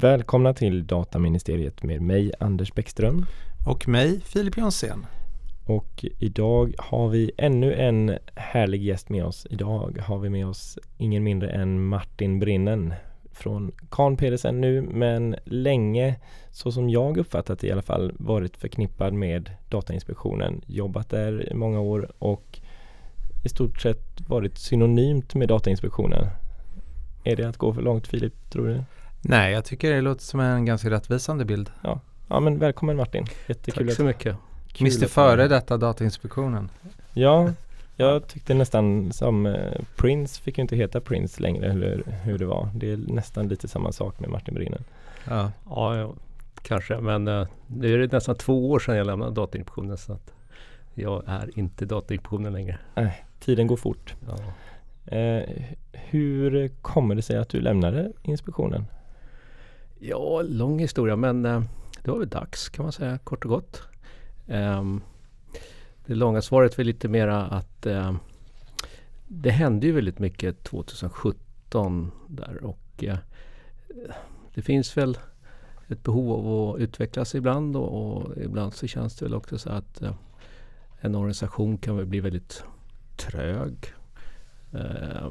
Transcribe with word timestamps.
Välkomna 0.00 0.54
till 0.54 0.86
Dataministeriet 0.86 1.82
med 1.82 2.02
mig 2.02 2.32
Anders 2.40 2.74
Bäckström. 2.74 3.26
Och 3.66 3.88
mig 3.88 4.20
Filip 4.20 4.56
Jonsén. 4.56 5.06
Och 5.66 6.04
idag 6.18 6.74
har 6.78 7.08
vi 7.08 7.30
ännu 7.38 7.74
en 7.74 8.18
härlig 8.34 8.82
gäst 8.82 9.08
med 9.08 9.24
oss. 9.24 9.46
Idag 9.50 9.98
har 10.06 10.18
vi 10.18 10.30
med 10.30 10.46
oss 10.46 10.78
ingen 10.98 11.24
mindre 11.24 11.50
än 11.50 11.84
Martin 11.84 12.38
Brinnen 12.38 12.94
från 13.32 13.72
Kahn 13.90 14.16
Pedersen 14.16 14.60
nu 14.60 14.82
men 14.82 15.36
länge 15.44 16.16
så 16.50 16.72
som 16.72 16.90
jag 16.90 17.16
uppfattat 17.16 17.58
det 17.58 17.66
i 17.66 17.72
alla 17.72 17.82
fall 17.82 18.12
varit 18.18 18.56
förknippad 18.56 19.12
med 19.12 19.50
Datainspektionen. 19.68 20.60
Jobbat 20.66 21.10
där 21.10 21.52
i 21.52 21.54
många 21.54 21.80
år 21.80 22.12
och 22.18 22.60
i 23.44 23.48
stort 23.48 23.80
sett 23.80 24.20
varit 24.28 24.58
synonymt 24.58 25.34
med 25.34 25.48
Datainspektionen. 25.48 26.26
Är 27.24 27.36
det 27.36 27.48
att 27.48 27.56
gå 27.56 27.74
för 27.74 27.82
långt 27.82 28.06
Filip, 28.06 28.50
tror 28.50 28.66
du? 28.68 28.84
Nej, 29.20 29.52
jag 29.52 29.64
tycker 29.64 29.90
det 29.90 30.00
låter 30.00 30.22
som 30.22 30.40
en 30.40 30.64
ganska 30.64 30.90
rättvisande 30.90 31.44
bild. 31.44 31.70
Ja, 31.82 32.00
ja 32.28 32.40
men 32.40 32.58
välkommen 32.58 32.96
Martin. 32.96 33.26
Jättekul 33.46 33.86
Tack 33.86 33.96
så 33.96 34.04
mycket. 34.04 34.36
Mr 34.80 35.06
Före 35.06 35.48
detta 35.48 35.76
Datainspektionen. 35.76 36.70
Ja, 37.12 37.52
jag 37.96 38.26
tyckte 38.26 38.54
nästan 38.54 39.12
som 39.12 39.46
eh, 39.46 39.80
Prince 39.96 40.42
fick 40.42 40.58
ju 40.58 40.62
inte 40.62 40.76
heta 40.76 41.00
Prince 41.00 41.42
längre 41.42 41.70
eller 41.70 42.02
hur 42.22 42.38
det 42.38 42.46
var. 42.46 42.70
Det 42.74 42.92
är 42.92 42.96
nästan 42.96 43.48
lite 43.48 43.68
samma 43.68 43.92
sak 43.92 44.20
med 44.20 44.30
Martin 44.30 44.54
Brinnen. 44.54 44.84
Ja, 45.28 45.52
ja, 45.70 46.14
kanske. 46.62 47.00
Men 47.00 47.28
uh, 47.28 47.46
nu 47.66 47.94
är 47.94 47.98
det 47.98 48.12
nästan 48.12 48.34
två 48.34 48.70
år 48.70 48.78
sedan 48.78 48.96
jag 48.96 49.06
lämnade 49.06 49.32
Datainspektionen 49.32 49.98
så 49.98 50.12
att 50.12 50.32
jag 50.94 51.22
är 51.26 51.58
inte 51.58 51.84
Datainspektionen 51.84 52.52
längre. 52.52 52.78
Nej, 52.94 53.24
tiden 53.40 53.66
går 53.66 53.76
fort. 53.76 54.14
Ja. 54.28 54.36
Eh, 55.16 55.42
hur 55.92 56.68
kommer 56.68 57.14
det 57.14 57.22
sig 57.22 57.36
att 57.36 57.48
du 57.48 57.60
lämnade 57.60 58.12
inspektionen? 58.22 58.84
Ja, 60.00 60.42
lång 60.42 60.78
historia 60.78 61.16
men 61.16 61.44
eh, 61.44 61.62
det 62.02 62.10
var 62.10 62.18
väl 62.18 62.28
dags 62.28 62.68
kan 62.68 62.82
man 62.82 62.92
säga 62.92 63.18
kort 63.18 63.44
och 63.44 63.50
gott. 63.50 63.82
Ehm, 64.46 65.00
det 66.06 66.14
långa 66.14 66.42
svaret 66.42 66.78
är 66.78 66.84
lite 66.84 67.08
mera 67.08 67.46
att 67.46 67.86
eh, 67.86 68.16
det 69.28 69.50
hände 69.50 69.86
ju 69.86 69.92
väldigt 69.92 70.18
mycket 70.18 70.64
2017 70.64 72.10
där 72.28 72.64
och 72.64 73.04
eh, 73.04 73.18
det 74.54 74.62
finns 74.62 74.96
väl 74.96 75.18
ett 75.88 76.02
behov 76.02 76.32
av 76.32 76.74
att 76.74 76.80
utvecklas 76.80 77.34
ibland 77.34 77.76
och, 77.76 78.16
och 78.16 78.36
ibland 78.36 78.74
så 78.74 78.86
känns 78.86 79.16
det 79.16 79.24
väl 79.24 79.34
också 79.34 79.58
så 79.58 79.70
att 79.70 80.02
eh, 80.02 80.14
en 81.00 81.14
organisation 81.14 81.78
kan 81.78 81.96
väl 81.96 82.06
bli 82.06 82.20
väldigt 82.20 82.64
trög. 83.16 83.92
Eh, 84.72 85.30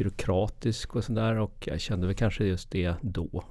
byråkratisk 0.00 0.96
och 0.96 1.04
sådär 1.04 1.36
och 1.36 1.68
jag 1.70 1.80
kände 1.80 2.06
väl 2.06 2.16
kanske 2.16 2.44
just 2.44 2.70
det 2.70 2.94
då 3.00 3.44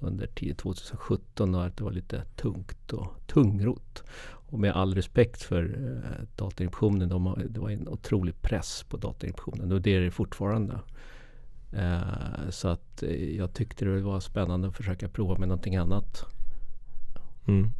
under 0.00 0.26
2017 0.26 1.54
och 1.54 1.64
att 1.64 1.76
det 1.76 1.84
var 1.84 1.92
lite 1.92 2.22
tungt 2.36 2.92
och 2.92 3.06
tungrot. 3.26 4.02
Och 4.48 4.58
med 4.58 4.72
all 4.72 4.94
respekt 4.94 5.42
för 5.42 5.62
eh, 5.64 6.26
Datainspektionen, 6.36 7.08
de 7.08 7.42
det 7.48 7.60
var 7.60 7.70
en 7.70 7.88
otrolig 7.88 8.42
press 8.42 8.84
på 8.88 8.96
Datainspektionen 8.96 9.72
och 9.72 9.80
det 9.82 9.96
är 9.96 10.00
det 10.00 10.10
fortfarande. 10.10 10.80
Eh, 11.72 12.50
så 12.50 12.68
att 12.68 13.02
eh, 13.02 13.36
jag 13.36 13.52
tyckte 13.54 13.84
det 13.84 14.00
var 14.00 14.20
spännande 14.20 14.68
att 14.68 14.76
försöka 14.76 15.08
prova 15.08 15.38
med 15.38 15.48
någonting 15.48 15.76
annat. 15.76 16.24
Mm. 17.46 17.70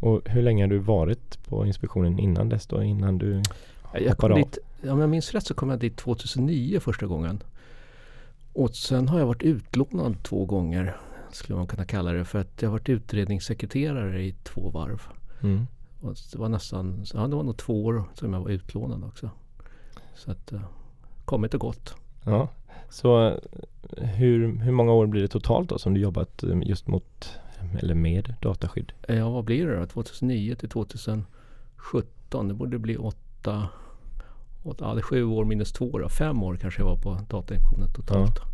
Och 0.00 0.22
hur 0.24 0.42
länge 0.42 0.64
har 0.64 0.70
du 0.70 0.78
varit 0.78 1.44
på 1.44 1.66
inspektionen 1.66 2.18
innan 2.18 2.48
dess 2.48 2.66
då? 2.66 2.82
Innan 2.82 3.18
du 3.18 3.42
jag 4.00 4.18
kom 4.18 4.34
dit, 4.34 4.58
Om 4.90 5.00
jag 5.00 5.10
minns 5.10 5.32
rätt 5.32 5.46
så 5.46 5.54
kom 5.54 5.70
jag 5.70 5.78
dit 5.78 5.96
2009 5.96 6.80
första 6.80 7.06
gången. 7.06 7.42
Och 8.52 8.76
sen 8.76 9.08
har 9.08 9.18
jag 9.18 9.26
varit 9.26 9.42
utlånad 9.42 10.22
två 10.22 10.44
gånger 10.44 10.96
skulle 11.32 11.56
man 11.56 11.66
kunna 11.66 11.84
kalla 11.84 12.12
det. 12.12 12.24
För 12.24 12.38
att 12.38 12.62
jag 12.62 12.68
har 12.68 12.72
varit 12.72 12.88
utredningssekreterare 12.88 14.22
i 14.22 14.32
två 14.32 14.70
varv. 14.70 15.02
Mm. 15.42 15.66
Och 16.00 16.16
det 16.32 16.38
var 16.38 16.48
nästan, 16.48 17.04
ja 17.14 17.26
det 17.26 17.36
var 17.36 17.42
nog 17.42 17.56
två 17.56 17.84
år 17.84 18.04
som 18.14 18.32
jag 18.32 18.40
var 18.40 18.50
utlånad 18.50 19.04
också. 19.04 19.30
Så 20.14 20.30
att, 20.30 20.52
uh, 20.52 20.60
kommit 21.24 21.54
och 21.54 21.60
gått. 21.60 21.94
Ja, 22.24 22.48
så 22.90 23.40
hur, 23.96 24.58
hur 24.58 24.72
många 24.72 24.92
år 24.92 25.06
blir 25.06 25.22
det 25.22 25.28
totalt 25.28 25.68
då 25.68 25.78
som 25.78 25.94
du 25.94 26.00
jobbat 26.00 26.42
eh, 26.42 26.58
just 26.62 26.86
mot 26.86 27.38
eller 27.78 27.94
med 27.94 28.34
dataskydd? 28.42 28.92
Ja, 29.08 29.30
vad 29.30 29.44
blir 29.44 29.66
det 29.66 29.80
då? 29.80 29.86
2009 29.86 30.54
till 30.54 30.68
2017. 30.68 32.48
Det 32.48 32.54
borde 32.54 32.78
bli 32.78 32.96
åtta, 32.96 33.68
ja, 34.64 34.94
det 34.94 35.00
är 35.00 35.02
sju 35.02 35.24
år 35.24 35.44
minus 35.44 35.72
två 35.72 35.90
år. 35.90 36.08
Fem 36.08 36.42
år 36.42 36.56
kanske 36.56 36.80
jag 36.80 36.86
var 36.86 36.96
på 36.96 37.18
Datainspektionen 37.28 37.92
totalt. 37.92 38.38
Ja. 38.40 38.48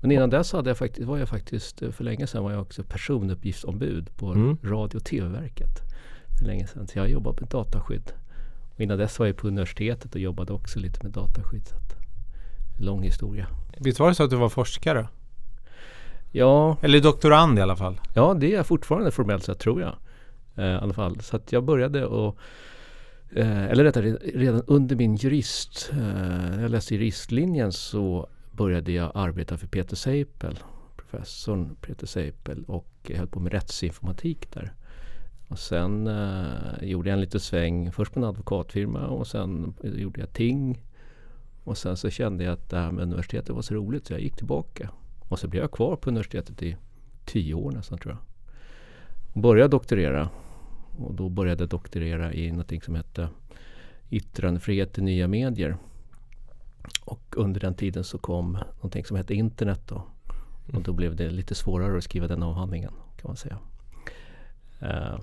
Men 0.00 0.10
innan 0.12 0.30
dess 0.30 0.52
hade 0.52 0.70
jag 0.70 0.78
faktiskt, 0.78 1.06
var 1.06 1.18
jag 1.18 1.28
faktiskt, 1.28 1.82
för 1.90 2.04
länge 2.04 2.26
sedan 2.26 2.44
var 2.44 2.52
jag 2.52 2.62
också 2.62 2.82
personuppgiftsombud 2.82 4.16
på 4.16 4.32
mm. 4.32 4.58
Radio 4.62 4.96
och 4.96 5.04
TV-verket. 5.04 5.80
För 6.38 6.46
länge 6.46 6.66
sedan. 6.66 6.86
Så 6.86 6.98
jag 6.98 7.10
jobbade 7.10 7.40
med 7.40 7.50
dataskydd. 7.50 8.12
Och 8.74 8.80
innan 8.80 8.98
dess 8.98 9.18
var 9.18 9.26
jag 9.26 9.36
på 9.36 9.48
universitetet 9.48 10.14
och 10.14 10.20
jobbade 10.20 10.52
också 10.52 10.78
lite 10.78 11.02
med 11.02 11.12
dataskydd. 11.12 11.66
Så 11.66 11.76
att, 11.76 11.96
lång 12.78 13.02
historia. 13.02 13.46
Visst 13.78 14.00
var 14.00 14.08
det 14.08 14.14
så 14.14 14.24
att 14.24 14.30
du 14.30 14.36
var 14.36 14.48
forskare? 14.48 15.08
Ja. 16.30 16.76
Eller 16.82 17.00
doktorand 17.00 17.58
i 17.58 17.62
alla 17.62 17.76
fall? 17.76 18.00
Ja, 18.14 18.34
det 18.34 18.52
är 18.52 18.56
jag 18.56 18.66
fortfarande 18.66 19.10
formellt 19.10 19.44
sett 19.44 19.58
tror 19.58 19.80
jag. 19.80 19.94
Eh, 20.56 20.72
I 20.72 20.76
alla 20.76 20.94
fall. 20.94 21.20
Så 21.20 21.36
att 21.36 21.52
jag 21.52 21.64
började 21.64 22.06
och 22.06 22.26
eh, 22.26 22.32
Eh, 23.30 23.64
eller 23.64 23.84
rättare 23.84 24.12
redan 24.34 24.62
under 24.66 24.96
min 24.96 25.16
jurist, 25.16 25.90
eh, 25.92 26.60
jag 26.60 26.70
läste 26.70 26.94
juristlinjen 26.94 27.72
så 27.72 28.28
började 28.50 28.92
jag 28.92 29.12
arbeta 29.14 29.56
för 29.56 29.66
Peter 29.66 29.96
Seipel, 29.96 30.58
professorn 30.96 31.76
Peter 31.80 32.06
Seipel 32.06 32.64
och 32.64 33.10
höll 33.14 33.26
på 33.26 33.40
med 33.40 33.52
rättsinformatik 33.52 34.52
där. 34.52 34.72
Och 35.48 35.58
sen 35.58 36.06
eh, 36.06 36.82
gjorde 36.82 37.08
jag 37.08 37.14
en 37.14 37.20
liten 37.20 37.40
sväng, 37.40 37.92
först 37.92 38.12
på 38.12 38.20
en 38.20 38.24
advokatfirma 38.24 39.06
och 39.06 39.26
sen 39.26 39.74
gjorde 39.82 40.20
jag 40.20 40.32
ting. 40.32 40.82
Och 41.64 41.78
sen 41.78 41.96
så 41.96 42.10
kände 42.10 42.44
jag 42.44 42.52
att 42.52 42.70
det 42.70 42.76
här 42.76 42.90
med 42.90 43.02
universitetet 43.02 43.54
var 43.54 43.62
så 43.62 43.74
roligt 43.74 44.06
så 44.06 44.12
jag 44.12 44.20
gick 44.20 44.36
tillbaka. 44.36 44.90
Och 45.28 45.38
så 45.38 45.48
blev 45.48 45.62
jag 45.62 45.70
kvar 45.70 45.96
på 45.96 46.10
universitetet 46.10 46.62
i 46.62 46.76
tio 47.24 47.54
år 47.54 47.72
nästan 47.72 47.98
tror 47.98 48.14
jag. 48.14 48.22
Och 49.32 49.40
började 49.40 49.68
doktorera. 49.68 50.28
Och 50.98 51.14
då 51.14 51.28
började 51.28 51.62
jag 51.62 51.68
doktorera 51.68 52.32
i 52.32 52.52
något 52.52 52.84
som 52.84 52.94
hette 52.94 53.28
Yttrandefrihet 54.10 54.98
i 54.98 55.02
nya 55.02 55.28
medier. 55.28 55.76
Och 57.04 57.34
under 57.36 57.60
den 57.60 57.74
tiden 57.74 58.04
så 58.04 58.18
kom 58.18 58.58
någonting 58.76 59.04
som 59.04 59.16
hette 59.16 59.34
internet 59.34 59.80
då. 59.86 60.02
Och 60.72 60.82
då 60.82 60.92
blev 60.92 61.16
det 61.16 61.30
lite 61.30 61.54
svårare 61.54 61.98
att 61.98 62.04
skriva 62.04 62.26
den 62.26 62.42
avhandlingen 62.42 62.92
kan 63.16 63.28
man 63.28 63.36
säga. 63.36 63.58
Uh, 64.82 65.20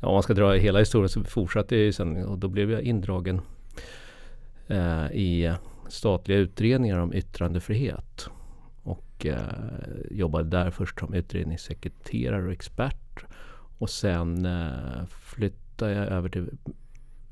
ja, 0.00 0.08
om 0.08 0.12
man 0.12 0.22
ska 0.22 0.34
dra 0.34 0.52
hela 0.52 0.78
historien 0.78 1.08
så 1.08 1.24
fortsatte 1.24 1.76
jag 1.76 1.94
sen 1.94 2.24
och 2.24 2.38
då 2.38 2.48
blev 2.48 2.70
jag 2.70 2.82
indragen 2.82 3.40
uh, 4.70 5.12
i 5.12 5.54
statliga 5.88 6.38
utredningar 6.38 6.98
om 6.98 7.14
yttrandefrihet. 7.14 8.28
Och 8.82 9.26
uh, 9.26 9.36
jobbade 10.10 10.48
där 10.48 10.70
först 10.70 11.00
som 11.00 11.14
utredningssekreterare 11.14 12.46
och 12.46 12.52
expert. 12.52 13.24
Och 13.80 13.90
sen 13.90 14.48
flyttade 15.08 15.92
jag 15.92 16.06
över 16.06 16.28
till 16.28 16.50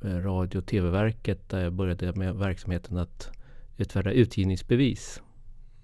Eh, 0.05 0.17
radio 0.17 0.59
och 0.59 0.67
TV-verket 0.67 1.49
där 1.49 1.63
jag 1.63 1.73
började 1.73 2.13
med 2.13 2.35
verksamheten 2.35 2.99
att 2.99 3.31
utfärda 3.77 4.11
utgivningsbevis. 4.11 5.23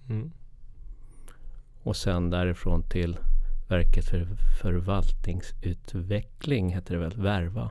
Mm. 0.09 0.31
Och 1.83 1.97
sen 1.97 2.31
därifrån 2.31 2.83
till 2.83 3.19
Verket 3.69 4.05
för 4.05 4.27
förvaltningsutveckling, 4.63 6.75
heter 6.75 6.95
det 6.95 7.01
väl, 7.01 7.17
Verva. 7.17 7.71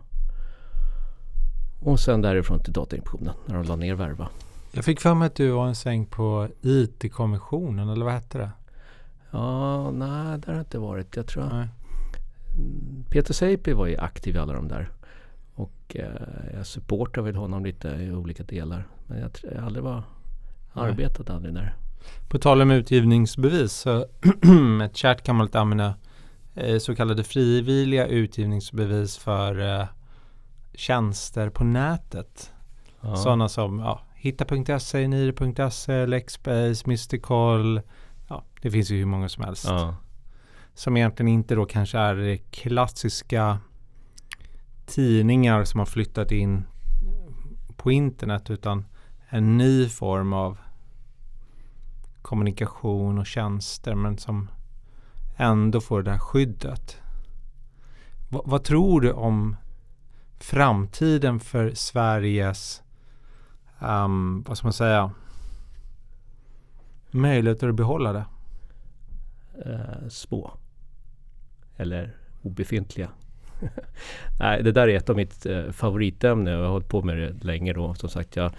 Och 1.79 1.99
sen 1.99 2.21
därifrån 2.21 2.59
till 2.59 2.73
Datainspektionen 2.73 3.33
när 3.45 3.55
de 3.55 3.63
la 3.63 3.75
ner 3.75 3.95
Verva. 3.95 4.29
Jag 4.71 4.85
fick 4.85 4.99
för 4.99 5.13
mig 5.13 5.25
att 5.25 5.35
du 5.35 5.49
var 5.49 5.67
en 5.67 5.75
sväng 5.75 6.05
på 6.05 6.47
IT-kommissionen, 6.61 7.89
eller 7.89 8.05
vad 8.05 8.13
hette 8.13 8.37
det? 8.37 8.51
Ja, 9.31 9.91
nej, 9.91 10.39
det 10.39 10.47
har 10.47 10.53
det 10.53 10.59
inte 10.59 10.79
varit. 10.79 11.15
Jag 11.15 11.27
tror 11.27 11.49
nej. 11.53 11.67
Peter 13.09 13.33
Seipi 13.33 13.73
var 13.73 13.87
ju 13.87 13.97
aktiv 13.97 14.35
i 14.35 14.39
alla 14.39 14.53
de 14.53 14.67
där. 14.67 14.89
Och 15.55 15.95
eh, 15.95 16.53
jag 16.53 16.65
supportar 16.67 17.21
väl 17.21 17.35
honom 17.35 17.65
lite 17.65 17.87
i 17.87 18.11
olika 18.11 18.43
delar. 18.43 18.87
Men 19.07 19.19
jag, 19.19 19.31
jag 19.55 19.63
aldrig 19.63 19.83
var 19.83 20.03
arbetat 20.73 21.29
aldrig 21.29 21.53
där. 21.53 21.75
På 22.27 22.39
tal 22.39 22.61
om 22.61 22.71
utgivningsbevis 22.71 23.73
så 23.73 24.05
ett 24.83 24.95
kärt 24.95 25.23
gammalt 25.23 25.55
ämne 25.55 25.93
eh, 26.55 26.77
så 26.77 26.95
kallade 26.95 27.23
frivilliga 27.23 28.07
utgivningsbevis 28.07 29.17
för 29.17 29.79
eh, 29.79 29.87
tjänster 30.73 31.49
på 31.49 31.63
nätet. 31.63 32.51
Ja. 33.01 33.15
Sådana 33.15 33.49
som 33.49 33.79
ja, 33.79 34.01
hitta.se, 34.15 35.07
nire.se, 35.07 36.05
Lexbase, 36.05 36.83
Mystical. 36.85 37.81
Ja, 38.27 38.43
det 38.61 38.71
finns 38.71 38.91
ju 38.91 38.97
hur 38.97 39.05
många 39.05 39.29
som 39.29 39.43
helst. 39.43 39.65
Ja. 39.67 39.95
Som 40.73 40.97
egentligen 40.97 41.27
inte 41.27 41.55
då 41.55 41.65
kanske 41.65 41.97
är 41.97 42.15
det 42.15 42.37
klassiska 42.37 43.59
tidningar 44.85 45.63
som 45.63 45.79
har 45.79 45.85
flyttat 45.85 46.31
in 46.31 46.65
på 47.77 47.91
internet 47.91 48.49
utan 48.49 48.85
en 49.29 49.57
ny 49.57 49.89
form 49.89 50.33
av 50.33 50.57
kommunikation 52.21 53.19
och 53.19 53.25
tjänster 53.25 53.95
men 53.95 54.17
som 54.17 54.49
ändå 55.37 55.81
får 55.81 56.03
det 56.03 56.11
här 56.11 56.19
skyddet. 56.19 56.97
V 58.29 58.39
vad 58.45 58.63
tror 58.63 59.01
du 59.01 59.11
om 59.11 59.55
framtiden 60.39 61.39
för 61.39 61.71
Sveriges, 61.73 62.83
um, 63.79 64.43
vad 64.47 64.57
ska 64.57 64.65
man 64.67 64.73
säga, 64.73 65.11
möjligheter 67.11 67.69
att 67.69 67.75
behålla 67.75 68.13
det? 68.13 68.25
Eh, 69.65 70.09
små. 70.09 70.57
Eller 71.77 72.15
obefintliga. 72.41 73.09
Nej, 74.39 74.63
det 74.63 74.71
där 74.71 74.87
är 74.87 74.97
ett 74.97 75.09
av 75.09 75.15
mitt 75.15 75.45
eh, 75.45 75.71
favoritämne. 75.71 76.51
Jag 76.51 76.59
har 76.59 76.67
hållit 76.67 76.89
på 76.89 77.01
med 77.01 77.17
det 77.17 77.43
länge 77.43 77.73
då. 77.73 77.93
Som 77.93 78.09
sagt, 78.09 78.35
jag 78.35 78.51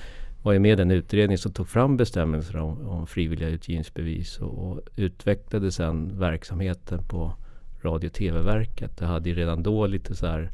var 0.42 0.52
ju 0.52 0.58
med 0.58 0.72
i 0.72 0.76
den 0.76 0.90
utredning 0.90 1.38
som 1.38 1.52
tog 1.52 1.68
fram 1.68 1.96
bestämmelser 1.96 2.56
om, 2.56 2.88
om 2.88 3.06
frivilliga 3.06 3.48
utgivningsbevis 3.48 4.38
och, 4.38 4.70
och 4.70 4.80
utvecklade 4.96 5.72
sedan 5.72 6.18
verksamheten 6.18 7.02
på 7.08 7.34
Radio 7.82 8.08
och 8.08 8.14
TV-verket. 8.14 8.96
Det 8.96 9.06
hade 9.06 9.28
ju 9.28 9.34
redan 9.34 9.62
då 9.62 9.86
lite 9.86 10.14
så 10.14 10.26
här 10.26 10.50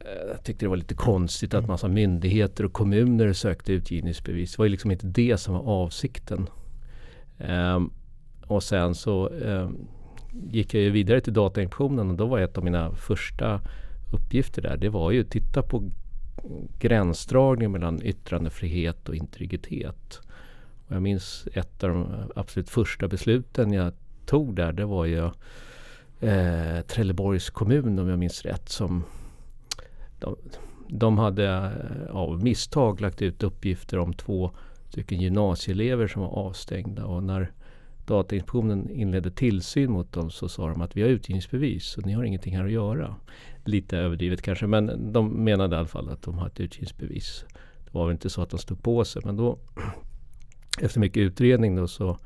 eh, 0.00 0.30
jag 0.30 0.44
tyckte 0.44 0.64
det 0.64 0.68
var 0.68 0.76
lite 0.76 0.94
konstigt 0.94 1.54
att 1.54 1.66
massa 1.66 1.88
myndigheter 1.88 2.64
och 2.64 2.72
kommuner 2.72 3.32
sökte 3.32 3.72
utgivningsbevis. 3.72 4.52
Det 4.52 4.58
var 4.58 4.66
ju 4.66 4.70
liksom 4.70 4.90
inte 4.90 5.06
det 5.06 5.36
som 5.36 5.54
var 5.54 5.62
avsikten. 5.62 6.48
Um, 7.38 7.92
och 8.46 8.62
sen 8.62 8.94
så 8.94 9.28
um, 9.28 9.88
gick 10.50 10.74
jag 10.74 10.82
ju 10.82 10.90
vidare 10.90 11.20
till 11.20 11.32
Datainspektionen 11.32 12.10
och 12.10 12.16
då 12.16 12.26
var 12.26 12.38
ett 12.38 12.58
av 12.58 12.64
mina 12.64 12.94
första 12.94 13.60
uppgifter 14.12 14.62
där, 14.62 14.76
det 14.76 14.88
var 14.88 15.10
ju 15.10 15.20
att 15.20 15.30
titta 15.30 15.62
på 15.62 15.90
gränsdragning 16.78 17.72
mellan 17.72 18.02
yttrandefrihet 18.02 19.08
och 19.08 19.14
integritet. 19.14 20.20
Och 20.86 20.94
jag 20.94 21.02
minns 21.02 21.48
ett 21.52 21.84
av 21.84 21.90
de 21.90 22.06
absolut 22.36 22.70
första 22.70 23.08
besluten 23.08 23.72
jag 23.72 23.92
tog 24.26 24.54
där, 24.54 24.72
det 24.72 24.84
var 24.84 25.04
ju 25.04 25.24
eh, 26.20 26.80
Trelleborgs 26.86 27.50
kommun 27.50 27.98
om 27.98 28.08
jag 28.08 28.18
minns 28.18 28.42
rätt 28.42 28.68
som 28.68 29.04
de, 30.18 30.36
de 30.88 31.18
hade 31.18 31.46
eh, 31.46 32.16
av 32.16 32.44
misstag 32.44 33.00
lagt 33.00 33.22
ut 33.22 33.42
uppgifter 33.42 33.98
om 33.98 34.12
två 34.12 34.50
stycken 34.88 35.20
gymnasieelever 35.20 36.06
som 36.06 36.22
var 36.22 36.28
avstängda 36.28 37.04
och 37.04 37.22
när 37.22 37.52
Datainspektionen 38.06 38.90
inledde 38.90 39.30
tillsyn 39.30 39.92
mot 39.92 40.12
dem 40.12 40.30
så 40.30 40.48
sa 40.48 40.68
de 40.68 40.80
att 40.80 40.96
vi 40.96 41.02
har 41.02 41.08
utgivningsbevis 41.08 41.84
så 41.84 42.00
ni 42.00 42.12
har 42.12 42.24
ingenting 42.24 42.56
här 42.56 42.64
att 42.64 42.70
göra. 42.70 43.14
Lite 43.64 43.98
överdrivet 43.98 44.42
kanske 44.42 44.66
men 44.66 45.12
de 45.12 45.44
menade 45.44 45.76
i 45.76 45.78
alla 45.78 45.88
fall 45.88 46.08
att 46.08 46.22
de 46.22 46.38
har 46.38 46.46
ett 46.46 46.60
utgivningsbevis. 46.60 47.44
Det 47.84 47.94
var 47.94 48.06
väl 48.06 48.12
inte 48.12 48.30
så 48.30 48.42
att 48.42 48.50
de 48.50 48.58
stod 48.58 48.82
på 48.82 49.04
sig 49.04 49.22
men 49.24 49.36
då 49.36 49.58
efter 50.80 51.00
mycket 51.00 51.20
utredning 51.20 51.76
då 51.76 51.88
så 51.88 52.18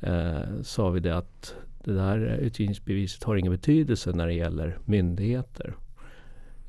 eh, 0.00 0.62
sa 0.62 0.90
vi 0.90 1.00
det 1.00 1.16
att 1.16 1.54
det 1.84 1.92
där 1.92 2.18
utgivningsbeviset 2.18 3.24
har 3.24 3.36
ingen 3.36 3.52
betydelse 3.52 4.12
när 4.12 4.26
det 4.26 4.34
gäller 4.34 4.78
myndigheter 4.84 5.74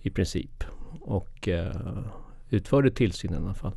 i 0.02 0.10
princip. 0.10 0.64
Och 1.02 1.48
eh, 1.48 2.00
utförde 2.50 2.92
tillsynen 2.92 3.42
i 3.42 3.46
alla 3.46 3.54
fall. 3.54 3.74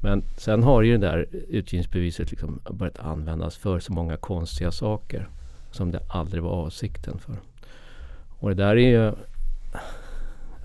Men 0.00 0.22
sen 0.36 0.62
har 0.62 0.82
ju 0.82 0.98
det 0.98 1.06
där 1.06 1.26
utgivningsbeviset 1.48 2.30
liksom 2.30 2.60
börjat 2.70 2.98
användas 2.98 3.56
för 3.56 3.78
så 3.78 3.92
många 3.92 4.16
konstiga 4.16 4.72
saker 4.72 5.28
som 5.70 5.90
det 5.90 6.00
aldrig 6.08 6.42
var 6.42 6.50
avsikten 6.50 7.18
för. 7.18 7.36
Och 8.38 8.48
det 8.48 8.54
där 8.54 8.76
är 8.76 8.90
ju 8.90 9.12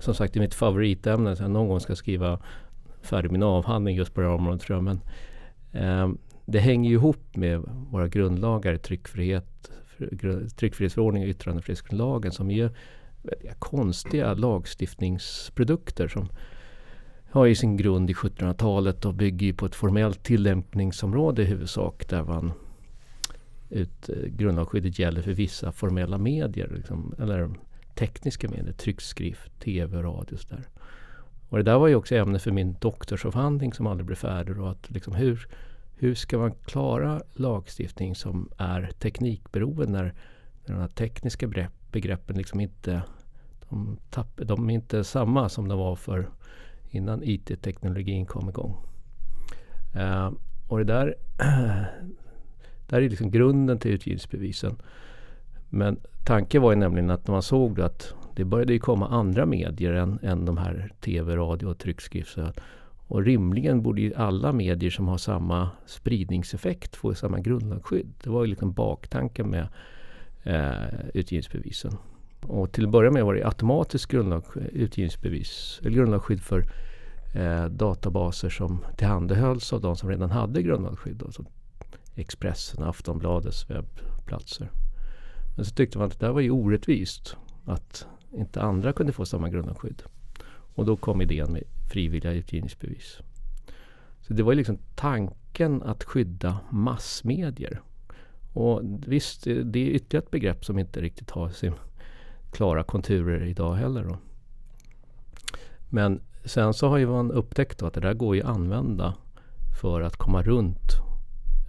som 0.02 0.14
sagt 0.14 0.34
det 0.34 0.38
är 0.38 0.40
mitt 0.40 0.54
favoritämne. 0.54 1.36
Så 1.36 1.42
jag 1.42 1.50
någon 1.50 1.68
gång 1.68 1.80
ska 1.80 1.96
skriva 1.96 2.38
färdig 3.02 3.30
min 3.30 3.42
avhandling 3.42 3.96
just 3.96 4.14
på 4.14 4.20
det 4.20 4.26
här 4.26 4.34
området 4.34 4.60
tror 4.60 4.76
jag. 4.76 4.84
Men, 4.84 5.00
eh, 5.72 6.14
det 6.44 6.58
hänger 6.58 6.90
ju 6.90 6.96
ihop 6.96 7.36
med 7.36 7.62
våra 7.90 8.08
grundlagar, 8.08 8.76
tryckfrihet, 8.76 9.70
tryckfrihetsförordningen 10.56 11.28
och 11.28 11.30
yttrandefrihetsgrundlagen 11.30 12.32
som 12.32 12.50
är 12.50 12.70
konstiga 13.58 14.34
lagstiftningsprodukter 14.34 16.08
som 16.08 16.28
har 17.32 17.44
ju 17.44 17.54
sin 17.54 17.76
grund 17.76 18.10
i 18.10 18.12
1700-talet 18.12 19.04
och 19.04 19.14
bygger 19.14 19.52
på 19.52 19.66
ett 19.66 19.74
formellt 19.74 20.22
tillämpningsområde 20.22 21.42
i 21.42 21.44
huvudsak 21.44 22.08
där 22.08 22.24
man 22.24 22.52
ut, 23.70 24.08
eh, 24.08 24.16
grundlagsskyddet 24.16 24.98
gäller 24.98 25.22
för 25.22 25.32
vissa 25.32 25.72
formella 25.72 26.18
medier. 26.18 26.72
Liksom, 26.76 27.14
eller 27.18 27.50
tekniska 27.94 28.48
medier, 28.48 28.72
tryckskrift, 28.72 29.60
tv, 29.60 30.02
radio 30.02 30.34
och 30.34 30.40
sådär. 30.40 30.68
Och 31.48 31.58
det 31.58 31.64
där 31.64 31.78
var 31.78 31.88
ju 31.88 31.94
också 31.94 32.14
ämne 32.14 32.38
för 32.38 32.50
min 32.50 32.76
doktorsavhandling 32.80 33.72
som 33.72 33.86
aldrig 33.86 34.06
blev 34.06 34.16
färdig. 34.16 34.60
Och 34.60 34.70
att 34.70 34.90
liksom 34.90 35.14
hur, 35.14 35.46
hur 35.96 36.14
ska 36.14 36.38
man 36.38 36.52
klara 36.52 37.22
lagstiftning 37.32 38.14
som 38.14 38.50
är 38.58 38.90
teknikberoende 38.98 39.92
när, 39.92 40.14
när 40.64 40.74
de 40.74 40.80
här 40.80 40.88
tekniska 40.88 41.68
begreppen 41.92 42.36
liksom 42.36 42.60
inte 42.60 43.02
de, 43.68 43.98
tapp, 44.10 44.40
de 44.44 44.70
är 44.70 44.74
inte 44.74 45.04
samma 45.04 45.48
som 45.48 45.68
de 45.68 45.78
var 45.78 45.96
för 45.96 46.28
innan 46.92 47.22
IT-teknologin 47.22 48.26
kom 48.26 48.48
igång. 48.48 48.76
Uh, 49.96 50.30
och 50.68 50.78
det 50.78 50.84
där, 50.84 51.14
där 52.86 53.02
är 53.02 53.08
liksom 53.08 53.30
grunden 53.30 53.78
till 53.78 53.90
utgivningsbevisen. 53.90 54.76
Men 55.68 56.00
tanken 56.24 56.62
var 56.62 56.72
ju 56.72 56.76
nämligen 56.76 57.10
att 57.10 57.26
när 57.26 57.32
man 57.32 57.42
såg 57.42 57.80
att 57.80 58.14
det 58.36 58.44
började 58.44 58.78
komma 58.78 59.08
andra 59.08 59.46
medier 59.46 59.92
än, 59.92 60.18
än 60.22 60.44
de 60.44 60.56
här 60.56 60.92
TV, 61.00 61.36
radio 61.36 61.66
och 61.66 61.78
tryckskrift. 61.78 62.38
Och 63.06 63.24
rimligen 63.24 63.82
borde 63.82 64.00
ju 64.00 64.14
alla 64.14 64.52
medier 64.52 64.90
som 64.90 65.08
har 65.08 65.18
samma 65.18 65.70
spridningseffekt 65.86 66.96
få 66.96 67.14
samma 67.14 67.40
grundlagsskydd. 67.40 68.12
Det 68.22 68.30
var 68.30 68.44
ju 68.44 68.50
liksom 68.50 68.72
baktanken 68.72 69.50
med 69.50 69.68
eh, 70.42 71.08
utgivningsbevisen. 71.14 71.92
Och 72.46 72.72
till 72.72 72.84
att 72.84 72.90
börja 72.90 73.10
med 73.10 73.24
var 73.24 73.34
det 73.34 73.46
automatiskt 73.46 74.06
grundlag, 74.06 74.44
utgivningsbevis, 74.72 75.80
eller 75.82 75.96
grundlagsskydd 75.96 76.40
för 76.40 76.66
eh, 77.34 77.64
databaser 77.64 78.50
som 78.50 78.84
tillhandahölls 78.96 79.72
av 79.72 79.80
de 79.80 79.96
som 79.96 80.08
redan 80.08 80.30
hade 80.30 80.62
grundlagsskydd. 80.62 81.22
Alltså 81.22 81.44
Expressen, 82.14 82.82
Aftonbladets 82.82 83.70
webbplatser. 83.70 84.70
Men 85.56 85.64
så 85.64 85.74
tyckte 85.74 85.98
man 85.98 86.06
att 86.06 86.20
det 86.20 86.26
där 86.26 86.32
var 86.32 86.40
ju 86.40 86.50
orättvist. 86.50 87.36
Att 87.64 88.06
inte 88.32 88.62
andra 88.62 88.92
kunde 88.92 89.12
få 89.12 89.24
samma 89.24 89.48
grundlagsskydd. 89.48 90.02
Och 90.74 90.86
då 90.86 90.96
kom 90.96 91.22
idén 91.22 91.52
med 91.52 91.62
frivilliga 91.92 92.32
utgivningsbevis. 92.32 93.18
Så 94.20 94.34
det 94.34 94.42
var 94.42 94.54
liksom 94.54 94.78
tanken 94.94 95.82
att 95.82 96.04
skydda 96.04 96.58
massmedier. 96.70 97.80
Och 98.52 98.80
visst, 99.06 99.44
det 99.44 99.78
är 99.78 99.90
ytterligare 99.90 100.24
ett 100.24 100.30
begrepp 100.30 100.64
som 100.64 100.78
inte 100.78 101.00
riktigt 101.00 101.30
har 101.30 101.48
sin 101.48 101.72
klara 102.52 102.82
konturer 102.82 103.42
idag 103.46 103.74
heller. 103.74 104.04
Då. 104.04 104.18
Men 105.88 106.20
sen 106.44 106.74
så 106.74 106.88
har 106.88 106.98
ju 106.98 107.06
man 107.06 107.32
upptäckt 107.32 107.82
att 107.82 107.94
det 107.94 108.00
där 108.00 108.14
går 108.14 108.36
ju 108.36 108.42
att 108.42 108.48
använda 108.48 109.14
för 109.80 110.00
att 110.00 110.16
komma 110.16 110.42
runt 110.42 110.92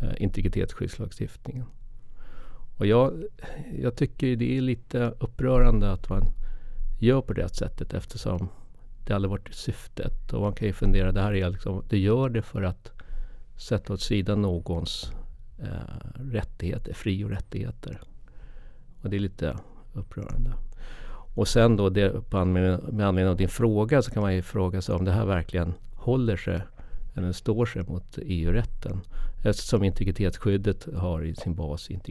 eh, 0.02 0.24
integritetsskyddslagstiftningen. 0.24 1.66
Och 2.78 2.86
jag, 2.86 3.24
jag 3.80 3.96
tycker 3.96 4.36
det 4.36 4.58
är 4.58 4.62
lite 4.62 5.14
upprörande 5.20 5.92
att 5.92 6.10
man 6.10 6.24
gör 7.00 7.22
på 7.22 7.34
det 7.34 7.50
sättet 7.50 7.94
eftersom 7.94 8.50
det 9.06 9.14
aldrig 9.14 9.30
varit 9.30 9.54
syftet. 9.54 10.34
Och 10.34 10.42
man 10.42 10.54
kan 10.54 10.68
ju 10.68 10.74
fundera, 10.74 11.12
det 11.12 11.22
här 11.22 11.34
är 11.34 11.50
liksom, 11.50 11.84
det 11.90 11.98
gör 11.98 12.30
det 12.30 12.42
för 12.42 12.62
att 12.62 12.92
sätta 13.56 13.94
åt 13.94 14.02
sidan 14.02 14.42
någons 14.42 15.12
eh, 15.60 16.22
rättigheter, 16.32 16.94
fri 16.94 17.24
och 17.24 17.30
rättigheter. 17.30 18.02
Och 19.02 19.10
det 19.10 19.16
är 19.16 19.20
lite 19.20 19.58
upprörande. 19.94 20.54
Och 21.36 21.48
sen 21.48 21.76
då 21.76 21.90
det, 21.90 22.30
på 22.30 22.38
anledning, 22.38 22.96
med 22.96 23.08
anledning 23.08 23.32
av 23.32 23.38
din 23.38 23.50
fråga 23.50 24.02
så 24.02 24.12
kan 24.12 24.24
man 24.24 24.36
ju 24.36 24.42
fråga 24.42 24.82
sig 24.82 24.96
om 24.96 25.06
det 25.06 25.12
här 25.12 25.26
verkligen 25.26 25.74
håller 25.96 26.38
sig 26.38 26.62
eller 27.16 27.32
står 27.32 27.66
sig 27.66 27.84
mot 27.84 28.18
EU-rätten. 28.22 29.02
Eftersom 29.44 29.84
integritetsskyddet 29.84 30.88
har 30.96 31.24
i 31.24 31.36
sin 31.36 31.56
bas 31.56 31.92
i 31.92 32.02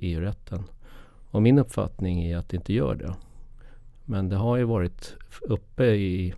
EU-rätten. 0.00 0.64
Och 1.30 1.42
min 1.42 1.58
uppfattning 1.58 2.24
är 2.24 2.36
att 2.36 2.48
det 2.48 2.56
inte 2.56 2.72
gör 2.72 2.94
det. 2.94 3.14
Men 4.04 4.28
det 4.28 4.36
har 4.36 4.56
ju 4.56 4.64
varit 4.64 5.14
uppe 5.42 5.84
i, 5.84 6.34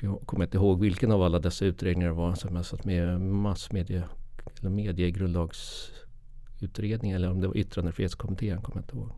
jag 0.00 0.20
kommer 0.26 0.44
inte 0.44 0.56
ihåg 0.56 0.80
vilken 0.80 1.12
av 1.12 1.22
alla 1.22 1.38
dessa 1.38 1.64
utredningar 1.64 2.08
det 2.08 2.14
var 2.14 2.34
som 2.34 2.56
jag 2.56 2.66
satt 2.66 2.84
med 2.84 3.20
massmedie 3.20 4.02
eller 4.60 4.70
mediegrundlagsutredning 4.70 7.10
eller 7.10 7.30
om 7.30 7.40
det 7.40 7.46
var 7.46 7.56
yttrandefrihetskommittén, 7.56 8.62
kommer 8.62 8.76
jag 8.76 8.84
inte 8.84 8.96
ihåg. 8.96 9.10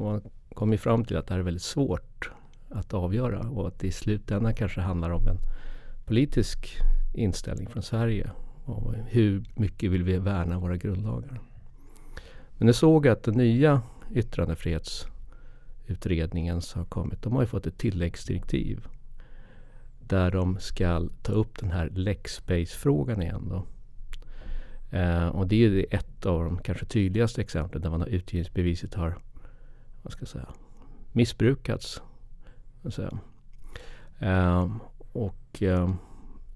Och 0.00 0.06
man 0.06 0.20
kom 0.54 0.72
ju 0.72 0.78
fram 0.78 1.04
till 1.04 1.16
att 1.16 1.26
det 1.26 1.34
här 1.34 1.38
är 1.38 1.44
väldigt 1.44 1.62
svårt 1.62 2.30
att 2.68 2.94
avgöra 2.94 3.40
och 3.40 3.68
att 3.68 3.78
det 3.78 3.86
i 3.86 3.92
slutändan 3.92 4.54
kanske 4.54 4.80
handlar 4.80 5.10
om 5.10 5.28
en 5.28 5.38
politisk 6.04 6.78
inställning 7.14 7.68
från 7.68 7.82
Sverige. 7.82 8.30
Och 8.64 8.94
hur 9.08 9.44
mycket 9.54 9.90
vill 9.90 10.02
vi 10.02 10.18
värna 10.18 10.58
våra 10.58 10.76
grundlagar? 10.76 11.40
Men 12.58 12.66
nu 12.66 12.72
såg 12.72 13.06
jag 13.06 13.12
att 13.12 13.22
den 13.22 13.34
nya 13.34 13.82
yttrandefrihetsutredningen 14.14 16.60
som 16.60 16.78
har 16.78 16.86
kommit, 16.86 17.22
de 17.22 17.32
har 17.32 17.42
ju 17.42 17.46
fått 17.46 17.66
ett 17.66 17.78
tilläggsdirektiv. 17.78 18.86
Där 20.00 20.30
de 20.30 20.58
ska 20.60 21.08
ta 21.22 21.32
upp 21.32 21.58
den 21.58 21.70
här 21.70 21.90
lexbase-frågan 21.90 23.22
igen. 23.22 23.48
Då. 23.48 23.64
Eh, 24.96 25.28
och 25.28 25.46
det 25.46 25.64
är 25.64 25.86
ett 25.90 26.26
av 26.26 26.44
de 26.44 26.58
kanske 26.58 26.86
tydligaste 26.86 27.40
exemplen 27.40 27.82
där 27.82 27.90
man 27.90 28.00
har 28.00 28.08
utgivningsbeviset 28.08 28.94
har 28.94 29.18
vad 30.02 30.12
ska 30.12 30.22
jag 30.22 30.28
säga, 30.28 30.48
missbrukats. 31.12 32.02
Säga. 32.90 33.18
Eh, 34.18 34.76
och 35.12 35.62
eh, 35.62 35.94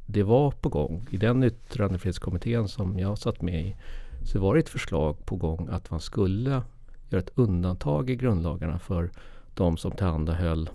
det 0.06 0.22
var 0.22 0.50
på 0.50 0.68
gång. 0.68 1.06
I 1.10 1.16
den 1.16 1.44
yttrandefrihetskommittén 1.44 2.68
som 2.68 2.98
jag 2.98 3.18
satt 3.18 3.42
med 3.42 3.66
i 3.66 3.76
så 4.24 4.40
var 4.40 4.54
det 4.54 4.60
ett 4.60 4.68
förslag 4.68 5.26
på 5.26 5.36
gång 5.36 5.68
att 5.70 5.90
man 5.90 6.00
skulle 6.00 6.62
göra 7.08 7.22
ett 7.22 7.32
undantag 7.34 8.10
i 8.10 8.16
grundlagarna 8.16 8.78
för 8.78 9.10
de 9.54 9.76
som 9.76 9.92
tillhandahöll 9.92 10.70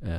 eh, 0.00 0.18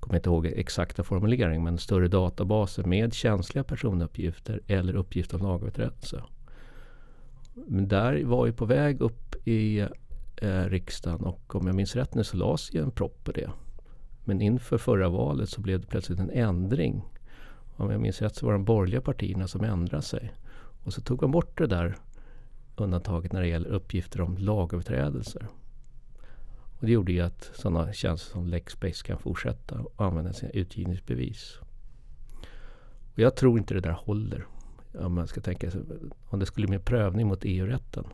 kommer 0.00 0.16
inte 0.16 0.28
ihåg 0.28 0.46
exakta 0.46 1.04
formulering, 1.04 1.64
men 1.64 1.78
större 1.78 2.08
databaser 2.08 2.84
med 2.84 3.14
känsliga 3.14 3.64
personuppgifter 3.64 4.60
eller 4.66 4.96
uppgifter 4.96 5.36
om 5.36 5.42
lagöverträdelse. 5.42 6.22
Men 7.54 7.88
där 7.88 8.24
var 8.24 8.46
ju 8.46 8.52
på 8.52 8.64
väg 8.64 9.00
upp 9.00 9.46
i 9.48 9.86
eh, 10.36 10.64
riksdagen 10.64 11.20
och 11.20 11.54
om 11.54 11.66
jag 11.66 11.76
minns 11.76 11.96
rätt 11.96 12.14
nu 12.14 12.24
så 12.24 12.36
lades 12.36 12.74
ju 12.74 12.82
en 12.82 12.90
propp 12.90 13.24
på 13.24 13.32
det. 13.32 13.50
Men 14.24 14.40
inför 14.40 14.78
förra 14.78 15.08
valet 15.08 15.48
så 15.48 15.60
blev 15.60 15.80
det 15.80 15.86
plötsligt 15.86 16.18
en 16.18 16.30
ändring. 16.30 17.04
Om 17.76 17.90
jag 17.90 18.00
minns 18.00 18.22
rätt 18.22 18.36
så 18.36 18.46
var 18.46 18.52
det 18.52 18.58
de 18.58 18.64
borgerliga 18.64 19.00
partierna 19.00 19.48
som 19.48 19.64
ändrade 19.64 20.02
sig. 20.02 20.32
Och 20.84 20.92
så 20.92 21.00
tog 21.00 21.22
man 21.22 21.30
bort 21.30 21.58
det 21.58 21.66
där 21.66 21.96
undantaget 22.76 23.32
när 23.32 23.40
det 23.40 23.48
gäller 23.48 23.68
uppgifter 23.68 24.20
om 24.20 24.38
lagöverträdelser. 24.38 25.46
Och 26.78 26.86
det 26.86 26.92
gjorde 26.92 27.12
ju 27.12 27.20
att 27.20 27.50
sådana 27.54 27.92
tjänster 27.92 28.30
som 28.32 28.46
Lexbase 28.46 29.04
kan 29.04 29.18
fortsätta 29.18 29.80
och 29.80 30.06
använda 30.06 30.32
sina 30.32 30.52
utgivningsbevis. 30.52 31.58
Och 33.12 33.18
jag 33.18 33.36
tror 33.36 33.58
inte 33.58 33.74
det 33.74 33.80
där 33.80 33.92
håller. 33.92 34.46
Om 34.94 35.14
man 35.14 35.26
ska 35.26 35.40
tänka 35.40 35.70
sig 35.70 35.80
om 36.24 36.38
det 36.38 36.46
skulle 36.46 36.66
bli 36.66 36.76
en 36.76 36.82
prövning 36.82 37.26
mot 37.26 37.44
EU-rätten. 37.44 38.04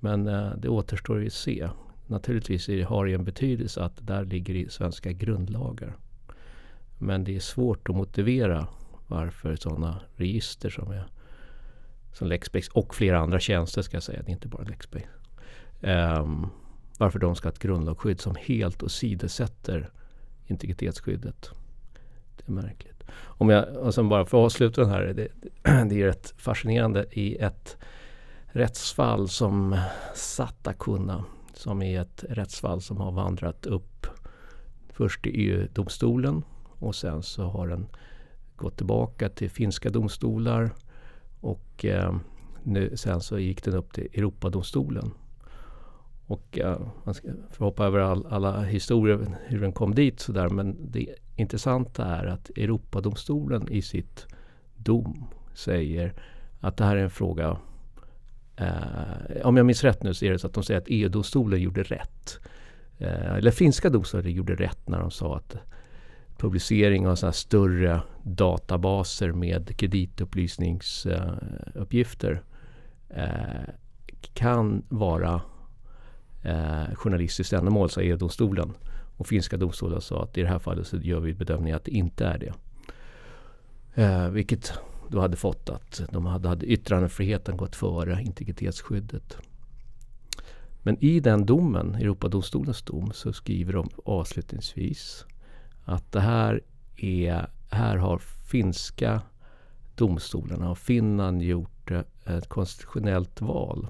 Men 0.00 0.28
eh, 0.28 0.52
det 0.56 0.68
återstår 0.68 1.20
ju 1.20 1.26
att 1.26 1.32
se. 1.32 1.68
Naturligtvis 2.06 2.68
är, 2.68 2.84
har 2.84 3.06
det 3.06 3.12
en 3.12 3.24
betydelse 3.24 3.82
att 3.82 3.96
det 3.96 4.04
där 4.04 4.24
ligger 4.24 4.54
i 4.54 4.68
svenska 4.68 5.12
grundlagar. 5.12 5.96
Men 6.98 7.24
det 7.24 7.36
är 7.36 7.40
svårt 7.40 7.88
att 7.88 7.96
motivera 7.96 8.66
varför 9.06 9.56
sådana 9.56 10.00
register 10.16 10.70
som 10.70 10.90
är 10.90 11.06
som 12.12 12.28
Lexbase 12.28 12.70
och 12.74 12.94
flera 12.94 13.18
andra 13.18 13.40
tjänster 13.40 13.82
ska 13.82 13.96
jag 13.96 14.02
säga, 14.02 14.22
det 14.22 14.30
är 14.30 14.32
inte 14.32 14.48
bara 14.48 14.62
Lexbase. 14.62 15.06
Um, 15.80 16.50
varför 16.98 17.18
de 17.18 17.36
ska 17.36 17.48
ha 17.48 17.52
ett 17.52 17.58
grundlagsskydd 17.58 18.20
som 18.20 18.36
helt 18.40 18.82
åsidosätter 18.82 19.90
integritetsskyddet. 20.46 21.50
Det 22.36 22.42
är 22.46 22.52
märkligt. 22.52 23.04
Om 23.12 23.48
jag, 23.48 23.76
och 23.76 23.94
sen 23.94 24.08
bara 24.08 24.24
för 24.24 24.38
att 24.38 24.44
avsluta 24.44 24.80
den 24.80 24.90
här. 24.90 25.02
Det, 25.02 25.28
det 25.88 26.00
är 26.02 26.06
rätt 26.06 26.34
fascinerande 26.36 27.06
i 27.10 27.36
ett 27.36 27.76
rättsfall 28.52 29.28
som 29.28 29.80
Satakunna 30.14 31.24
Som 31.54 31.82
är 31.82 32.00
ett 32.00 32.24
rättsfall 32.28 32.80
som 32.80 32.96
har 32.96 33.12
vandrat 33.12 33.66
upp 33.66 34.06
först 34.92 35.26
i 35.26 35.30
EU-domstolen 35.30 36.42
och 36.78 36.94
sen 36.94 37.22
så 37.22 37.42
har 37.42 37.68
den 37.68 37.86
gått 38.56 38.76
tillbaka 38.76 39.28
till 39.28 39.50
finska 39.50 39.90
domstolar 39.90 40.70
och 41.40 41.84
eh, 41.84 42.14
nu, 42.62 42.96
sen 42.96 43.20
så 43.20 43.38
gick 43.38 43.64
den 43.64 43.74
upp 43.74 43.92
till 43.92 44.08
Europadomstolen. 44.12 45.10
Och 46.26 46.58
eh, 46.58 46.80
man 47.04 47.14
ska 47.14 47.28
hoppa 47.58 47.84
över 47.84 47.98
all, 47.98 48.26
alla 48.26 48.62
historier 48.62 49.36
hur 49.46 49.60
den 49.60 49.72
kom 49.72 49.94
dit 49.94 50.20
sådär. 50.20 50.48
Men 50.48 50.90
det 50.90 51.14
intressanta 51.36 52.04
är 52.04 52.26
att 52.26 52.50
Europadomstolen 52.50 53.68
i 53.68 53.82
sitt 53.82 54.26
dom 54.76 55.24
säger 55.54 56.14
att 56.60 56.76
det 56.76 56.84
här 56.84 56.96
är 56.96 57.02
en 57.02 57.10
fråga 57.10 57.56
Eh, 58.60 59.44
om 59.44 59.56
jag 59.56 59.66
minns 59.66 59.84
rätt 59.84 60.02
nu 60.02 60.14
så 60.14 60.24
är 60.24 60.30
det 60.30 60.38
så 60.38 60.46
att 60.46 60.54
de 60.54 60.62
säger 60.62 60.80
att 60.80 60.86
EU-domstolen 60.88 61.60
gjorde 61.60 61.82
rätt. 61.82 62.40
Eh, 62.98 63.34
eller 63.34 63.50
finska 63.50 63.90
domstolen 63.90 64.32
gjorde 64.32 64.54
rätt 64.54 64.88
när 64.88 64.98
de 64.98 65.10
sa 65.10 65.36
att 65.36 65.56
publicering 66.38 67.08
av 67.08 67.14
sådana 67.14 67.32
större 67.32 68.02
databaser 68.22 69.32
med 69.32 69.76
kreditupplysningsuppgifter 69.76 72.42
eh, 73.08 73.24
kan 74.34 74.82
vara 74.88 75.40
eh, 76.42 76.94
journalistiskt 76.94 77.52
ändamål, 77.52 77.90
sa 77.90 78.00
EU-domstolen. 78.00 78.72
Och 79.16 79.26
finska 79.26 79.56
domstolen 79.56 80.00
sa 80.00 80.22
att 80.22 80.38
i 80.38 80.42
det 80.42 80.48
här 80.48 80.58
fallet 80.58 80.86
så 80.86 80.96
gör 80.96 81.20
vi 81.20 81.34
bedömningen 81.34 81.76
att 81.76 81.84
det 81.84 81.90
inte 81.90 82.26
är 82.26 82.38
det. 82.38 82.52
Eh, 84.02 84.28
vilket 84.28 84.72
då 85.10 85.20
hade 85.20 85.36
fått 85.36 85.68
att 85.68 86.02
de 86.10 86.26
hade, 86.26 86.48
hade 86.48 86.66
yttrandefriheten 86.66 87.56
gått 87.56 87.76
före 87.76 88.22
integritetsskyddet. 88.22 89.36
Men 90.82 91.04
i 91.04 91.20
den 91.20 91.46
domen, 91.46 91.94
Europadomstolens 91.94 92.82
dom, 92.82 93.12
så 93.12 93.32
skriver 93.32 93.72
de 93.72 93.88
avslutningsvis 94.04 95.24
att 95.84 96.12
det 96.12 96.20
här 96.20 96.60
är, 96.96 97.50
här 97.70 97.96
har 97.96 98.18
finska 98.50 99.22
domstolarna 99.94 100.70
och 100.70 100.78
Finland 100.78 101.42
gjort 101.42 101.90
eh, 101.90 102.00
ett 102.24 102.48
konstitutionellt 102.48 103.40
val 103.40 103.86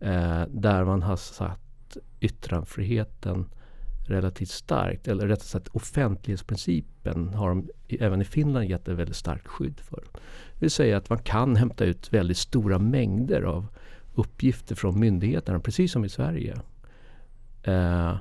Eh, 0.00 0.42
där 0.48 0.84
man 0.84 1.02
har 1.02 1.16
satt 1.16 1.96
yttrandefriheten 2.20 3.48
relativt 4.10 4.50
starkt. 4.50 5.08
Eller 5.08 5.26
rättare 5.26 5.46
sagt 5.46 5.68
offentlighetsprincipen 5.68 7.34
har 7.34 7.48
de 7.48 7.68
även 7.88 8.20
i 8.20 8.24
Finland 8.24 8.66
gett 8.66 8.88
ett 8.88 8.98
väldigt 8.98 9.16
starkt 9.16 9.46
skydd 9.46 9.80
för. 9.80 10.04
Det 10.54 10.60
vill 10.60 10.70
säga 10.70 10.96
att 10.96 11.10
man 11.10 11.18
kan 11.18 11.56
hämta 11.56 11.84
ut 11.84 12.12
väldigt 12.12 12.36
stora 12.36 12.78
mängder 12.78 13.42
av 13.42 13.66
uppgifter 14.14 14.74
från 14.74 15.00
myndigheterna, 15.00 15.60
precis 15.60 15.92
som 15.92 16.04
i 16.04 16.08
Sverige. 16.08 16.56
Eh, 17.62 18.16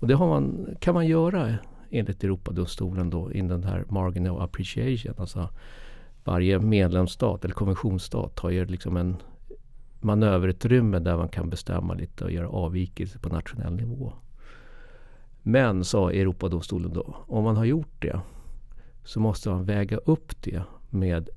och 0.00 0.06
det 0.06 0.16
man, 0.16 0.76
kan 0.80 0.94
man 0.94 1.06
göra 1.06 1.58
enligt 1.90 2.24
Europadomstolen 2.24 3.10
då 3.10 3.32
i 3.32 3.40
den 3.40 3.64
här 3.64 3.84
margin 3.88 4.30
of 4.30 4.40
appreciation. 4.40 5.14
Alltså 5.18 5.48
varje 6.24 6.58
medlemsstat 6.58 7.44
eller 7.44 7.54
konventionsstat 7.54 8.38
har 8.38 8.50
ju 8.50 8.64
liksom 8.64 8.96
en 8.96 9.16
manöverutrymme 10.00 10.98
där 10.98 11.16
man 11.16 11.28
kan 11.28 11.50
bestämma 11.50 11.94
lite 11.94 12.24
och 12.24 12.30
göra 12.30 12.48
avvikelser 12.48 13.18
på 13.18 13.28
nationell 13.28 13.74
nivå. 13.74 14.12
Men, 15.42 15.84
sa 15.84 16.10
Europadomstolen 16.10 16.92
då, 16.92 17.16
om 17.26 17.44
man 17.44 17.56
har 17.56 17.64
gjort 17.64 18.02
det 18.02 18.20
så 19.04 19.20
måste 19.20 19.48
man 19.50 19.64
väga 19.64 19.96
upp 19.96 20.42
det 20.42 20.62
med 20.90 21.28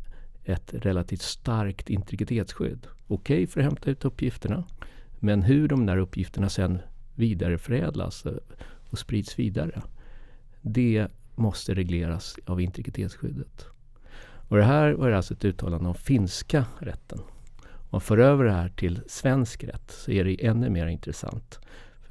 ett 0.43 0.74
relativt 0.74 1.22
starkt 1.22 1.89
integritetsskydd. 1.89 2.88
Okej 3.08 3.36
okay 3.36 3.48
för 3.48 3.60
att 3.60 3.65
hämta 3.65 3.89
ut 3.89 4.05
uppgifterna, 4.05 4.63
men 5.20 5.41
hur 5.41 5.67
de 5.67 5.86
där 5.86 5.98
uppgifterna 5.98 6.50
sen 6.50 6.79
vidareförädlas 7.15 8.25
och 8.89 9.00
sprids 9.00 9.39
vidare, 9.39 9.81
det 10.62 11.08
måste 11.36 11.74
regleras 11.74 12.36
av 12.46 12.62
integritetsskyddet. 12.62 13.65
Och 14.50 14.58
det 14.58 14.63
här 14.63 14.93
var 14.93 15.12
alltså 15.12 15.34
ett 15.34 15.46
uttalande 15.46 15.89
om 15.89 15.96
finska 15.96 16.65
rätten 16.79 17.20
Om 17.20 17.88
man 17.89 18.01
för 18.01 18.17
över 18.17 18.43
det 18.43 18.51
här 18.51 18.70
till 18.70 19.01
svensk 19.08 19.63
rätt 19.63 19.91
så 19.91 20.12
är 20.12 20.24
det 20.24 20.46
ännu 20.46 20.70
mer 20.70 20.88
intressant. 20.88 21.60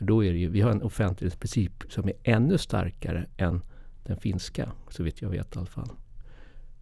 Då 0.04 0.24
är 0.24 0.32
det 0.32 0.38
ju, 0.38 0.48
vi 0.48 0.60
har 0.60 0.70
en 0.70 0.82
offentlighetsprincip 0.82 1.84
som 1.88 2.08
är 2.08 2.14
ännu 2.22 2.58
starkare 2.58 3.26
än 3.36 3.62
den 4.04 4.16
finska, 4.16 4.72
så 4.88 5.02
vitt 5.02 5.22
jag 5.22 5.28
vet 5.30 5.56
i 5.56 5.58
alla 5.58 5.66
fall. 5.66 5.90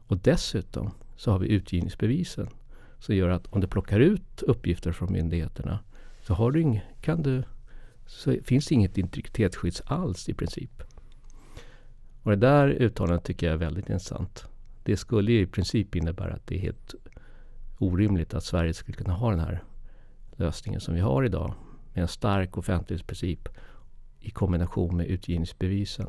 Och 0.06 0.18
dessutom 0.18 0.90
så 1.16 1.30
har 1.30 1.38
vi 1.38 1.48
utgivningsbevisen 1.48 2.48
som 2.98 3.16
gör 3.16 3.28
att 3.28 3.46
om 3.46 3.60
du 3.60 3.66
plockar 3.66 4.00
ut 4.00 4.42
uppgifter 4.42 4.92
från 4.92 5.12
myndigheterna 5.12 5.78
så, 6.22 6.34
har 6.34 6.52
du 6.52 6.60
ing, 6.60 6.84
kan 7.00 7.22
du, 7.22 7.42
så 8.06 8.36
finns 8.44 8.66
det 8.66 8.74
inget 8.74 8.98
integritetsskydd 8.98 9.80
alls 9.84 10.28
i 10.28 10.34
princip. 10.34 10.82
Och 12.22 12.30
det 12.30 12.36
där 12.36 12.68
uttalandet 12.68 13.24
tycker 13.24 13.46
jag 13.46 13.54
är 13.54 13.58
väldigt 13.58 13.88
intressant. 13.88 14.44
Det 14.82 14.96
skulle 14.96 15.32
i 15.32 15.46
princip 15.46 15.96
innebära 15.96 16.34
att 16.34 16.46
det 16.46 16.54
är 16.54 16.60
helt 16.60 16.94
orimligt 17.78 18.34
att 18.34 18.44
Sverige 18.44 18.74
skulle 18.74 18.96
kunna 18.96 19.14
ha 19.14 19.30
den 19.30 19.40
här 19.40 19.62
lösningen 20.36 20.80
som 20.80 20.94
vi 20.94 21.00
har 21.00 21.24
idag 21.24 21.54
en 21.98 22.08
stark 22.08 22.58
offentlighetsprincip 22.58 23.48
i 24.20 24.30
kombination 24.30 24.96
med 24.96 25.06
utgivningsbevisen. 25.06 26.06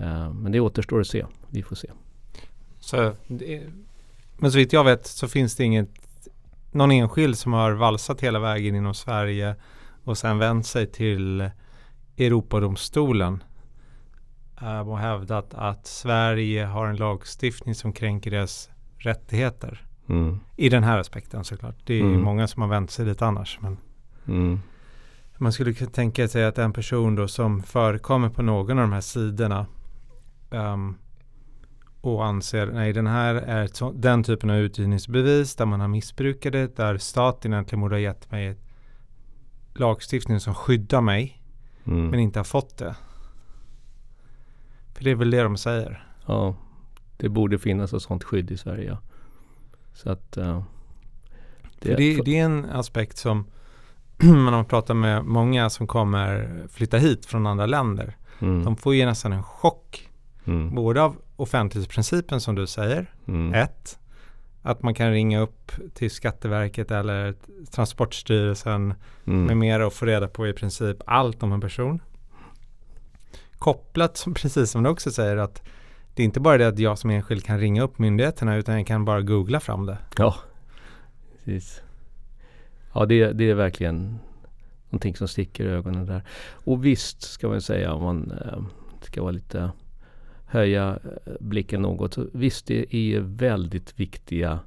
Uh, 0.00 0.32
men 0.32 0.52
det 0.52 0.60
återstår 0.60 1.00
att 1.00 1.06
se. 1.06 1.26
Vi 1.50 1.62
får 1.62 1.76
se. 1.76 1.90
Så, 2.80 3.14
men 4.36 4.52
så 4.52 4.58
vitt 4.58 4.72
jag 4.72 4.84
vet 4.84 5.06
så 5.06 5.28
finns 5.28 5.56
det 5.56 5.64
inget 5.64 5.90
någon 6.70 6.90
enskild 6.90 7.38
som 7.38 7.52
har 7.52 7.72
valsat 7.72 8.20
hela 8.20 8.38
vägen 8.38 8.74
inom 8.74 8.94
Sverige 8.94 9.56
och 10.04 10.18
sen 10.18 10.38
vänt 10.38 10.66
sig 10.66 10.86
till 10.86 11.50
Europadomstolen 12.16 13.42
uh, 14.62 14.88
och 14.88 14.98
hävdat 14.98 15.54
att 15.54 15.86
Sverige 15.86 16.64
har 16.64 16.86
en 16.86 16.96
lagstiftning 16.96 17.74
som 17.74 17.92
kränker 17.92 18.30
deras 18.30 18.70
rättigheter. 18.98 19.86
Mm. 20.08 20.40
I 20.56 20.68
den 20.68 20.84
här 20.84 20.98
aspekten 20.98 21.44
såklart. 21.44 21.76
Det 21.84 21.94
är 21.94 22.00
mm. 22.00 22.22
många 22.22 22.48
som 22.48 22.62
har 22.62 22.68
vänt 22.68 22.90
sig 22.90 23.04
dit 23.04 23.22
annars. 23.22 23.58
Men 23.60 23.76
mm. 24.26 24.60
Man 25.36 25.52
skulle 25.52 25.72
kunna 25.74 25.90
tänka 25.90 26.28
sig 26.28 26.44
att 26.44 26.58
en 26.58 26.72
person 26.72 27.14
då 27.14 27.28
som 27.28 27.62
förekommer 27.62 28.28
på 28.28 28.42
någon 28.42 28.78
av 28.78 28.82
de 28.84 28.92
här 28.92 29.00
sidorna 29.00 29.66
um, 30.50 30.98
och 32.00 32.24
anser 32.26 32.66
nej 32.66 32.92
den 32.92 33.06
här 33.06 33.34
är 33.34 33.66
så, 33.66 33.92
den 33.92 34.24
typen 34.24 34.50
av 34.50 34.56
utgivningsbevis 34.56 35.56
där 35.56 35.66
man 35.66 35.80
har 35.80 35.88
missbrukat 35.88 36.52
det, 36.52 36.76
där 36.76 36.98
staten 36.98 37.52
egentligen 37.52 37.80
borde 37.80 37.94
ha 37.94 38.00
gett 38.00 38.30
mig 38.30 38.56
lagstiftning 39.74 40.40
som 40.40 40.54
skyddar 40.54 41.00
mig 41.00 41.38
Mm. 41.84 42.06
men 42.06 42.20
inte 42.20 42.38
har 42.38 42.44
fått 42.44 42.76
det. 42.78 42.94
För 44.94 45.04
det 45.04 45.10
är 45.10 45.14
väl 45.14 45.30
det 45.30 45.42
de 45.42 45.56
säger. 45.56 46.06
Ja, 46.26 46.56
det 47.16 47.28
borde 47.28 47.58
finnas 47.58 47.92
ett 47.92 48.02
sånt 48.02 48.24
skydd 48.24 48.50
i 48.50 48.56
Sverige. 48.56 48.98
Så 49.94 50.10
att... 50.10 50.36
eh, 50.36 50.62
Det, 51.80 51.94
det, 51.94 52.20
det 52.24 52.38
är 52.38 52.44
en 52.44 52.64
aspekt 52.64 53.16
som 53.16 53.46
man 54.22 54.52
har 54.54 54.64
pratat 54.64 54.96
med 54.96 55.24
många 55.24 55.70
som 55.70 55.86
kommer 55.86 56.60
flytta 56.70 56.96
hit 56.98 57.26
från 57.26 57.46
andra 57.46 57.66
länder. 57.66 58.16
mm, 58.40 58.64
De 58.64 58.76
får 58.76 58.94
ju 58.94 59.06
nästan 59.06 59.32
en 59.32 59.42
chock. 59.42 60.08
mm, 60.44 60.74
Både 60.74 61.02
av 61.02 61.16
offentlighetsprincipen 61.36 62.40
som 62.40 62.54
du 62.54 62.66
säger. 62.66 63.06
mm, 63.28 63.54
Ett. 63.54 63.98
Att 64.62 64.82
man 64.82 64.94
kan 64.94 65.10
ringa 65.10 65.40
upp 65.40 65.72
till 65.94 66.10
Skatteverket 66.10 66.90
eller 66.90 67.34
Transportstyrelsen 67.70 68.94
mm, 69.26 69.44
med 69.44 69.56
mera 69.56 69.86
och 69.86 69.92
få 69.92 70.06
reda 70.06 70.28
på 70.28 70.48
i 70.48 70.52
princip 70.52 70.96
allt 71.06 71.42
om 71.42 71.52
en 71.52 71.60
person. 71.60 72.00
Kopplat, 73.58 74.16
som, 74.16 74.34
precis 74.42 74.70
som 74.70 74.82
du 74.82 74.90
också 74.90 75.10
säger, 75.10 75.36
att 75.36 75.62
det 76.14 76.22
är 76.22 76.24
inte 76.24 76.40
bara 76.40 76.58
det 76.58 76.68
att 76.68 76.78
jag 76.78 76.98
som 76.98 77.10
enskild 77.10 77.44
kan 77.44 77.58
ringa 77.58 77.82
upp 77.82 77.98
myndigheterna 77.98 78.56
utan 78.56 78.74
jag 78.76 78.86
kan 78.86 79.04
bara 79.04 79.20
googla 79.22 79.60
fram 79.60 79.86
det. 79.86 79.98
Ja, 80.18 80.34
precis. 81.44 81.82
Ja, 82.94 83.06
det, 83.06 83.32
det 83.32 83.50
är 83.50 83.54
verkligen 83.54 84.18
någonting 84.90 85.16
som 85.16 85.28
sticker 85.28 85.64
i 85.64 85.68
ögonen 85.68 86.06
där. 86.06 86.22
Och 86.52 86.84
visst 86.84 87.22
ska 87.22 87.48
man 87.48 87.60
säga 87.60 87.92
om 87.92 88.02
man 88.02 88.30
eh, 88.30 88.62
ska 89.00 89.22
vara 89.22 89.32
lite 89.32 89.70
höja 90.46 90.98
eh, 91.04 91.32
blicken 91.40 91.82
något. 91.82 92.14
Så 92.14 92.26
visst, 92.32 92.66
det 92.66 92.96
är 92.96 93.20
väldigt 93.20 94.00
viktiga 94.00 94.58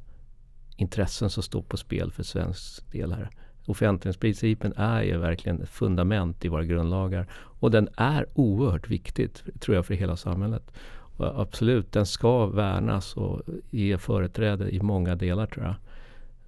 intressen 0.76 1.30
som 1.30 1.44
står 1.44 1.62
på 1.62 1.78
spel 1.78 2.12
för 2.12 2.24
svensk 2.24 2.92
del 2.92 3.12
här. 3.12 3.30
Offentlighetsprincipen 3.66 4.74
är 4.76 5.04
ju 5.04 5.18
verkligen 5.18 5.62
ett 5.62 5.70
fundament 5.70 6.46
i 6.46 6.48
våra 6.48 6.64
grundlagar. 6.64 7.28
Och 7.34 7.72
den 7.72 7.90
är 7.98 8.26
oerhört 8.34 8.90
viktig, 8.90 9.30
tror 9.60 9.76
jag, 9.76 9.86
för 9.86 9.94
hela 9.94 10.18
samhället. 10.18 10.72
Och 11.18 11.42
absolut, 11.42 11.92
den 11.92 12.06
ska 12.06 12.46
värnas 12.46 13.14
och 13.14 13.42
ge 13.70 13.98
företräde 13.98 14.76
i 14.76 14.82
många 14.82 15.16
delar 15.16 15.46
tror 15.46 15.66
jag. 15.66 15.76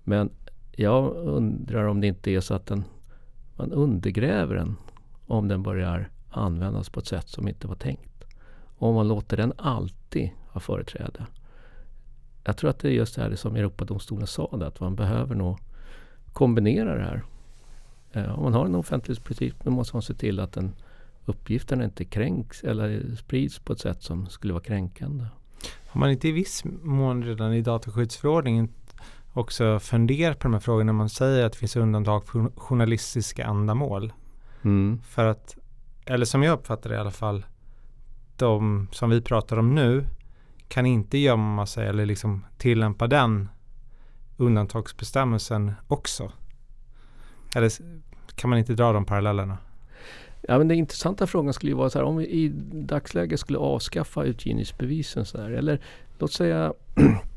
Men 0.04 0.30
jag 0.80 1.16
undrar 1.16 1.86
om 1.88 2.02
det 2.02 2.08
inte 2.08 2.32
är 2.32 2.42
så 2.42 2.54
att 2.54 2.66
den, 2.66 2.84
man 3.56 3.72
undergräver 3.72 4.56
den 4.56 4.76
om 5.26 5.48
den 5.48 5.64
börjar 5.64 6.10
användas 6.30 6.90
på 6.90 7.00
ett 7.00 7.08
sätt 7.08 7.30
som 7.30 7.48
inte 7.48 7.68
var 7.68 7.76
tänkt. 7.76 8.24
Om 8.78 8.96
man 8.96 9.08
låter 9.08 9.38
den 9.38 9.54
alltid 9.58 10.30
ha 10.48 10.60
företräde. 10.60 11.26
Jag 12.44 12.58
tror 12.58 12.70
att 12.70 12.80
det 12.80 12.88
är 12.88 12.92
just 12.92 13.16
det 13.16 13.22
här 13.22 13.36
som 13.36 13.56
Europadomstolen 13.56 14.28
sa, 14.28 14.50
att 14.52 14.80
man 14.80 14.96
behöver 14.96 15.36
nog 15.36 15.60
kombinera 16.34 16.96
det 16.96 17.04
här. 17.04 17.24
Eh, 18.12 18.38
om 18.38 18.44
man 18.44 18.54
har 18.54 18.66
en 18.66 18.76
offentlighetsprincip 18.76 19.64
då 19.64 19.72
måste 19.72 19.96
man 19.96 20.02
se 20.02 20.14
till 20.14 20.40
att 20.40 20.54
den 20.54 20.76
uppgifterna 21.26 21.84
inte 21.84 22.06
kränks 22.06 22.64
eller 22.64 23.16
sprids 23.16 23.60
på 23.60 23.74
ett 23.74 23.80
sätt 23.80 24.04
som 24.04 24.28
skulle 24.28 24.54
vara 24.54 24.64
kränkande. 24.64 25.26
Har 25.88 26.00
man 26.00 26.12
inte 26.12 26.28
i 26.28 26.32
viss 26.32 26.64
mån 26.66 27.24
redan 27.24 27.54
i 27.54 27.62
dataskyddsförordningen 27.62 28.70
också 29.38 29.80
funderat 29.80 30.40
på 30.40 30.44
de 30.48 30.54
här 30.54 30.60
frågorna 30.60 30.86
när 30.86 30.98
man 30.98 31.10
säger 31.10 31.46
att 31.46 31.52
det 31.52 31.58
finns 31.58 31.76
undantag 31.76 32.26
för 32.26 32.52
journalistiska 32.56 33.46
ändamål? 33.46 34.14
Mm. 34.64 35.02
För 35.08 35.26
att, 35.26 35.58
eller 36.06 36.26
som 36.26 36.44
jag 36.44 36.54
uppfattar 36.54 36.90
det 36.90 36.96
i 36.96 37.00
alla 37.00 37.12
fall, 37.12 37.46
de 38.38 38.88
som 38.92 39.10
vi 39.10 39.22
pratar 39.22 39.58
om 39.58 39.76
nu 39.76 40.06
kan 40.68 40.86
inte 40.86 41.18
gömma 41.18 41.66
sig 41.66 41.88
eller 41.88 42.06
liksom 42.06 42.46
tillämpa 42.58 43.08
den 43.08 43.50
undantagsbestämmelsen 44.38 45.74
också. 45.88 46.32
Eller 47.56 47.72
kan 48.36 48.50
man 48.50 48.60
inte 48.60 48.74
dra 48.74 48.94
de 48.94 49.06
parallellerna? 49.06 49.58
Ja, 50.42 50.58
men 50.58 50.68
den 50.68 50.78
intressanta 50.78 51.28
frågan 51.28 51.54
skulle 51.54 51.72
ju 51.72 51.78
vara 51.78 51.90
så 51.90 52.00
här, 52.00 52.06
om 52.06 52.18
vi 52.18 52.26
i 52.26 52.50
dagsläget 52.72 53.40
skulle 53.40 53.58
avskaffa 53.58 54.24
utgivningsbevisen 54.24 55.26
så 55.26 55.42
här, 55.42 55.52
eller 55.52 55.82
låt 56.20 56.32
säga 56.32 56.74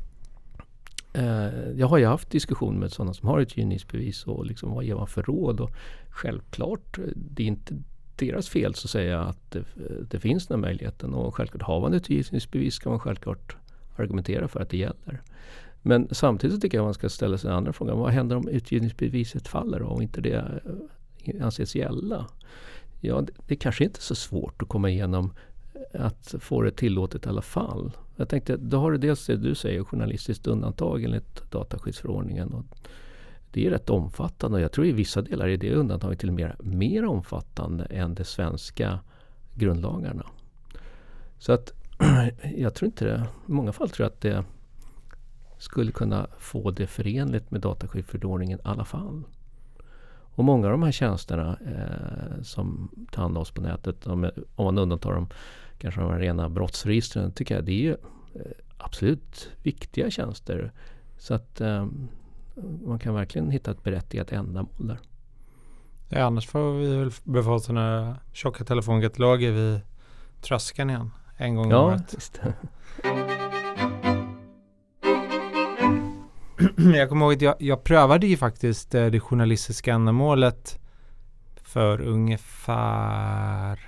Eh, 1.13 1.71
jag 1.75 1.87
har 1.87 1.97
ju 1.97 2.05
haft 2.05 2.29
diskussioner 2.29 2.79
med 2.79 2.91
sådana 2.91 3.13
som 3.13 3.27
har 3.27 3.39
utgivningsbevis 3.39 4.27
och 4.27 4.45
liksom 4.45 4.71
vad 4.71 4.83
ger 4.83 4.95
man 4.95 5.07
för 5.07 5.23
råd 5.23 5.59
och 5.59 5.71
självklart, 6.09 6.99
det 7.15 7.43
är 7.43 7.47
inte 7.47 7.75
deras 8.15 8.49
fel 8.49 8.75
så 8.75 8.85
att 8.85 8.91
säga 8.91 9.21
att 9.21 9.51
det, 9.51 9.63
det 10.09 10.19
finns 10.19 10.47
den 10.47 10.59
här 10.59 10.67
möjligheten 10.67 11.13
och 11.13 11.35
självklart 11.35 11.61
har 11.61 11.81
man 11.81 11.93
ett 11.93 12.11
utgivningsbevis 12.11 12.73
ska 12.73 12.89
man 12.89 12.99
självklart 12.99 13.55
argumentera 13.95 14.47
för 14.47 14.59
att 14.59 14.69
det 14.69 14.77
gäller. 14.77 15.21
Men 15.81 16.07
samtidigt 16.11 16.55
så 16.55 16.61
tycker 16.61 16.77
jag 16.77 16.85
man 16.85 16.93
ska 16.93 17.09
ställa 17.09 17.37
sig 17.37 17.47
den 17.47 17.57
andra 17.57 17.73
frågan. 17.73 17.99
Vad 17.99 18.11
händer 18.11 18.35
om 18.35 18.47
utgivningsbeviset 18.47 19.47
faller 19.47 19.79
då, 19.79 19.85
och 19.85 20.03
inte 20.03 20.21
det 20.21 20.61
eh, 21.25 21.45
anses 21.45 21.75
gälla? 21.75 22.27
Ja, 22.99 23.21
det, 23.21 23.33
det 23.47 23.55
kanske 23.55 23.83
inte 23.83 23.99
är 23.99 24.01
så 24.01 24.15
svårt 24.15 24.61
att 24.61 24.67
komma 24.67 24.89
igenom 24.89 25.33
att 25.93 26.35
få 26.39 26.61
det 26.61 26.71
tillåtet 26.71 27.25
i 27.25 27.29
alla 27.29 27.41
fall. 27.41 27.91
Jag 28.21 28.29
tänkte, 28.29 28.57
då 28.57 28.79
har 28.79 28.91
du 28.91 28.97
dels 28.97 29.25
det 29.25 29.37
du 29.37 29.55
säger, 29.55 29.83
journalistiskt 29.83 30.47
undantag 30.47 31.03
enligt 31.03 31.51
dataskyddsförordningen. 31.51 32.53
Och 32.53 32.65
det 33.51 33.65
är 33.65 33.69
rätt 33.69 33.89
omfattande 33.89 34.55
och 34.55 34.61
jag 34.61 34.71
tror 34.71 34.87
i 34.87 34.91
vissa 34.91 35.21
delar 35.21 35.47
är 35.47 35.57
det 35.57 35.73
undantaget 35.73 36.19
till 36.19 36.29
och 36.29 36.35
med 36.35 36.55
mer 36.59 37.05
omfattande 37.05 37.85
än 37.85 38.15
de 38.15 38.23
svenska 38.23 38.99
grundlagarna. 39.55 40.25
Så 41.37 41.51
att 41.51 41.73
jag 42.57 42.73
tror 42.73 42.85
inte 42.85 43.05
det, 43.05 43.27
i 43.47 43.51
många 43.51 43.71
fall 43.71 43.89
tror 43.89 44.05
jag 44.05 44.11
att 44.11 44.21
det 44.21 44.43
skulle 45.57 45.91
kunna 45.91 46.27
få 46.37 46.71
det 46.71 46.87
förenligt 46.87 47.51
med 47.51 47.61
dataskyddsförordningen 47.61 48.59
i 48.59 48.61
alla 48.63 48.85
fall. 48.85 49.23
Och 50.35 50.43
många 50.43 50.67
av 50.67 50.71
de 50.71 50.83
här 50.83 50.91
tjänsterna 50.91 51.57
eh, 51.65 52.41
som 52.41 52.89
oss 53.37 53.51
på 53.51 53.61
nätet, 53.61 54.07
om, 54.07 54.29
om 54.55 54.65
man 54.65 54.77
undantar 54.77 55.13
dem, 55.13 55.27
kanske 55.81 56.01
de 56.01 56.19
rena 56.19 56.49
brottsregistren, 56.49 57.31
tycker 57.31 57.55
jag 57.55 57.63
det 57.65 57.71
är 57.71 57.81
ju 57.83 57.91
eh, 58.35 58.51
absolut 58.77 59.51
viktiga 59.63 60.09
tjänster. 60.11 60.71
Så 61.17 61.33
att 61.33 61.61
eh, 61.61 61.87
man 62.85 62.99
kan 62.99 63.13
verkligen 63.13 63.51
hitta 63.51 63.71
ett 63.71 63.83
berättigat 63.83 64.31
ändamål 64.31 64.87
där. 64.87 64.99
Ja, 66.09 66.23
annars 66.25 66.47
får 66.47 66.73
vi 66.73 67.41
väl 67.41 67.61
sådana 67.61 68.17
tjocka 68.33 68.63
telefonkataloger 68.63 69.51
vid 69.51 69.79
tröskeln 70.41 70.89
igen. 70.89 71.11
En 71.37 71.55
gång 71.55 71.65
om 71.65 71.71
Ja, 71.71 71.85
året. 71.85 72.13
visst. 72.17 72.41
jag 76.95 77.09
kommer 77.09 77.25
ihåg 77.25 77.33
att 77.33 77.41
jag, 77.41 77.55
jag 77.59 77.83
prövade 77.83 78.27
ju 78.27 78.37
faktiskt 78.37 78.95
eh, 78.95 79.05
det 79.05 79.19
journalistiska 79.19 79.93
ändamålet 79.93 80.79
för 81.63 82.01
ungefär 82.01 83.79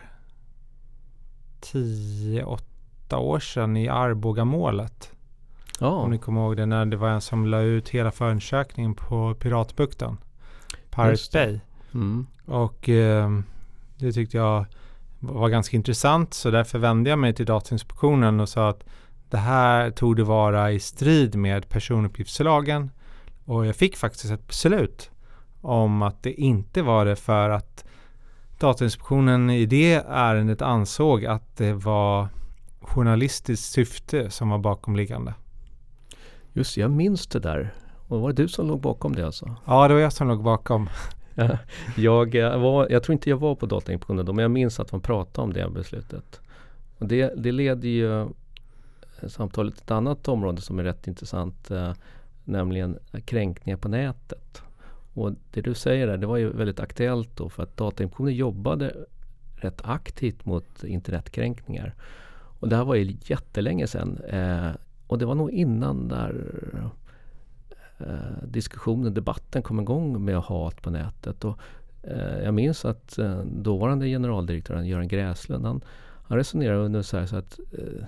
10-8 1.64 3.16
år 3.16 3.40
sedan 3.40 3.78
i 3.78 3.90
Arbogamålet. 3.90 5.12
Ja, 5.80 5.90
Om 5.90 6.12
ni 6.12 6.18
kommer 6.18 6.42
ihåg 6.42 6.58
det 6.58 6.66
när 6.66 6.86
det 6.86 6.98
var 6.98 7.10
en 7.10 7.22
som 7.22 7.46
la 7.46 7.62
ut 7.62 7.90
hela 7.90 8.12
förundersökningen 8.12 8.94
på 8.96 9.36
Piratbukten. 9.40 10.18
Pirate 10.90 11.22
det. 11.32 11.46
Bay. 11.46 11.60
mm. 11.94 12.28
Och 12.46 12.90
eh, 12.90 13.40
det 13.98 14.12
tyckte 14.12 14.38
jag 14.38 14.66
var 15.20 15.50
ganska 15.50 15.78
intressant 15.78 16.34
så 16.34 16.52
därför 16.52 16.80
vände 16.80 17.10
jag 17.10 17.20
mig 17.20 17.34
till 17.34 17.46
Datainspektionen 17.46 18.40
och 18.40 18.50
sa 18.50 18.70
att 18.70 18.84
det 19.30 19.38
här 19.38 19.92
tog 19.92 20.16
det 20.16 20.24
vara 20.24 20.72
i 20.72 20.80
strid 20.80 21.36
med 21.36 21.70
personuppgiftslagen 21.70 22.92
och 23.46 23.66
jag 23.66 23.76
fick 23.76 23.98
faktiskt 23.98 24.34
ett 24.34 24.48
beslut 24.48 25.12
om 25.62 26.02
att 26.02 26.24
det 26.24 26.34
inte 26.34 26.82
var 26.82 27.06
det 27.06 27.16
för 27.16 27.50
att 27.50 27.86
Datainspektionen 28.64 29.50
i 29.50 29.66
det 29.66 29.94
ärendet 30.08 30.62
ansåg 30.62 31.26
att 31.26 31.58
det 31.58 31.74
var 31.74 32.28
journalistiskt 32.82 33.72
syfte 33.72 34.30
som 34.30 34.50
var 34.50 34.58
bakomliggande. 34.58 35.34
just 36.54 36.78
jag 36.78 36.92
minns 36.92 37.28
det 37.28 37.40
där. 37.40 37.74
Och 38.08 38.22
var 38.22 38.34
det 38.34 38.44
du 38.44 38.48
som 38.48 38.68
låg 38.68 38.82
bakom 38.82 39.16
det 39.16 39.26
alltså? 39.26 39.56
Ja, 39.66 39.88
det 39.88 39.94
var 39.94 40.02
jag 40.02 40.14
som 40.14 40.28
låg 40.28 40.44
bakom. 40.44 40.90
jag, 41.96 42.36
eh, 42.36 42.60
var, 42.60 42.88
jag 42.90 43.04
tror 43.04 43.14
inte 43.14 43.30
jag 43.30 43.38
var 43.38 43.56
på 43.56 43.66
Datainspektionen 43.66 44.26
då, 44.26 44.34
men 44.34 44.44
jag 44.44 44.52
minns 44.52 44.80
att 44.80 44.92
man 44.92 45.02
pratade 45.02 45.46
om 45.46 45.54
det 45.54 45.70
beslutet. 45.70 46.42
Och 46.98 47.08
det, 47.08 47.34
det 47.38 47.52
leder 47.52 47.90
ju 47.90 48.22
eh, 48.22 48.28
samtalet 49.28 49.74
till 49.74 49.84
ett 49.84 49.92
annat 49.92 50.28
område 50.28 50.62
som 50.62 50.80
är 50.80 50.84
rätt 50.84 51.08
intressant, 51.08 51.72
eh, 51.72 51.94
nämligen 52.44 53.00
kränkningar 53.26 53.78
på 53.78 53.88
nätet. 53.88 54.62
Och 55.14 55.32
det 55.52 55.62
du 55.62 55.74
säger 55.74 56.08
där, 56.08 56.18
det 56.18 56.28
var 56.28 56.38
ju 56.38 56.50
väldigt 56.50 56.80
aktuellt 56.80 57.38
då 57.38 57.50
för 57.50 57.64
att 57.64 57.78
Datainspektionen 57.78 58.36
jobbade 58.36 58.96
rätt 59.56 59.82
aktivt 59.84 60.46
mot 60.46 60.84
internetkränkningar. 60.84 61.94
Och 62.60 62.70
det 62.70 62.76
här 62.76 62.84
var 62.86 62.96
ju 62.96 63.18
jättelänge 63.26 63.88
sedan. 63.88 64.18
Eh, 64.30 64.72
och 65.08 65.18
det 65.18 65.26
var 65.26 65.36
nog 65.36 65.52
innan 65.52 66.08
där 66.08 66.36
eh, 67.98 68.48
diskussionen, 68.48 69.14
debatten 69.14 69.62
kom 69.62 69.80
igång 69.80 70.26
med 70.26 70.38
hat 70.38 70.82
på 70.82 70.90
nätet. 70.90 71.46
Och, 71.46 71.60
eh, 72.04 72.44
jag 72.44 72.54
minns 72.54 72.86
att 72.86 73.18
eh, 73.18 73.40
dåvarande 73.40 74.08
generaldirektören 74.08 74.88
Göran 74.88 75.08
Gräslund, 75.08 75.66
han, 75.66 75.82
han 76.24 76.38
resonerade 76.38 76.80
ungefär 76.80 77.26
så 77.26 77.36
att 77.36 77.60
eh, 77.60 78.06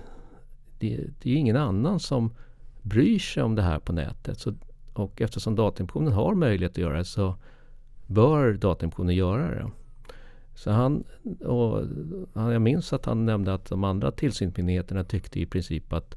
det, 0.78 1.04
det 1.22 1.30
är 1.30 1.36
ingen 1.36 1.56
annan 1.56 2.00
som 2.00 2.34
bryr 2.82 3.18
sig 3.18 3.42
om 3.42 3.54
det 3.54 3.62
här 3.62 3.78
på 3.78 3.92
nätet. 3.92 4.40
Så, 4.40 4.54
och 4.98 5.22
eftersom 5.22 5.56
Datainspektionen 5.56 6.12
har 6.12 6.34
möjlighet 6.34 6.72
att 6.72 6.78
göra 6.78 6.98
det 6.98 7.04
så 7.04 7.34
bör 8.06 8.52
Datainspektionen 8.52 9.14
göra 9.14 9.50
det. 9.50 9.70
Så 10.54 10.70
han, 10.70 11.04
och 11.40 11.84
jag 12.34 12.62
minns 12.62 12.92
att 12.92 13.04
han 13.04 13.26
nämnde 13.26 13.54
att 13.54 13.64
de 13.64 13.84
andra 13.84 14.10
tillsynsmyndigheterna 14.10 15.04
tyckte 15.04 15.40
i 15.40 15.46
princip 15.46 15.92
att 15.92 16.16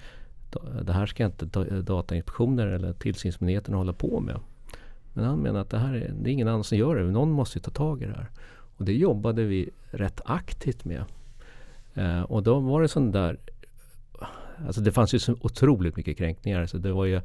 det 0.82 0.94
här 0.94 1.06
ska 1.06 1.26
inte 1.26 1.46
Datainspektionen 1.82 2.74
eller 2.74 2.94
tillsynsmyndigheterna 2.94 3.78
hålla 3.78 3.94
på 3.94 4.20
med. 4.20 4.39
Men 5.13 5.26
han 5.26 5.39
menar 5.39 5.60
att 5.60 5.70
det 5.70 5.78
här 5.78 5.94
är, 5.94 6.13
det 6.22 6.30
är 6.30 6.34
ingen 6.34 6.48
annan 6.48 6.63
som 6.63 6.78
gör 6.78 6.96
det. 6.96 7.04
Någon 7.04 7.32
måste 7.32 7.60
ta 7.60 7.72
tag 7.72 8.02
i 8.02 8.06
det 8.06 8.12
här. 8.12 8.30
Och 8.78 8.86
det 8.86 8.94
jobbade 8.94 9.44
vi 9.44 9.70
rätt 9.92 10.22
aktivt 10.26 10.86
med. 10.86 11.04
Eh, 11.94 12.22
och 12.22 12.44
då 12.44 12.60
var 12.60 12.82
det 12.82 12.88
sån 12.88 13.12
där 13.12 13.38
Alltså 14.65 14.82
det 14.82 14.92
fanns 14.92 15.13
ju 15.13 15.20
så 15.20 15.36
otroligt 15.42 15.96
mycket 15.96 16.18
kränkningar. 16.18 16.65
Så 16.65 16.78
det 16.78 16.92
var 16.92 17.06
ju, 17.06 17.22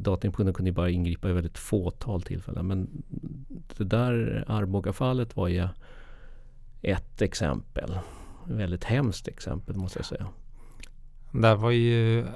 Datainspektionen 0.00 0.54
kunde 0.54 0.70
ju 0.70 0.74
bara 0.74 0.90
ingripa 0.90 1.28
i 1.28 1.32
väldigt 1.32 1.58
fåtal 1.58 2.22
tillfällen. 2.22 2.66
Men 2.66 3.02
det 3.76 3.84
där 3.84 4.44
Arboga-fallet 4.48 5.36
var 5.36 5.48
ju 5.48 5.68
ett 6.82 7.22
exempel. 7.22 7.90
Ett 8.46 8.54
väldigt 8.54 8.84
hemskt 8.84 9.28
exempel 9.28 9.76
måste 9.76 9.98
jag 9.98 10.06
säga. 10.06 10.26
Det 11.30 11.54
var 11.54 11.70
ju 11.70 12.26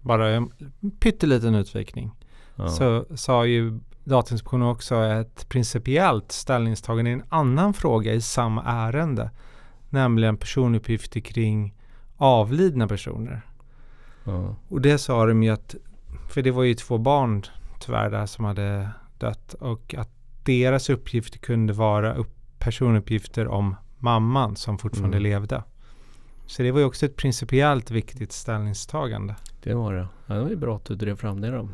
bara 0.00 0.28
en 0.30 0.50
pytteliten 1.00 1.54
utvikning. 1.54 2.10
Ja. 2.56 2.68
Så 2.68 3.04
sa 3.16 3.46
ju 3.46 3.80
Datainspektionen 4.04 4.68
också 4.68 5.04
ett 5.04 5.48
principiellt 5.48 6.32
ställningstagande 6.32 7.10
i 7.10 7.14
en 7.14 7.24
annan 7.28 7.74
fråga 7.74 8.14
i 8.14 8.20
samma 8.20 8.62
ärende. 8.64 9.30
Nämligen 9.90 10.36
personuppgifter 10.36 11.20
kring 11.20 11.74
avlidna 12.16 12.88
personer. 12.88 13.42
Ja. 14.24 14.56
Och 14.68 14.80
det 14.80 14.98
sa 14.98 15.26
de 15.26 15.42
ju 15.42 15.50
att, 15.50 15.74
för 16.28 16.42
det 16.42 16.50
var 16.50 16.62
ju 16.62 16.74
två 16.74 16.98
barn 16.98 17.42
tyvärr 17.80 18.10
där 18.10 18.26
som 18.26 18.44
hade 18.44 18.90
dött 19.18 19.54
och 19.54 19.94
att 19.98 20.10
deras 20.44 20.90
uppgifter 20.90 21.38
kunde 21.38 21.72
vara 21.72 22.14
upp 22.14 22.32
personuppgifter 22.58 23.48
om 23.48 23.76
mamman 23.98 24.56
som 24.56 24.78
fortfarande 24.78 25.16
mm. 25.16 25.30
levde. 25.30 25.62
Så 26.46 26.62
det 26.62 26.70
var 26.72 26.80
ju 26.80 26.86
också 26.86 27.06
ett 27.06 27.16
principiellt 27.16 27.90
viktigt 27.90 28.32
ställningstagande. 28.32 29.34
Det 29.62 29.74
var 29.74 29.94
det. 29.94 30.08
Ja, 30.26 30.34
det 30.34 30.40
var 30.42 30.48
ju 30.48 30.56
bra 30.56 30.76
att 30.76 30.84
du 30.84 30.94
drev 30.94 31.16
fram 31.16 31.40
det 31.40 31.50
då. 31.50 31.68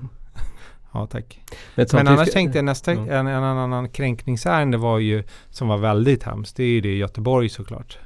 ja, 0.92 1.06
tack. 1.06 1.40
Men, 1.74 1.86
Men 1.92 2.08
annars 2.08 2.28
ska... 2.28 2.32
tänkte 2.32 2.58
jag 2.58 2.64
nästa, 2.64 2.92
mm. 2.92 3.10
en, 3.10 3.26
en, 3.26 3.44
annan 3.44 3.88
kränkningsärende 3.88 4.76
var 4.76 4.98
ju, 4.98 5.24
som 5.50 5.68
var 5.68 5.78
väldigt 5.78 6.22
hemskt, 6.22 6.56
det 6.56 6.64
är 6.64 6.68
ju 6.68 6.80
det 6.80 6.92
i 6.92 6.98
Göteborg 6.98 7.48
såklart. 7.48 7.98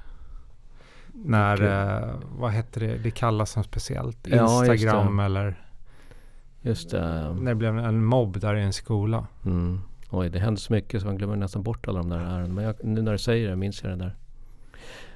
När, 1.12 1.54
okay. 1.54 1.68
eh, 1.68 2.14
vad 2.38 2.50
hette 2.50 2.80
det, 2.80 2.98
det 2.98 3.11
kallas 3.11 3.50
som 3.50 3.64
speciellt, 3.64 4.26
Instagram 4.26 5.18
ja, 5.18 5.24
eller 5.24 5.65
Just 6.66 6.90
det. 6.90 7.35
När 7.40 7.50
det 7.50 7.55
blev 7.55 7.79
en 7.79 8.05
mobb 8.05 8.40
där 8.40 8.57
i 8.57 8.62
en 8.62 8.72
skola. 8.72 9.26
Mm. 9.44 9.81
Oj, 10.11 10.31
det 10.31 10.38
händer 10.38 10.61
så 10.61 10.72
mycket 10.72 11.00
så 11.00 11.07
man 11.07 11.16
glömmer 11.16 11.37
nästan 11.37 11.62
bort 11.62 11.88
alla 11.88 11.98
de 11.98 12.09
där 12.09 12.18
ärendena. 12.18 12.55
Men 12.55 12.64
jag, 12.64 12.85
nu 12.85 13.02
när 13.02 13.12
du 13.12 13.18
säger 13.18 13.48
det 13.48 13.57
minns 13.57 13.83
jag 13.83 13.92
det 13.92 13.96
där. 13.96 14.16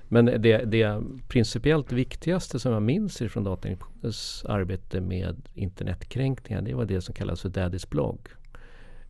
Men 0.09 0.25
det, 0.25 0.65
det 0.65 1.03
principiellt 1.29 1.93
viktigaste 1.93 2.59
som 2.59 2.73
jag 2.73 2.83
minns 2.83 3.19
från 3.19 3.45
Datainspektionens 3.45 4.45
arbete 4.49 5.01
med 5.01 5.49
internetkränkningar 5.55 6.63
det 6.63 6.75
var 6.75 6.85
det 6.85 7.01
som 7.01 7.15
kallas 7.15 7.41
för 7.41 7.49
Daddys 7.49 7.91
blogg. 7.91 8.29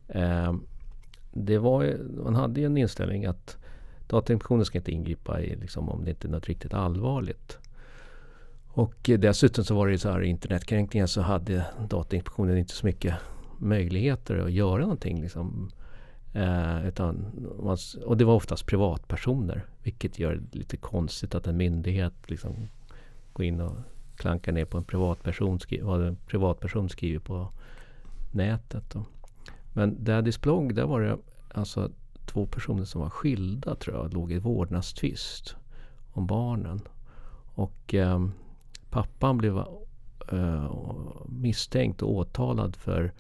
Eh, 0.09 0.55
det 1.33 1.59
var, 1.59 1.97
man 2.25 2.35
hade 2.35 2.61
ju 2.61 2.67
en 2.67 2.77
inställning 2.77 3.27
att 3.27 3.57
Datainspektionen 4.07 4.65
ska 4.65 4.79
inte 4.79 4.93
ingripa 4.93 5.41
i, 5.41 5.57
liksom, 5.57 5.89
om 5.89 6.05
det 6.05 6.11
inte 6.11 6.29
är 6.29 6.31
något 6.31 6.49
riktigt 6.49 6.75
allvarligt. 6.75 7.59
Och 8.81 9.11
dessutom 9.19 9.65
så 9.65 9.75
var 9.75 9.89
det 9.89 9.99
så 9.99 10.11
här 10.11 10.21
internetkränkningar 10.21 11.07
så 11.07 11.21
hade 11.21 11.67
Datainspektionen 11.89 12.59
inte 12.59 12.75
så 12.75 12.87
mycket 12.87 13.15
möjligheter 13.59 14.39
att 14.39 14.53
göra 14.53 14.81
någonting. 14.81 15.23
Liksom. 15.23 15.71
Eh, 16.33 16.87
utan 16.87 17.27
man, 17.63 17.77
och 18.05 18.17
det 18.17 18.25
var 18.25 18.35
oftast 18.35 18.67
privatpersoner. 18.67 19.65
Vilket 19.83 20.19
gör 20.19 20.35
det 20.35 20.59
lite 20.59 20.77
konstigt 20.77 21.35
att 21.35 21.47
en 21.47 21.57
myndighet 21.57 22.13
liksom 22.27 22.69
går 23.33 23.47
in 23.47 23.61
och 23.61 23.77
klankar 24.17 24.53
ner 24.53 24.65
på 24.65 24.79
en 24.79 24.85
privatperson, 24.85 25.59
vad 25.83 26.07
en 26.07 26.17
privatperson 26.17 26.89
skriver 26.89 27.21
på 27.21 27.49
nätet. 28.31 28.85
Då. 28.93 29.05
Men 29.73 30.05
Daddys 30.05 30.41
blogg, 30.41 30.75
där 30.75 30.87
var 30.87 31.01
det 31.01 31.19
alltså 31.55 31.91
två 32.27 32.47
personer 32.47 32.85
som 32.85 33.01
var 33.01 33.11
skilda 33.11 33.75
tror 33.75 33.97
jag, 33.97 34.15
låg 34.15 34.33
i 34.33 34.39
vårdnadstvist 34.39 35.57
om 36.13 36.27
barnen. 36.27 36.81
Och 37.55 37.95
eh, 37.95 38.19
pappan 38.91 39.39
blev 39.39 39.59
eh, 40.33 40.73
misstänkt 41.29 42.03
och 42.03 42.13
åtalad 42.13 42.77
för 42.77 43.13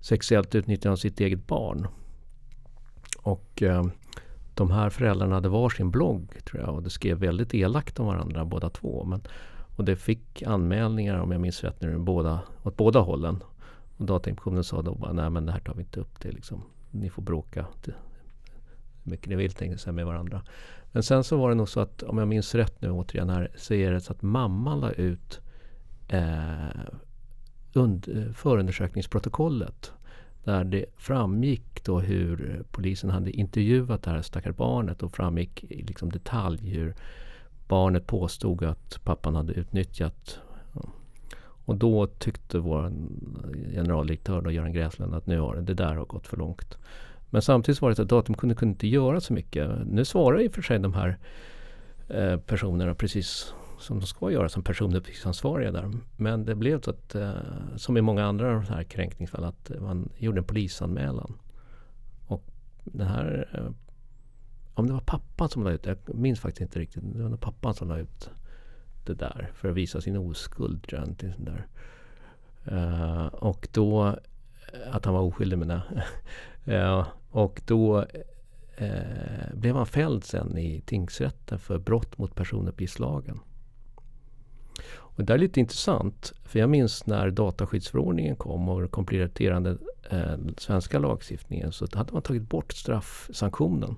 sexuellt 0.00 0.54
utnyttjande 0.54 0.92
av 0.92 0.96
sitt 0.96 1.20
eget 1.20 1.46
barn. 1.46 1.86
Och 3.22 3.62
eh, 3.62 3.84
de 4.54 4.70
här 4.70 4.90
föräldrarna 4.90 5.34
hade 5.34 5.48
varsin 5.48 5.90
blogg 5.90 6.44
tror 6.44 6.62
jag 6.62 6.74
och 6.74 6.82
de 6.82 6.90
skrev 6.90 7.18
väldigt 7.18 7.54
elakt 7.54 8.00
om 8.00 8.06
varandra 8.06 8.44
båda 8.44 8.70
två. 8.70 9.04
Men, 9.04 9.20
och 9.76 9.84
det 9.84 9.96
fick 9.96 10.42
anmälningar 10.42 11.18
om 11.18 11.32
jag 11.32 11.40
minns 11.40 11.64
rätt 11.64 11.80
nu 11.80 11.98
båda, 11.98 12.40
åt 12.62 12.76
båda 12.76 13.00
hållen. 13.00 13.42
Och 13.96 14.04
Datainspektionen 14.06 14.64
sa 14.64 14.82
då 14.82 14.94
bara 14.94 15.12
nej 15.12 15.30
men 15.30 15.46
det 15.46 15.52
här 15.52 15.60
tar 15.60 15.74
vi 15.74 15.82
inte 15.82 16.00
upp. 16.00 16.20
Det 16.20 16.32
liksom, 16.32 16.62
ni 16.90 17.10
får 17.10 17.22
bråka 17.22 17.66
hur 17.84 17.94
mycket 19.02 19.28
ni 19.28 19.36
vill 19.36 19.52
tänkte 19.52 19.92
med 19.92 20.06
varandra. 20.06 20.42
Men 20.94 21.02
sen 21.02 21.24
så 21.24 21.36
var 21.36 21.48
det 21.48 21.54
nog 21.54 21.68
så 21.68 21.80
att 21.80 22.02
om 22.02 22.18
jag 22.18 22.28
minns 22.28 22.54
rätt 22.54 22.82
nu 22.82 22.90
återigen 22.90 23.30
här 23.30 23.50
så 23.56 23.74
är 23.74 23.92
det 23.92 24.00
så 24.00 24.12
att 24.12 24.22
mamman 24.22 24.80
la 24.80 24.90
ut 24.90 25.40
eh, 26.08 26.80
und, 27.74 28.08
förundersökningsprotokollet 28.34 29.92
där 30.44 30.64
det 30.64 30.84
framgick 30.96 31.84
då 31.84 32.00
hur 32.00 32.64
polisen 32.70 33.10
hade 33.10 33.30
intervjuat 33.30 34.02
det 34.02 34.10
här 34.10 34.22
stackars 34.22 34.56
barnet 34.56 35.02
och 35.02 35.12
framgick 35.12 35.64
i 35.64 35.82
liksom 35.82 36.10
detalj 36.10 36.70
hur 36.70 36.94
barnet 37.68 38.06
påstod 38.06 38.64
att 38.64 39.00
pappan 39.04 39.34
hade 39.34 39.52
utnyttjat. 39.52 40.38
Och 41.66 41.76
då 41.76 42.06
tyckte 42.06 42.58
vår 42.58 42.92
generaldirektör 43.72 44.40
då, 44.40 44.50
Göran 44.50 44.72
Gräslund 44.72 45.14
att 45.14 45.26
nu 45.26 45.40
har 45.40 45.54
det, 45.54 45.62
det 45.62 45.74
där 45.74 45.94
har 45.94 46.04
gått 46.04 46.26
för 46.26 46.36
långt. 46.36 46.78
Men 47.34 47.42
samtidigt 47.42 47.82
var 47.82 47.90
det 47.90 47.96
så 47.96 48.02
att 48.02 48.08
datumkunden 48.08 48.56
kunde, 48.56 48.72
inte 48.72 48.86
göra 48.86 49.20
så 49.20 49.32
mycket. 49.32 49.70
Nu 49.86 50.04
svarar 50.04 50.40
i 50.40 50.48
och 50.48 50.52
för 50.52 50.62
sig 50.62 50.78
de 50.78 50.94
här 50.94 51.18
eh, 52.08 52.36
personerna 52.36 52.94
precis 52.94 53.54
som 53.78 54.00
de 54.00 54.06
ska 54.06 54.30
göra 54.30 54.48
som 54.48 54.62
personuppgiftsansvariga 54.62 55.72
där. 55.72 55.90
Men 56.16 56.44
det 56.44 56.54
blev 56.54 56.80
så 56.80 56.90
att, 56.90 57.14
eh, 57.14 57.32
som 57.76 57.96
i 57.96 58.00
många 58.00 58.24
andra 58.24 58.60
här 58.60 58.82
kränkningsfall, 58.82 59.44
att 59.44 59.70
man 59.80 60.08
gjorde 60.18 60.38
en 60.38 60.44
polisanmälan. 60.44 61.38
Och 62.26 62.44
den 62.84 63.06
här, 63.06 63.48
eh, 63.52 63.70
om 64.74 64.86
det 64.86 64.92
var 64.92 65.00
pappan 65.00 65.48
som 65.48 65.64
la 65.64 65.70
ut 65.70 65.86
jag 65.86 65.98
minns 66.14 66.40
faktiskt 66.40 66.60
inte 66.60 66.78
riktigt, 66.78 67.02
det 67.14 67.22
var 67.22 67.28
nog 67.28 67.40
pappan 67.40 67.74
som 67.74 67.88
la 67.88 67.98
ut 67.98 68.30
det 69.06 69.14
där 69.14 69.50
för 69.54 69.68
att 69.68 69.76
visa 69.76 70.00
sin 70.00 70.16
oskuld. 70.16 70.86
Där. 71.36 71.66
Eh, 72.64 73.26
och 73.26 73.68
då, 73.72 74.06
eh, 74.06 74.94
att 74.96 75.04
han 75.04 75.14
var 75.14 75.22
oskyldig 75.22 75.58
menar 75.58 75.80
jag. 75.90 76.02
Eh, 76.64 77.06
och 77.30 77.62
då 77.66 78.04
eh, 78.76 79.54
blev 79.54 79.76
han 79.76 79.86
fälld 79.86 80.24
sen 80.24 80.58
i 80.58 80.80
tingsrätten 80.86 81.58
för 81.58 81.78
brott 81.78 82.18
mot 82.18 82.34
personuppgiftslagen. 82.34 83.40
Och 85.16 85.24
det 85.24 85.32
är 85.32 85.38
lite 85.38 85.60
intressant. 85.60 86.32
För 86.44 86.58
jag 86.58 86.70
minns 86.70 87.06
när 87.06 87.30
dataskyddsförordningen 87.30 88.36
kom 88.36 88.68
och 88.68 88.90
kompletterande 88.90 89.76
eh, 90.10 90.36
svenska 90.58 90.98
lagstiftningen 90.98 91.72
så 91.72 91.86
hade 91.92 92.12
man 92.12 92.22
tagit 92.22 92.48
bort 92.48 92.72
straffsanktionen. 92.72 93.96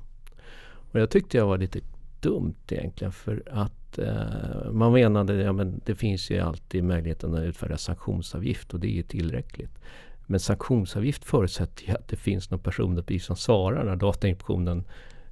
Och 0.92 1.00
jag 1.00 1.10
tyckte 1.10 1.36
jag 1.36 1.46
var 1.46 1.58
lite 1.58 1.80
dumt 2.20 2.54
egentligen 2.68 3.12
för 3.12 3.42
att 3.50 3.98
eh, 3.98 4.72
man 4.72 4.92
menade 4.92 5.50
att 5.50 5.58
ja, 5.58 5.64
det 5.84 5.94
finns 5.94 6.30
ju 6.30 6.38
alltid 6.40 6.84
möjligheten 6.84 7.34
att 7.34 7.40
utfärda 7.40 7.76
sanktionsavgift 7.76 8.74
och 8.74 8.80
det 8.80 8.98
är 8.98 9.02
tillräckligt. 9.02 9.78
Men 10.26 10.40
sanktionsavgift 10.40 11.24
förutsätter 11.24 11.84
ju 11.86 11.92
att 11.92 12.08
det 12.08 12.16
finns 12.16 12.50
någon 12.50 12.60
personuppgift 12.60 13.26
som 13.26 13.36
svarar 13.36 13.84
när 13.84 13.96
Datainspektionen 13.96 14.84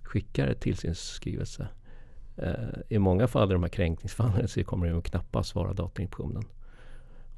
skickar 0.02 0.46
ett 0.46 0.60
tillsynsskrivelse. 0.60 1.68
Eh, 2.36 2.52
I 2.88 2.98
många 2.98 3.26
fall 3.26 3.50
i 3.50 3.52
de 3.52 3.62
här 3.62 3.70
kränkningsfallen 3.70 4.48
så 4.48 4.64
kommer 4.64 4.86
det 4.86 5.02
knappast 5.02 5.50
svara 5.50 5.72
Datainspektionen. 5.72 6.44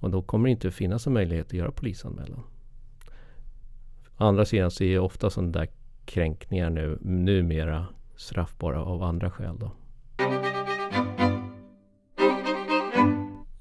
Och 0.00 0.10
då 0.10 0.22
kommer 0.22 0.48
det 0.48 0.50
inte 0.50 0.70
finnas 0.70 1.06
en 1.06 1.12
möjlighet 1.12 1.46
att 1.46 1.52
göra 1.52 1.70
polisanmälan. 1.70 2.42
Å 4.18 4.24
andra 4.24 4.44
sidan 4.44 4.70
så 4.70 4.84
är 4.84 4.98
ofta 4.98 5.30
sådana 5.30 5.52
där 5.52 5.68
kränkningar 6.04 6.70
nu 6.70 6.98
numera 7.00 7.86
straffbara 8.16 8.82
av 8.82 9.02
andra 9.02 9.30
skäl. 9.30 9.58
Då. 9.58 9.70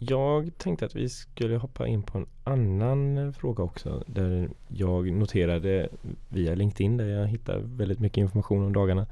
Jag 0.09 0.57
tänkte 0.57 0.85
att 0.85 0.95
vi 0.95 1.09
skulle 1.09 1.57
hoppa 1.57 1.87
in 1.87 2.03
på 2.03 2.17
en 2.17 2.25
annan 2.43 3.33
fråga 3.33 3.63
också. 3.63 4.03
Där 4.07 4.49
jag 4.67 5.11
noterade 5.11 5.89
via 6.29 6.55
LinkedIn 6.55 6.97
där 6.97 7.05
jag 7.05 7.27
hittar 7.27 7.59
väldigt 7.59 7.99
mycket 7.99 8.17
information 8.17 8.65
om 8.65 8.73
dagarna. 8.73 9.07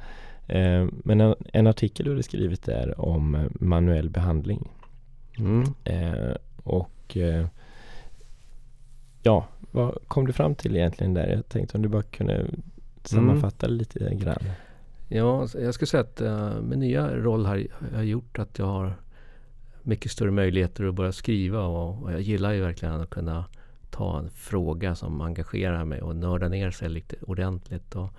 Eh, 0.47 0.88
men 1.03 1.36
en, 1.53 1.67
artikel 1.67 2.06
du 2.06 2.12
hade 2.12 2.23
skrivit 2.23 2.63
där 2.63 3.01
om 3.01 3.49
manuell 3.53 4.10
behandling. 4.10 4.69
Mm. 5.38 5.63
Eh, 5.84 6.36
och 6.63 7.17
eh, 7.17 7.47
ja, 9.23 9.47
vad 9.71 9.97
kom 10.08 10.27
du 10.27 10.34
fram 10.34 10.56
till 10.56 10.75
egentligen 10.75 11.13
där? 11.13 11.27
Jag 11.27 11.49
tänkte 11.49 11.77
om 11.77 11.82
du 11.82 11.89
bara 11.89 12.03
kunde 12.03 12.45
sammanfatta 13.03 13.65
mm. 13.65 13.77
lite 13.77 14.15
grann. 14.15 14.43
Ja, 15.08 15.47
jag 15.53 15.73
skulle 15.73 15.88
säga 15.88 16.01
att 16.01 16.21
min 16.63 16.79
nya 16.79 17.15
roll 17.15 17.45
har 17.45 18.03
gjort 18.03 18.39
att 18.39 18.60
jag 18.60 18.65
har 18.65 18.95
mycket 19.83 20.11
större 20.11 20.31
möjligheter 20.31 20.85
att 20.85 20.95
börja 20.95 21.11
skriva 21.11 21.61
och, 21.61 22.03
och 22.03 22.13
jag 22.13 22.21
gillar 22.21 22.51
ju 22.51 22.61
verkligen 22.61 23.01
att 23.01 23.09
kunna 23.09 23.45
ta 23.91 24.19
en 24.19 24.29
fråga 24.29 24.95
som 24.95 25.21
engagerar 25.21 25.85
mig 25.85 26.01
och 26.01 26.15
nörda 26.15 26.47
ner 26.47 26.71
sig 26.71 26.89
lite 26.89 27.15
ordentligt. 27.21 27.95
Och 27.95 28.09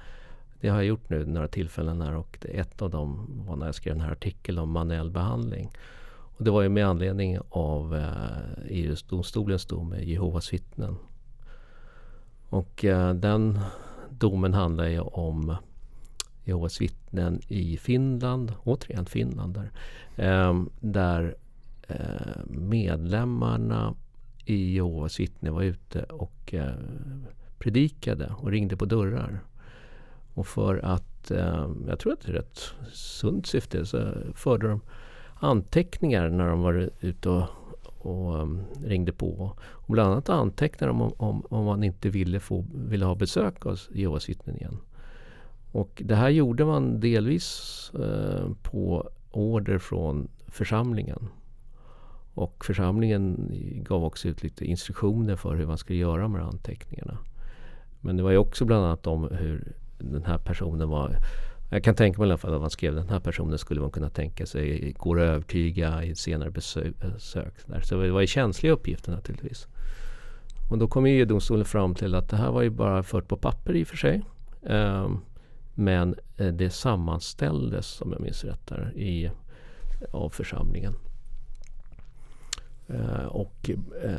det 0.60 0.68
har 0.68 0.76
jag 0.76 0.86
gjort 0.86 1.10
nu 1.10 1.26
några 1.26 1.48
tillfällen 1.48 2.00
här 2.00 2.14
och 2.14 2.46
ett 2.48 2.82
av 2.82 2.90
dem 2.90 3.26
var 3.46 3.56
när 3.56 3.66
jag 3.66 3.74
skrev 3.74 3.94
den 3.94 4.04
här 4.04 4.12
artikeln 4.12 4.58
om 4.58 4.70
manuell 4.70 5.10
behandling. 5.10 5.70
Och 6.36 6.44
det 6.44 6.50
var 6.50 6.62
ju 6.62 6.68
med 6.68 6.86
anledning 6.86 7.38
av 7.48 7.96
eh, 7.96 8.64
EU-domstolens 8.68 9.66
dom 9.66 9.88
med 9.88 10.04
Jehovas 10.04 10.52
vittnen. 10.52 10.96
Och 12.48 12.84
eh, 12.84 13.14
den 13.14 13.60
domen 14.10 14.54
handlar 14.54 14.86
ju 14.86 15.00
om 15.00 15.56
Jehovas 16.44 16.80
vittnen 16.80 17.40
i 17.48 17.76
Finland, 17.76 18.52
återigen 18.64 19.06
Finland 19.06 19.54
där, 19.54 19.70
eh, 20.16 20.62
där 20.80 21.34
Eh, 21.88 22.44
medlemmarna 22.48 23.94
i 24.44 24.74
Jehovas 24.74 25.20
vittne 25.20 25.50
var 25.50 25.62
ute 25.62 26.02
och 26.02 26.54
eh, 26.54 26.74
predikade 27.58 28.34
och 28.38 28.50
ringde 28.50 28.76
på 28.76 28.84
dörrar. 28.84 29.40
Och 30.34 30.46
för 30.46 30.78
att, 30.84 31.30
eh, 31.30 31.70
jag 31.88 31.98
tror 31.98 32.12
att 32.12 32.20
det 32.20 32.32
är 32.32 32.36
ett 32.36 32.60
sunt 32.92 33.46
syfte, 33.46 33.86
så 33.86 34.12
förde 34.34 34.68
de 34.68 34.80
anteckningar 35.34 36.28
när 36.28 36.48
de 36.48 36.62
var 36.62 36.90
ute 37.00 37.28
och, 37.28 37.48
och 37.98 38.48
ringde 38.84 39.12
på. 39.12 39.56
Och 39.60 39.92
bland 39.92 40.12
annat 40.12 40.28
antecknade 40.28 40.92
de 40.92 41.02
om, 41.02 41.12
om, 41.16 41.46
om 41.48 41.64
man 41.64 41.84
inte 41.84 42.08
ville, 42.08 42.40
få, 42.40 42.64
ville 42.74 43.04
ha 43.04 43.14
besök 43.14 43.66
av 43.66 43.78
Jehovas 43.92 44.28
vittnen 44.28 44.56
igen. 44.56 44.76
Och 45.72 46.02
det 46.04 46.14
här 46.14 46.28
gjorde 46.28 46.64
man 46.64 47.00
delvis 47.00 47.90
på 48.62 49.10
order 49.30 49.78
från 49.78 50.28
församlingen. 50.46 51.28
Och 52.34 52.64
församlingen 52.64 53.50
gav 53.84 54.04
också 54.04 54.28
ut 54.28 54.42
lite 54.42 54.64
instruktioner 54.64 55.36
för 55.36 55.56
hur 55.56 55.66
man 55.66 55.78
skulle 55.78 55.98
göra 55.98 56.28
med 56.28 56.42
anteckningarna. 56.42 57.18
Men 58.00 58.16
det 58.16 58.22
var 58.22 58.30
ju 58.30 58.36
också 58.36 58.64
bland 58.64 58.84
annat 58.84 59.06
om 59.06 59.28
hur 59.30 59.72
den 59.98 60.24
här 60.24 60.38
personen 60.38 60.88
var 60.88 61.16
jag 61.70 61.84
kan 61.84 61.94
tänka 61.94 62.20
mig 62.20 62.28
i 62.28 62.30
alla 62.30 62.38
fall 62.38 62.54
att 62.54 62.60
man 62.60 62.70
skrev 62.70 62.94
den 62.94 63.08
här 63.08 63.20
personen 63.20 63.58
skulle 63.58 63.80
man 63.80 63.90
kunna 63.90 64.10
tänka 64.10 64.46
sig 64.46 64.94
går 64.98 65.20
att 65.20 65.28
övertyga 65.28 66.04
i 66.04 66.10
ett 66.10 66.18
senare 66.18 66.50
besök. 66.50 66.94
Där. 67.66 67.80
Så 67.80 68.00
det 68.00 68.10
var 68.10 68.20
ju 68.20 68.26
känsliga 68.26 68.72
uppgifter 68.72 69.12
naturligtvis. 69.12 69.68
Och 70.70 70.78
då 70.78 70.88
kom 70.88 71.06
EU-domstolen 71.06 71.64
fram 71.64 71.94
till 71.94 72.14
att 72.14 72.28
det 72.28 72.36
här 72.36 72.50
var 72.50 72.62
ju 72.62 72.70
bara 72.70 73.02
fört 73.02 73.28
på 73.28 73.36
papper 73.36 73.76
i 73.76 73.82
och 73.82 73.88
för 73.88 73.96
sig. 73.96 74.22
Ehm, 74.66 75.20
men 75.74 76.14
eh, 76.36 76.46
det 76.46 76.70
sammanställdes, 76.70 78.00
om 78.00 78.12
jag 78.12 78.20
minns 78.20 78.44
rätt, 78.44 78.66
där, 78.66 78.92
i, 78.96 79.30
av 80.12 80.30
församlingen. 80.30 80.94
Eh, 82.88 83.26
och 83.26 83.70
eh, 84.02 84.14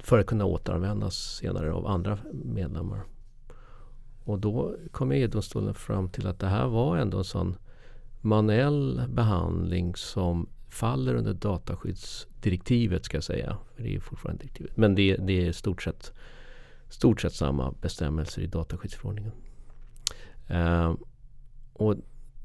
för 0.00 0.18
att 0.18 0.26
kunna 0.26 0.44
återanvändas 0.44 1.14
senare 1.14 1.72
av 1.72 1.86
andra 1.86 2.18
medlemmar. 2.32 3.00
Och 4.24 4.38
då 4.38 4.76
kom 4.90 5.12
EU-domstolen 5.12 5.74
fram 5.74 6.08
till 6.08 6.26
att 6.26 6.38
det 6.38 6.46
här 6.46 6.66
var 6.66 6.96
ändå 6.96 7.18
en 7.18 7.24
sån 7.24 7.56
manuell 8.20 9.02
behandling 9.08 9.96
som 9.96 10.48
faller 10.68 11.14
under 11.14 11.34
dataskyddsdirektivet 11.34 13.04
ska 13.04 13.16
jag 13.16 13.24
säga. 13.24 13.56
För 13.74 13.82
det 13.82 13.94
är 13.94 14.00
fortfarande 14.00 14.42
direktivet. 14.42 14.76
Men 14.76 14.94
det, 14.94 15.16
det 15.16 15.46
är 15.46 15.52
stort 15.52 15.82
sett, 15.82 16.12
stort 16.88 17.20
sett 17.20 17.34
samma 17.34 17.74
bestämmelser 17.80 18.42
i 18.42 18.46
dataskyddsförordningen. 18.46 19.32
Eh, 20.48 20.94
och 21.72 21.96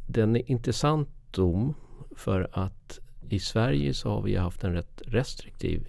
den 0.08 0.36
är 0.36 0.52
intressant 0.52 1.10
dom 1.32 1.74
för 2.16 2.50
att 2.52 3.00
i 3.30 3.40
Sverige 3.40 3.94
så 3.94 4.10
har 4.10 4.22
vi 4.22 4.36
haft 4.36 4.64
en 4.64 4.74
rätt 4.74 5.02
restriktiv 5.06 5.88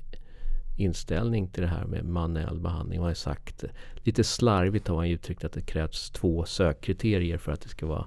inställning 0.77 1.49
till 1.49 1.63
det 1.63 1.69
här 1.69 1.85
med 1.85 2.05
manuell 2.05 2.61
behandling. 2.61 3.01
Man 3.01 3.09
har 3.09 3.15
sagt, 3.15 3.65
lite 3.97 4.25
slarvigt 4.25 4.89
har 4.89 4.97
man 4.97 5.07
uttryckt 5.07 5.45
att 5.45 5.53
det 5.53 5.63
krävs 5.63 6.11
två 6.11 6.45
sökkriterier 6.45 7.39
för 7.39 7.53
att 7.53 7.61
det 7.61 7.69
ska 7.69 7.87
vara 7.87 8.07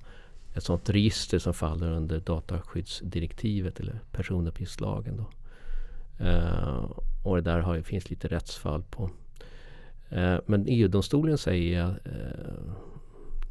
ett 0.56 0.64
sådant 0.64 0.90
register 0.90 1.40
som 1.40 1.54
faller 1.54 1.92
under 1.92 2.20
dataskyddsdirektivet 2.20 3.80
eller 3.80 4.00
personuppgiftslagen. 4.12 5.18
Då. 5.18 5.30
Uh, 6.26 6.92
och 7.24 7.36
det 7.36 7.42
där 7.42 7.60
har, 7.60 7.82
finns 7.82 8.10
lite 8.10 8.28
rättsfall 8.28 8.84
på. 8.84 9.10
Uh, 10.12 10.38
men 10.46 10.66
EU-domstolen 10.68 11.38
säger, 11.38 11.88
uh, 11.88 12.74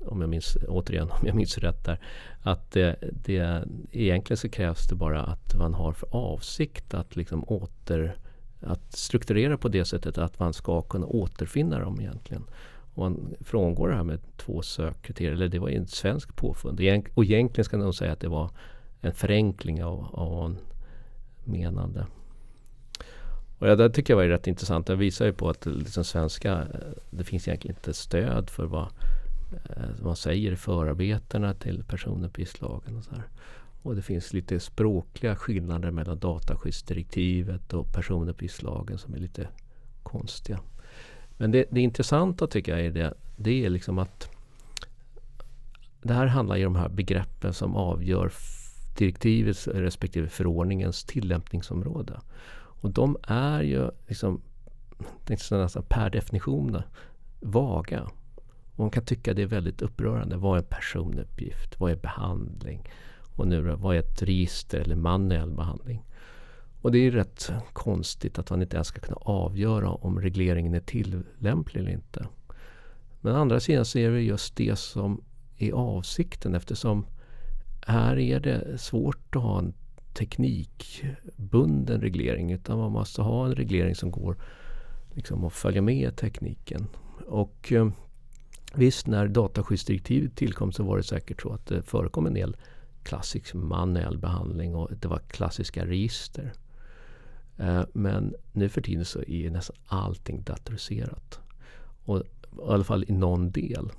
om 0.06 0.20
jag 0.20 0.30
minns, 0.30 0.56
återigen 0.68 1.10
om 1.10 1.26
jag 1.26 1.36
minns 1.36 1.58
rätt 1.58 1.84
där, 1.84 2.00
att 2.42 2.70
det, 2.70 2.96
det, 3.24 3.64
egentligen 3.92 4.36
så 4.36 4.48
krävs 4.48 4.88
det 4.88 4.94
bara 4.94 5.22
att 5.22 5.54
man 5.58 5.74
har 5.74 5.92
för 5.92 6.08
avsikt 6.10 6.94
att 6.94 7.16
liksom 7.16 7.44
åter 7.44 8.16
att 8.60 8.92
strukturera 8.92 9.58
på 9.58 9.68
det 9.68 9.84
sättet 9.84 10.18
att 10.18 10.38
man 10.38 10.52
ska 10.52 10.82
kunna 10.82 11.06
återfinna 11.06 11.78
dem 11.78 12.00
egentligen. 12.00 12.44
Och 12.94 12.98
man 12.98 13.34
frångår 13.40 13.88
det 13.88 13.94
här 13.94 14.04
med 14.04 14.20
två 14.36 14.62
sökkriterier, 14.62 15.32
eller 15.32 15.48
det 15.48 15.58
var 15.58 15.68
ju 15.68 15.76
en 15.76 15.86
svensk 15.86 16.36
påfund. 16.36 16.80
Och 17.14 17.24
egentligen 17.24 17.64
ska 17.64 17.76
man 17.76 17.84
nog 17.84 17.94
säga 17.94 18.12
att 18.12 18.20
det 18.20 18.28
var 18.28 18.50
en 19.00 19.14
förenkling 19.14 19.84
av, 19.84 20.04
av 20.12 20.30
vad 20.30 20.42
man 20.42 20.58
menade. 21.44 22.06
Och 23.58 23.76
det 23.76 23.90
tycker 23.90 24.12
jag 24.12 24.18
var 24.18 24.24
rätt 24.24 24.46
intressant. 24.46 24.86
Det 24.86 24.96
visar 24.96 25.26
ju 25.26 25.32
på 25.32 25.48
att 25.48 25.66
liksom 25.66 26.04
svenska, 26.04 26.52
eh, 26.52 26.68
det 27.10 27.24
finns 27.24 27.48
egentligen 27.48 27.76
inte 27.76 27.94
stöd 27.94 28.50
för 28.50 28.64
vad 28.64 28.88
Eh, 29.76 30.04
man 30.04 30.16
säger 30.16 30.52
i 30.52 30.56
förarbetena 30.56 31.54
till 31.54 31.84
personuppgiftslagen. 31.84 32.96
Och 32.96 33.04
så 33.04 33.14
här. 33.14 33.24
Och 33.82 33.96
det 33.96 34.02
finns 34.02 34.32
lite 34.32 34.60
språkliga 34.60 35.36
skillnader 35.36 35.90
mellan 35.90 36.18
dataskyddsdirektivet 36.18 37.72
och 37.72 37.92
personuppgiftslagen 37.92 38.98
som 38.98 39.14
är 39.14 39.18
lite 39.18 39.48
konstiga. 40.02 40.60
Men 41.36 41.50
det, 41.50 41.64
det 41.70 41.80
intressanta 41.80 42.46
tycker 42.46 42.72
jag 42.72 42.86
är 42.86 42.90
det, 42.90 43.14
det 43.36 43.64
är 43.64 43.70
liksom 43.70 43.98
att 43.98 44.30
det 46.02 46.14
här 46.14 46.26
handlar 46.26 46.56
ju 46.56 46.66
om 46.66 46.72
de 46.72 46.78
här 46.78 46.88
begreppen 46.88 47.54
som 47.54 47.76
avgör 47.76 48.32
direktivets 48.98 49.68
respektive 49.68 50.28
förordningens 50.28 51.04
tillämpningsområde. 51.04 52.20
Och 52.56 52.90
de 52.90 53.16
är 53.22 53.62
ju 53.62 53.90
liksom 54.08 54.40
nästan 55.28 55.82
per 55.88 56.10
definition 56.10 56.82
vaga. 57.40 58.10
Och 58.74 58.80
man 58.80 58.90
kan 58.90 59.04
tycka 59.04 59.34
det 59.34 59.42
är 59.42 59.46
väldigt 59.46 59.82
upprörande. 59.82 60.36
Vad 60.36 60.58
är 60.58 60.62
personuppgift? 60.62 61.80
Vad 61.80 61.92
är 61.92 61.96
behandling? 61.96 62.88
Och 63.36 63.48
nu 63.48 63.64
då, 63.64 63.76
vad 63.76 63.96
är 63.96 64.00
ett 64.00 64.22
register 64.22 64.78
eller 64.78 64.96
manuell 64.96 65.50
behandling? 65.50 66.04
Och 66.82 66.92
det 66.92 66.98
är 66.98 67.10
rätt 67.10 67.50
konstigt 67.72 68.38
att 68.38 68.50
man 68.50 68.62
inte 68.62 68.76
ens 68.76 68.88
ska 68.88 69.00
kunna 69.00 69.18
avgöra 69.20 69.90
om 69.90 70.20
regleringen 70.20 70.74
är 70.74 70.80
tillämplig 70.80 71.80
eller 71.80 71.92
inte. 71.92 72.26
Men 73.20 73.36
å 73.36 73.38
andra 73.38 73.60
sidan 73.60 73.84
så 73.84 73.98
är 73.98 74.10
det 74.10 74.22
just 74.22 74.56
det 74.56 74.76
som 74.76 75.20
är 75.56 75.72
avsikten 75.72 76.54
eftersom 76.54 77.06
här 77.86 78.18
är 78.18 78.40
det 78.40 78.78
svårt 78.80 79.36
att 79.36 79.42
ha 79.42 79.58
en 79.58 79.74
teknikbunden 80.14 82.00
reglering 82.00 82.52
utan 82.52 82.78
man 82.78 82.92
måste 82.92 83.22
ha 83.22 83.46
en 83.46 83.54
reglering 83.54 83.94
som 83.94 84.10
går 84.10 84.36
liksom 85.14 85.44
att 85.44 85.52
följa 85.52 85.82
med 85.82 86.16
tekniken. 86.16 86.86
Och 87.26 87.72
eh, 87.72 87.88
visst, 88.76 89.06
när 89.06 89.28
dataskyddsdirektivet 89.28 90.36
tillkom 90.36 90.72
så 90.72 90.82
var 90.82 90.96
det 90.96 91.02
säkert 91.02 91.42
så 91.42 91.52
att 91.52 91.66
det 91.66 91.82
förekom 91.82 92.26
en 92.26 92.34
del 92.34 92.56
klassisk 93.02 93.54
manuell 93.54 94.18
behandling 94.18 94.74
och 94.74 94.90
det 95.00 95.08
var 95.08 95.18
klassiska 95.18 95.86
register. 95.86 96.52
Eh, 97.56 97.82
men 97.92 98.34
nu 98.52 98.68
för 98.68 98.80
tiden 98.80 99.04
så 99.04 99.22
är 99.22 99.50
nästan 99.50 99.76
allting 99.86 100.42
datoriserat. 100.42 101.40
Och, 102.04 102.18
I 102.18 102.22
alla 102.68 102.84
fall 102.84 103.04
i 103.08 103.12
någon 103.12 103.50
del. 103.50 103.90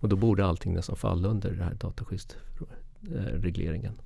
Och 0.00 0.08
då 0.08 0.16
borde 0.16 0.46
allting 0.46 0.74
nästan 0.74 0.96
falla 0.96 1.28
under 1.28 1.50
den 1.50 1.62
här 1.62 1.74
dataskyddsregleringen. 1.74 4.00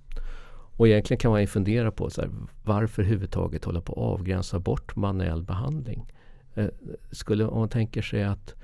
Och 0.76 0.88
egentligen 0.88 1.18
kan 1.18 1.30
man 1.30 1.40
ju 1.40 1.46
fundera 1.46 1.90
på 1.90 2.10
så 2.10 2.20
här, 2.20 2.30
varför 2.62 3.02
överhuvudtaget 3.02 3.64
hålla 3.64 3.80
på 3.80 3.92
att 3.92 3.98
avgränsa 3.98 4.58
bort 4.58 4.96
manuell 4.96 5.42
behandling. 5.42 6.12
Eh, 6.54 6.68
skulle, 7.10 7.44
om 7.44 7.58
man 7.58 7.68
tänker 7.68 8.02
sig 8.02 8.24
att 8.24 8.54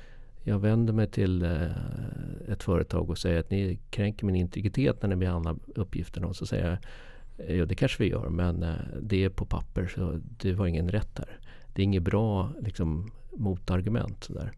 jag 0.50 0.58
vänder 0.58 0.92
mig 0.92 1.06
till 1.06 1.42
eh, 1.42 1.66
ett 2.48 2.62
företag 2.62 3.10
och 3.10 3.18
säger 3.18 3.40
att 3.40 3.50
ni 3.50 3.80
kränker 3.90 4.26
min 4.26 4.36
integritet 4.36 5.02
när 5.02 5.08
ni 5.08 5.16
behandlar 5.16 5.56
uppgifterna. 5.74 6.26
Och 6.26 6.36
så 6.36 6.46
säger 6.46 6.68
jag, 6.68 6.78
eh, 7.48 7.56
ja 7.56 7.66
det 7.66 7.74
kanske 7.74 8.02
vi 8.02 8.10
gör 8.10 8.28
men 8.28 8.62
eh, 8.62 8.74
det 9.02 9.24
är 9.24 9.28
på 9.28 9.44
papper 9.44 9.86
så 9.86 10.20
du 10.38 10.54
har 10.54 10.66
ingen 10.66 10.88
rätt 10.88 11.16
där. 11.16 11.38
Det 11.72 11.82
är 11.82 11.84
inget 11.84 12.02
bra 12.02 12.52
liksom, 12.60 13.10
motargument. 13.32 14.24
Sådär. 14.24 14.52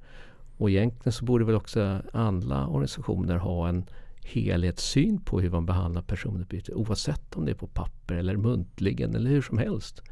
Och 0.56 0.70
egentligen 0.70 1.12
så 1.12 1.24
borde 1.24 1.44
väl 1.44 1.54
också 1.54 2.02
alla 2.12 2.66
organisationer 2.66 3.36
ha 3.36 3.68
en 3.68 3.84
helhetssyn 4.24 5.20
på 5.20 5.40
hur 5.40 5.50
man 5.50 5.66
behandlar 5.66 6.02
personuppgifter 6.02 6.74
oavsett 6.74 7.36
om 7.36 7.44
det 7.44 7.50
är 7.50 7.56
på 7.56 7.66
papper 7.66 8.14
eller 8.14 8.36
muntligen 8.36 9.14
eller 9.14 9.30
hur 9.30 9.42
som 9.42 9.58
helst. 9.58 10.02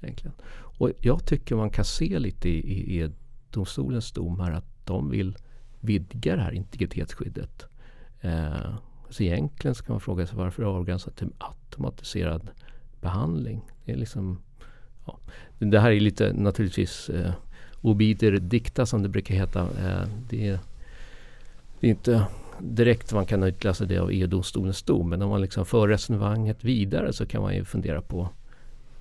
Egentligen. 0.00 0.34
Och 0.78 0.90
jag 1.00 1.26
tycker 1.26 1.56
man 1.56 1.70
kan 1.70 1.84
se 1.84 2.18
lite 2.18 2.48
i, 2.48 2.72
i, 2.72 3.02
i 3.02 3.10
domstolens 3.50 4.12
dom 4.12 4.40
här 4.40 4.52
att 4.52 4.71
de 4.84 5.10
vill 5.10 5.36
vidga 5.80 6.36
det 6.36 6.42
här 6.42 6.52
integritetsskyddet. 6.52 7.66
Eh, 8.20 8.74
så 9.10 9.22
egentligen 9.22 9.74
ska 9.74 9.92
man 9.92 10.00
fråga 10.00 10.26
sig 10.26 10.38
varför 10.38 10.62
det 10.62 10.68
är 10.68 10.72
avgränsat 10.72 11.16
till 11.16 11.32
automatiserad 11.38 12.50
behandling. 13.00 13.60
Det, 13.84 13.92
är 13.92 13.96
liksom, 13.96 14.38
ja. 15.06 15.18
det 15.58 15.80
här 15.80 15.90
är 15.90 16.00
lite 16.00 16.32
naturligtvis 16.32 17.08
eh, 17.08 17.32
obiter 17.80 18.32
dikta 18.32 18.86
som 18.86 19.02
det 19.02 19.08
brukar 19.08 19.34
heta. 19.34 19.60
Eh, 19.60 20.08
det, 20.30 20.58
det 21.80 21.86
är 21.86 21.90
inte 21.90 22.26
direkt 22.58 23.12
man 23.12 23.26
kan 23.26 23.42
utläsa 23.42 23.84
det 23.84 23.98
av 23.98 24.10
EU-domstolens 24.10 24.82
dom. 24.82 25.08
Men 25.08 25.22
om 25.22 25.30
man 25.30 25.40
liksom 25.40 25.66
för 25.66 25.88
resonemanget 25.88 26.64
vidare 26.64 27.12
så 27.12 27.26
kan 27.26 27.42
man 27.42 27.54
ju 27.54 27.64
fundera 27.64 28.02
på 28.02 28.28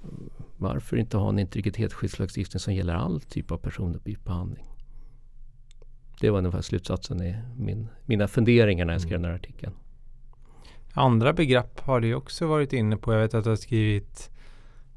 mm, 0.04 0.30
varför 0.58 0.98
inte 0.98 1.18
ha 1.18 1.30
en 1.30 1.40
integritetsskyddslagstiftning 1.40 2.60
som 2.60 2.74
gäller 2.74 2.94
all 2.94 3.22
typ 3.22 3.52
av 3.52 3.58
personuppgiftsbehandling? 3.58 4.71
Det 6.22 6.30
var 6.30 6.38
ungefär 6.38 6.62
slutsatsen 6.62 7.22
i 7.22 7.36
min, 7.58 7.88
mina 8.06 8.28
funderingar 8.28 8.86
när 8.86 8.94
jag 8.94 9.02
skrev 9.02 9.16
mm. 9.16 9.22
den 9.22 9.32
här 9.32 9.36
artikeln. 9.36 9.74
Andra 10.94 11.34
begrepp 11.34 11.80
har 11.80 12.00
du 12.00 12.16
också 12.16 12.48
varit 12.48 12.74
inne 12.74 12.98
på. 12.98 13.14
Jag 13.14 13.20
vet 13.20 13.34
att 13.34 13.44
du 13.44 13.50
har 13.50 13.58
skrivit 13.58 14.32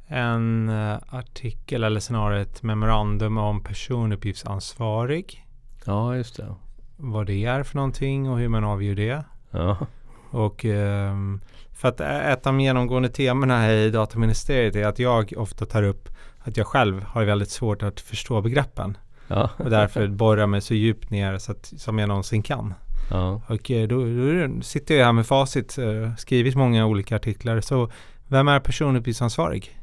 en 0.06 0.68
uh, 0.68 0.98
artikel 1.08 1.84
eller 1.84 2.00
snarare 2.00 2.40
ett 2.40 2.62
memorandum 2.62 3.38
om 3.38 3.62
personuppgiftsansvarig. 3.62 5.46
Ja, 5.84 6.16
just 6.16 6.36
det. 6.36 6.54
Vad 6.96 7.26
det 7.26 7.44
är 7.44 7.62
för 7.62 7.76
någonting 7.76 8.30
och 8.30 8.38
hur 8.38 8.48
man 8.48 8.64
avgör 8.64 8.94
det. 8.94 9.24
Ja. 9.50 9.86
Och 10.30 10.64
um, 10.64 11.40
för 11.72 11.88
att 11.88 12.00
ett 12.00 12.46
av 12.46 12.52
de 12.52 12.60
genomgående 12.60 13.08
temana 13.08 13.58
här 13.58 13.72
i 13.72 13.90
dataministeriet 13.90 14.76
är 14.76 14.86
att 14.86 14.98
jag 14.98 15.32
ofta 15.36 15.66
tar 15.66 15.82
upp 15.82 16.08
att 16.38 16.56
jag 16.56 16.66
själv 16.66 17.02
har 17.02 17.24
väldigt 17.24 17.50
svårt 17.50 17.82
att 17.82 18.00
förstå 18.00 18.40
begreppen. 18.40 18.96
Ja. 19.34 19.50
Och 19.56 19.70
därför 19.70 20.08
borrar 20.08 20.46
mig 20.46 20.60
så 20.60 20.74
djupt 20.74 21.10
ner 21.10 21.38
så 21.38 21.52
att, 21.52 21.72
som 21.76 21.98
jag 21.98 22.08
någonsin 22.08 22.42
kan. 22.42 22.74
Ja. 23.10 23.40
Och 23.46 23.70
eh, 23.70 23.88
då, 23.88 23.96
då, 23.96 24.62
sitter 24.62 24.94
jag 24.94 25.04
här 25.04 25.12
med 25.12 25.26
facit, 25.26 25.78
uh, 25.78 26.14
skrivit 26.16 26.54
många 26.54 26.86
olika 26.86 27.16
artiklar. 27.16 27.60
Så 27.60 27.90
vem 28.28 28.48
är 28.48 28.60
personuppgiftsansvarig? 28.60 29.78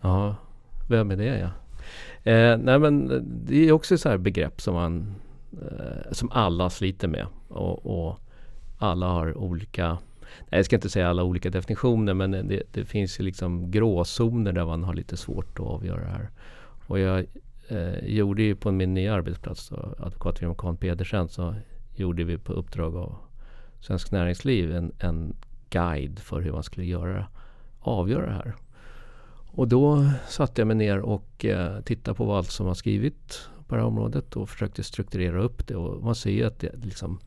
Ja, 0.00 0.36
vem 0.88 1.10
är 1.10 1.16
det 1.16 1.38
ja? 1.38 1.50
Eh, 2.32 2.58
nej 2.58 2.78
men 2.78 3.08
det 3.46 3.68
är 3.68 3.72
också 3.72 3.94
ett 3.94 4.00
så 4.00 4.18
begrepp 4.18 4.60
som 4.60 4.74
man 4.74 5.14
eh, 5.52 6.12
som 6.12 6.30
alla 6.32 6.70
sliter 6.70 7.08
med. 7.08 7.26
Och, 7.48 8.06
och, 8.06 8.20
alla 8.80 9.06
har 9.06 9.38
olika 9.38 9.98
jag 10.48 10.64
ska 10.64 10.76
inte 10.76 10.90
säga 10.90 11.08
alla 11.08 11.22
olika 11.22 11.50
definitioner 11.50 12.14
men 12.14 12.30
det, 12.30 12.62
det, 12.72 12.84
finns 12.84 13.20
ju 13.20 13.24
liksom 13.24 13.70
gråzoner 13.70 14.52
där 14.52 14.64
man 14.64 14.84
har 14.84 14.94
lite 14.94 15.16
svårt 15.16 15.58
att 15.58 15.66
avgöra 15.66 16.00
det 16.00 16.10
här. 16.10 16.30
Och 16.86 16.98
jag 16.98 17.26
eh, 17.68 18.04
gjorde 18.04 18.42
ju 18.42 18.56
på 18.56 18.72
min 18.72 18.94
nya 18.94 19.14
arbetsplats, 19.14 19.72
advokatfirman 19.98 20.56
Kahn 20.56 20.76
Pedersen, 20.76 21.28
så 21.28 21.54
gjorde 21.94 22.24
vi 22.24 22.38
på 22.38 22.52
uppdrag 22.52 22.96
av 22.96 23.16
Svensk 23.80 24.10
Näringsliv 24.10 24.74
en, 24.74 24.92
en 24.98 25.36
guide 25.70 26.18
för 26.18 26.40
hur 26.40 26.52
man 26.52 26.62
skulle 26.62 26.86
göra, 26.86 27.26
avgöra 27.80 28.26
det 28.26 28.32
här. 28.32 28.54
Och 29.50 29.68
då 29.68 30.10
satte 30.28 30.60
jag 30.60 30.66
mig 30.66 30.76
ner 30.76 31.00
och 31.00 31.44
eh, 31.44 31.80
tittade 31.80 32.14
på 32.14 32.24
vad 32.24 32.38
allt 32.38 32.50
som 32.50 32.66
har 32.66 32.74
skrivit 32.74 33.48
på 33.66 33.74
det 33.74 33.80
här 33.80 33.88
området 33.88 34.36
och 34.36 34.48
försökte 34.48 34.82
strukturera 34.82 35.42
upp 35.42 35.66
det. 35.66 35.76
Och 35.76 36.04
man 36.04 36.14
ser 36.14 36.30
ju 36.30 36.44
att 36.44 36.58
det, 36.58 36.84
liksom, 36.84 37.20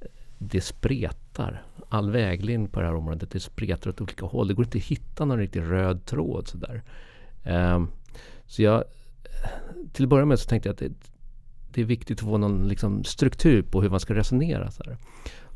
eh, 0.00 0.06
det 0.38 0.60
spretar. 0.60 1.62
All 1.88 2.10
väglinje 2.10 2.68
på 2.68 2.80
det 2.80 2.86
här 2.86 2.94
området 2.94 3.30
det 3.30 3.40
spretar 3.40 3.90
åt 3.90 4.00
olika 4.00 4.26
håll. 4.26 4.48
Det 4.48 4.54
går 4.54 4.64
inte 4.64 4.78
att 4.78 4.84
hitta 4.84 5.24
någon 5.24 5.38
riktigt 5.38 5.62
röd 5.62 6.04
tråd 6.04 6.48
sådär. 6.48 6.82
Eh, 7.42 7.84
så 8.46 8.62
jag, 8.62 8.84
till 9.92 10.04
att 10.04 10.08
börja 10.08 10.24
med 10.24 10.38
så 10.38 10.48
tänkte 10.48 10.68
jag 10.68 10.72
att 10.72 10.78
det, 10.78 10.92
det 11.70 11.80
är 11.80 11.84
viktigt 11.84 12.18
att 12.18 12.24
få 12.24 12.38
någon 12.38 12.68
liksom, 12.68 13.04
struktur 13.04 13.62
på 13.62 13.82
hur 13.82 13.90
man 13.90 14.00
ska 14.00 14.14
resonera. 14.14 14.70
Så 14.70 14.82
här. 14.86 14.96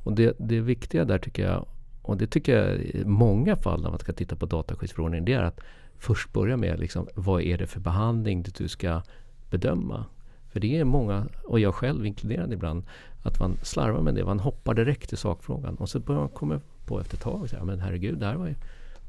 Och 0.05 0.13
det, 0.13 0.37
det 0.39 0.61
viktiga 0.61 1.05
där 1.05 1.19
tycker 1.19 1.47
jag, 1.47 1.67
och 2.03 2.17
det 2.17 2.27
tycker 2.27 2.57
jag 2.57 2.79
i 2.79 3.05
många 3.05 3.57
fall 3.57 3.83
när 3.83 3.91
man 3.91 3.99
ska 3.99 4.13
titta 4.13 4.37
på 4.37 4.47
dataskyddsförordningen, 4.47 5.25
det 5.25 5.33
är 5.33 5.43
att 5.43 5.61
först 5.99 6.33
börja 6.33 6.57
med 6.57 6.81
liksom, 6.81 7.09
vad 7.15 7.43
är 7.43 7.59
det 7.59 7.67
för 7.67 7.81
behandling 7.81 8.43
du 8.43 8.69
ska 8.69 9.03
bedöma. 9.51 10.05
För 10.49 10.61
det 10.61 10.79
är 10.79 10.85
många, 10.85 11.27
och 11.45 11.61
jag 11.61 11.75
själv 11.75 12.07
inkluderad 12.07 12.53
ibland, 12.53 12.85
att 13.23 13.41
man 13.41 13.57
slarvar 13.63 14.01
med 14.01 14.15
det. 14.15 14.25
Man 14.25 14.41
hoppar 14.41 14.75
direkt 14.75 15.09
till 15.09 15.19
sakfrågan 15.19 15.75
och 15.75 15.89
så 15.89 16.01
börjar 16.01 16.21
man 16.21 16.29
komma 16.29 16.61
på 16.87 17.01
efter 17.01 17.17
ett 17.17 17.23
tag. 17.23 17.49
Så 17.51 17.57
här, 17.57 17.65
men 17.65 17.81
herregud, 17.81 18.19
det 18.19 18.27
här 18.27 18.37
var 18.37 18.47
ju, 18.47 18.55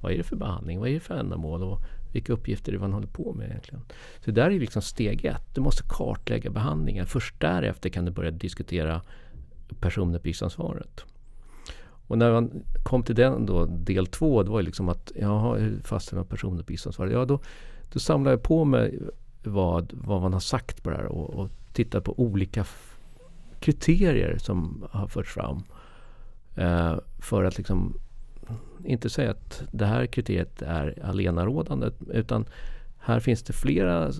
vad 0.01 0.11
är 0.11 0.17
det 0.17 0.23
för 0.23 0.35
behandling? 0.35 0.79
Vad 0.79 0.89
är 0.89 0.93
det 0.93 0.99
för 0.99 1.15
ändamål? 1.15 1.63
Och 1.63 1.79
vilka 2.11 2.33
uppgifter 2.33 2.71
är 2.71 2.75
det 2.75 2.81
man 2.81 2.93
håller 2.93 3.07
på 3.07 3.33
med 3.33 3.49
egentligen? 3.49 3.81
Så 4.19 4.31
det 4.31 4.41
där 4.41 4.51
är 4.51 4.59
liksom 4.59 4.81
steg 4.81 5.25
ett. 5.25 5.55
Du 5.55 5.61
måste 5.61 5.83
kartlägga 5.89 6.49
behandlingen. 6.49 7.05
Först 7.05 7.39
därefter 7.39 7.89
kan 7.89 8.05
du 8.05 8.11
börja 8.11 8.31
diskutera 8.31 9.01
personuppgiftsansvaret. 9.79 11.05
Och 12.07 12.17
när 12.17 12.31
man 12.31 12.63
kom 12.83 13.03
till 13.03 13.15
den 13.15 13.45
då, 13.45 13.65
del 13.65 14.07
två, 14.07 14.43
det 14.43 14.49
var 14.49 14.59
ju 14.59 14.65
liksom 14.65 14.89
att 14.89 15.11
jaha, 15.15 15.57
hur 15.57 15.79
fastställer 15.79 16.21
man 16.21 16.27
personuppgiftsansvaret? 16.27 17.13
Ja, 17.13 17.25
då, 17.25 17.39
då 17.93 17.99
samlar 17.99 18.31
jag 18.31 18.43
på 18.43 18.65
mig 18.65 18.99
vad, 19.43 19.93
vad 19.93 20.21
man 20.21 20.33
har 20.33 20.39
sagt 20.39 20.83
på 20.83 20.89
det 20.89 20.95
här 20.95 21.05
och, 21.05 21.29
och 21.29 21.49
tittar 21.73 21.99
på 21.99 22.19
olika 22.19 22.65
kriterier 23.59 24.37
som 24.37 24.85
har 24.91 25.07
förts 25.07 25.33
fram. 25.33 25.63
Eh, 26.55 26.95
för 27.19 27.43
att 27.43 27.57
liksom 27.57 27.97
inte 28.85 29.09
säga 29.09 29.31
att 29.31 29.63
det 29.71 29.85
här 29.85 30.05
kriteriet 30.05 30.61
är 30.61 31.03
allenarådande. 31.03 31.91
utan 32.13 32.45
här 32.99 33.19
finns 33.19 33.43
det 33.43 33.53
flera 33.53 34.11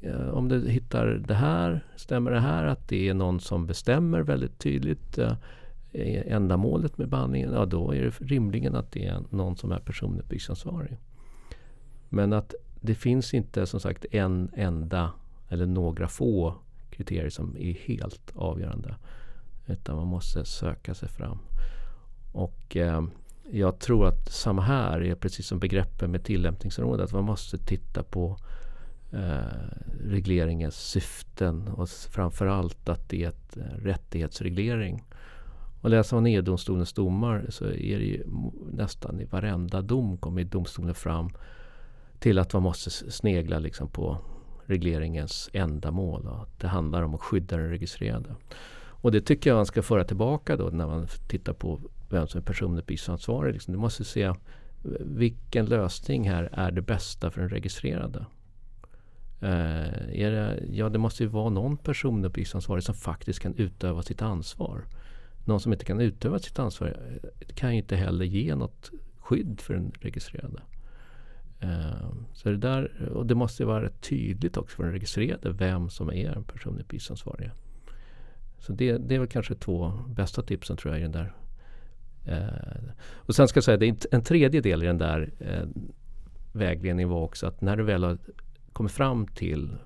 eh, 0.00 0.28
om 0.28 0.48
du 0.48 0.68
hittar 0.68 1.06
det 1.06 1.34
här, 1.34 1.84
stämmer 1.96 2.30
det 2.30 2.40
här 2.40 2.64
att 2.64 2.88
det 2.88 3.08
är 3.08 3.14
någon 3.14 3.40
som 3.40 3.66
bestämmer 3.66 4.20
väldigt 4.20 4.58
tydligt 4.58 5.18
eh, 5.18 5.36
ändamålet 6.26 6.98
med 6.98 7.08
behandlingen, 7.08 7.52
ja 7.52 7.64
då 7.64 7.94
är 7.94 8.02
det 8.02 8.20
rimligen 8.20 8.74
att 8.74 8.92
det 8.92 9.06
är 9.06 9.22
någon 9.30 9.56
som 9.56 9.72
är 9.72 9.78
personuppgiftsansvarig. 9.78 10.96
Men 12.08 12.32
att 12.32 12.54
det 12.80 12.94
finns 12.94 13.34
inte 13.34 13.66
som 13.66 13.80
sagt 13.80 14.04
en 14.10 14.50
enda 14.54 15.12
eller 15.48 15.66
några 15.66 16.08
få 16.08 16.54
kriterier 16.90 17.30
som 17.30 17.56
är 17.58 17.72
helt 17.72 18.32
avgörande. 18.34 18.94
Utan 19.66 19.96
man 19.96 20.06
måste 20.06 20.44
söka 20.44 20.94
sig 20.94 21.08
fram. 21.08 21.38
Och 22.32 22.76
eh, 22.76 23.04
jag 23.54 23.78
tror 23.78 24.06
att 24.06 24.32
samma 24.32 24.62
här 24.62 25.00
är 25.00 25.14
precis 25.14 25.46
som 25.46 25.58
begreppen 25.58 26.10
med 26.10 26.24
tillämpningsområdet. 26.24 27.04
Att 27.04 27.12
man 27.12 27.24
måste 27.24 27.58
titta 27.58 28.02
på 28.02 28.36
eh, 29.12 29.40
regleringens 30.04 30.76
syften 30.76 31.68
och 31.68 31.88
framförallt 31.88 32.88
att 32.88 33.08
det 33.08 33.24
är 33.24 33.28
ett 33.28 33.56
eh, 33.56 33.62
rättighetsreglering. 33.62 35.04
Och 35.80 35.90
läser 35.90 36.16
man 36.16 36.26
EU-domstolens 36.26 36.92
domar 36.92 37.46
så 37.48 37.64
är 37.64 37.98
det 37.98 38.04
ju 38.04 38.24
nästan 38.72 39.20
i 39.20 39.24
varenda 39.24 39.82
dom 39.82 40.16
kommer 40.16 40.44
domstolen 40.44 40.94
fram 40.94 41.30
till 42.18 42.38
att 42.38 42.52
man 42.52 42.62
måste 42.62 42.90
snegla 42.90 43.58
liksom 43.58 43.88
på 43.88 44.18
regleringens 44.66 45.50
ändamål. 45.52 46.26
Och 46.26 46.48
det 46.60 46.66
handlar 46.66 47.02
om 47.02 47.14
att 47.14 47.20
skydda 47.20 47.56
den 47.56 47.68
registrerade. 47.68 48.34
Och 49.02 49.12
det 49.12 49.20
tycker 49.20 49.50
jag 49.50 49.56
man 49.56 49.66
ska 49.66 49.82
föra 49.82 50.04
tillbaka 50.04 50.56
då 50.56 50.64
när 50.64 50.86
man 50.86 51.06
tittar 51.28 51.52
på 51.52 51.80
vem 52.12 52.26
som 52.26 52.40
är 52.40 52.44
personuppgiftsansvarig. 52.44 53.52
Liksom. 53.52 53.72
Du 53.72 53.80
måste 53.80 54.04
se 54.04 54.34
vilken 55.00 55.66
lösning 55.66 56.28
här 56.28 56.48
är 56.52 56.70
det 56.70 56.82
bästa 56.82 57.30
för 57.30 57.40
den 57.40 57.50
registrerade. 57.50 58.26
Eh, 59.40 60.22
är 60.22 60.30
det, 60.30 60.64
ja, 60.70 60.88
det 60.88 60.98
måste 60.98 61.22
ju 61.22 61.28
vara 61.28 61.50
någon 61.50 61.76
personuppgiftsansvarig 61.76 62.84
som 62.84 62.94
faktiskt 62.94 63.40
kan 63.40 63.54
utöva 63.54 64.02
sitt 64.02 64.22
ansvar. 64.22 64.84
Någon 65.44 65.60
som 65.60 65.72
inte 65.72 65.84
kan 65.84 66.00
utöva 66.00 66.38
sitt 66.38 66.58
ansvar 66.58 66.88
eh, 66.88 67.30
kan 67.54 67.70
ju 67.72 67.76
inte 67.76 67.96
heller 67.96 68.24
ge 68.24 68.54
något 68.54 68.90
skydd 69.18 69.60
för 69.60 69.74
den 69.74 69.92
registrerade. 70.00 70.62
Eh, 71.60 72.12
så 72.32 72.48
det 72.48 72.56
där, 72.56 73.08
och 73.14 73.26
det 73.26 73.34
måste 73.34 73.64
vara 73.64 73.88
tydligt 73.88 74.56
också 74.56 74.76
för 74.76 74.82
den 74.82 74.92
registrerade 74.92 75.52
vem 75.52 75.90
som 75.90 76.12
är 76.12 76.42
personuppgiftsansvarig. 76.52 77.50
Så 78.58 78.72
det, 78.72 78.98
det 78.98 79.14
är 79.14 79.18
väl 79.18 79.28
kanske 79.28 79.54
två 79.54 79.92
bästa 80.06 80.42
tipsen 80.42 80.76
tror 80.76 80.94
jag 80.94 81.00
i 81.00 81.02
den 81.02 81.12
där. 81.12 81.34
Eh, 82.26 82.92
och 83.12 83.34
sen 83.34 83.48
ska 83.48 83.56
jag 83.56 83.64
säga, 83.64 83.76
det 83.76 84.06
en 84.10 84.22
tredje 84.22 84.60
del 84.60 84.82
i 84.82 84.86
den 84.86 84.98
där 84.98 85.30
eh, 85.38 85.68
vägledningen 86.52 87.08
var 87.08 87.20
också 87.20 87.46
att 87.46 87.60
när 87.60 87.76
du 87.76 87.82
väl 87.82 88.04
har 88.04 88.18
kommit 88.72 88.92
fram 88.92 89.26
till 89.26 89.76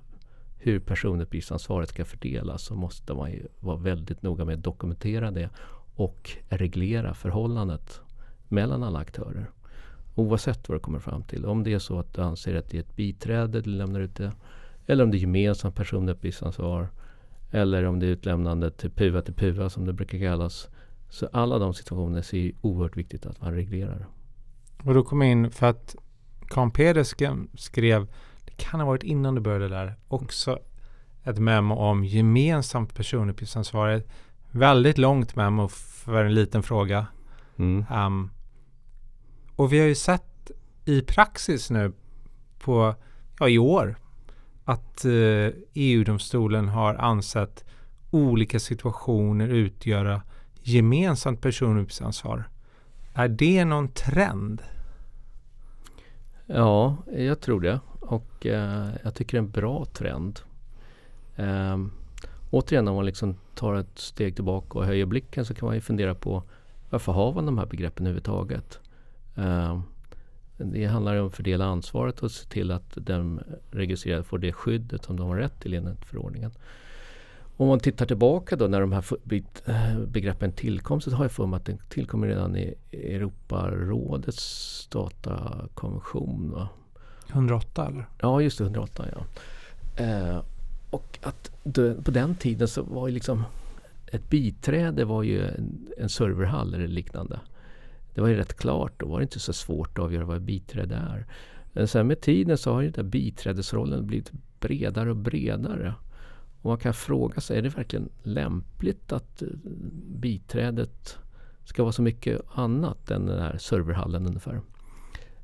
hur 0.57 0.79
personuppgiftsansvaret 0.79 1.89
ska 1.89 2.05
fördelas 2.05 2.63
så 2.63 2.75
måste 2.75 3.13
man 3.13 3.31
ju 3.31 3.47
vara 3.59 3.77
väldigt 3.77 4.21
noga 4.21 4.45
med 4.45 4.57
att 4.57 4.63
dokumentera 4.63 5.31
det 5.31 5.49
och 5.95 6.31
reglera 6.49 7.13
förhållandet 7.13 8.01
mellan 8.47 8.83
alla 8.83 8.99
aktörer. 8.99 9.49
Oavsett 10.15 10.69
vad 10.69 10.75
du 10.75 10.79
kommer 10.79 10.99
fram 10.99 11.23
till. 11.23 11.45
Om 11.45 11.63
det 11.63 11.73
är 11.73 11.79
så 11.79 11.99
att 11.99 12.13
du 12.13 12.21
anser 12.21 12.55
att 12.55 12.69
det 12.69 12.77
är 12.77 12.81
ett 12.81 12.95
biträde 12.95 13.61
du 13.61 13.69
lämnar 13.69 13.99
ut 13.99 14.15
det. 14.15 14.31
Eller 14.87 15.03
om 15.03 15.11
det 15.11 15.17
är 15.17 15.19
gemensamt 15.19 15.75
personuppgiftsansvar. 15.75 16.89
Eller 17.51 17.83
om 17.83 17.99
det 17.99 18.05
är 18.05 18.09
utlämnande 18.09 18.71
till 18.71 18.91
PUA 18.91 19.21
till 19.21 19.33
PUA 19.33 19.69
som 19.69 19.85
det 19.85 19.93
brukar 19.93 20.19
kallas. 20.19 20.69
Så 21.09 21.29
alla 21.33 21.59
de 21.59 21.73
situationerna 21.73 22.23
är 22.33 22.51
oerhört 22.61 22.97
viktigt 22.97 23.25
att 23.25 23.41
man 23.41 23.53
reglerar. 23.53 24.07
Och 24.83 24.93
då 24.93 25.03
kommer 25.03 25.25
in 25.25 25.51
för 25.51 25.67
att 25.67 25.95
Karl 26.47 26.71
Peder 26.71 27.03
skrev, 27.57 28.07
det 28.45 28.57
kan 28.57 28.79
ha 28.79 28.87
varit 28.87 29.03
innan 29.03 29.35
du 29.35 29.41
började 29.41 29.67
där, 29.67 29.95
också 30.07 30.59
ett 31.23 31.39
memo 31.39 31.75
om 31.75 32.05
gemensamt 32.05 32.95
personuppgiftsansvar. 32.95 34.03
Väldigt 34.51 34.97
långt 34.97 35.35
memo 35.35 35.67
för 35.67 36.25
en 36.25 36.33
liten 36.33 36.63
fråga. 36.63 37.07
Mm. 37.57 37.85
Um, 37.91 38.31
och 39.55 39.73
vi 39.73 39.79
har 39.79 39.87
ju 39.87 39.95
sett 39.95 40.51
i 40.85 41.01
praxis 41.01 41.69
nu 41.69 41.93
på, 42.59 42.95
ja 43.39 43.49
i 43.49 43.57
år, 43.57 43.97
att 44.63 45.05
eh, 45.05 45.51
EU-domstolen 45.73 46.67
har 46.67 46.95
ansett 46.95 47.65
olika 48.11 48.59
situationer 48.59 49.47
utgöra 49.47 50.21
gemensamt 50.67 51.41
personuppgiftsansvar. 51.41 52.49
Är 53.13 53.27
det 53.27 53.65
någon 53.65 53.87
trend? 53.87 54.61
Ja, 56.45 56.97
jag 57.17 57.39
tror 57.39 57.61
det. 57.61 57.79
Och 57.99 58.45
eh, 58.45 58.89
jag 59.03 59.15
tycker 59.15 59.37
det 59.37 59.39
är 59.41 59.45
en 59.45 59.51
bra 59.51 59.85
trend. 59.85 60.39
Eh, 61.35 61.77
återigen 62.49 62.87
om 62.87 62.95
man 62.95 63.05
liksom 63.05 63.35
tar 63.55 63.75
ett 63.75 63.99
steg 63.99 64.35
tillbaka 64.35 64.79
och 64.79 64.85
höjer 64.85 65.05
blicken 65.05 65.45
så 65.45 65.53
kan 65.53 65.65
man 65.65 65.75
ju 65.75 65.81
fundera 65.81 66.15
på 66.15 66.43
varför 66.89 67.11
har 67.11 67.33
man 67.33 67.45
de 67.45 67.57
här 67.57 67.65
begreppen 67.65 68.05
överhuvudtaget? 68.05 68.79
Eh, 69.35 69.81
det 70.57 70.85
handlar 70.85 71.15
om 71.15 71.27
att 71.27 71.35
fördela 71.35 71.65
ansvaret 71.65 72.23
och 72.23 72.31
se 72.31 72.47
till 72.49 72.71
att 72.71 72.91
den 72.95 73.43
registrerade 73.71 74.23
får 74.23 74.37
det 74.37 74.53
skyddet 74.53 75.03
som 75.03 75.17
de 75.17 75.27
har 75.27 75.35
rätt 75.35 75.59
till 75.59 75.73
enligt 75.73 76.05
förordningen. 76.05 76.51
Om 77.57 77.67
man 77.67 77.79
tittar 77.79 78.05
tillbaka 78.05 78.55
då 78.55 78.67
när 78.67 78.81
de 78.81 78.91
här 78.91 79.05
eh, 79.65 79.99
begreppen 80.07 80.51
tillkom 80.51 81.01
så 81.01 81.11
har 81.11 81.23
jag 81.23 81.31
för 81.31 81.45
mig 81.45 81.57
att 81.57 81.65
den 81.65 81.77
tillkom 81.89 82.25
redan 82.25 82.55
i 82.55 82.75
Europarådets 82.91 84.87
datakonvention. 84.91 86.51
Va? 86.51 86.69
108 87.29 87.87
eller? 87.87 88.05
Ja, 88.21 88.41
just 88.41 88.57
det, 88.57 88.63
108 88.63 89.05
ja. 89.11 89.25
Eh, 90.03 90.41
och 90.89 91.19
att 91.21 91.51
det, 91.63 92.03
på 92.03 92.11
den 92.11 92.35
tiden 92.35 92.67
så 92.67 92.83
var 92.83 93.07
ju 93.07 93.13
liksom 93.13 93.43
ett 94.11 94.29
biträde 94.29 95.05
var 95.05 95.23
ju 95.23 95.47
en, 95.47 95.87
en 95.97 96.09
serverhall 96.09 96.73
eller 96.73 96.87
liknande. 96.87 97.39
Det 98.13 98.21
var 98.21 98.27
ju 98.27 98.35
rätt 98.35 98.53
klart, 98.53 98.93
då 98.97 99.07
var 99.07 99.19
det 99.19 99.23
inte 99.23 99.39
så 99.39 99.53
svårt 99.53 99.97
att 99.97 100.03
avgöra 100.03 100.25
vad 100.25 100.37
ett 100.37 100.43
biträde 100.43 100.95
är. 100.95 101.25
Men 101.73 101.87
sen 101.87 102.07
med 102.07 102.21
tiden 102.21 102.57
så 102.57 102.73
har 102.73 102.81
ju 102.81 102.89
den 102.89 103.05
där 103.05 103.11
biträdesrollen 103.11 104.07
blivit 104.07 104.31
bredare 104.59 105.09
och 105.09 105.15
bredare. 105.15 105.93
Och 106.61 106.69
man 106.69 106.77
kan 106.77 106.93
fråga 106.93 107.41
sig, 107.41 107.57
är 107.57 107.61
det 107.61 107.69
verkligen 107.69 108.09
lämpligt 108.23 109.11
att 109.11 109.41
eh, 109.41 109.47
biträdet 110.07 111.17
ska 111.65 111.83
vara 111.83 111.93
så 111.93 112.01
mycket 112.01 112.41
annat 112.53 113.11
än 113.11 113.25
den 113.25 113.41
här 113.41 113.57
serverhallen 113.57 114.25
ungefär? 114.27 114.61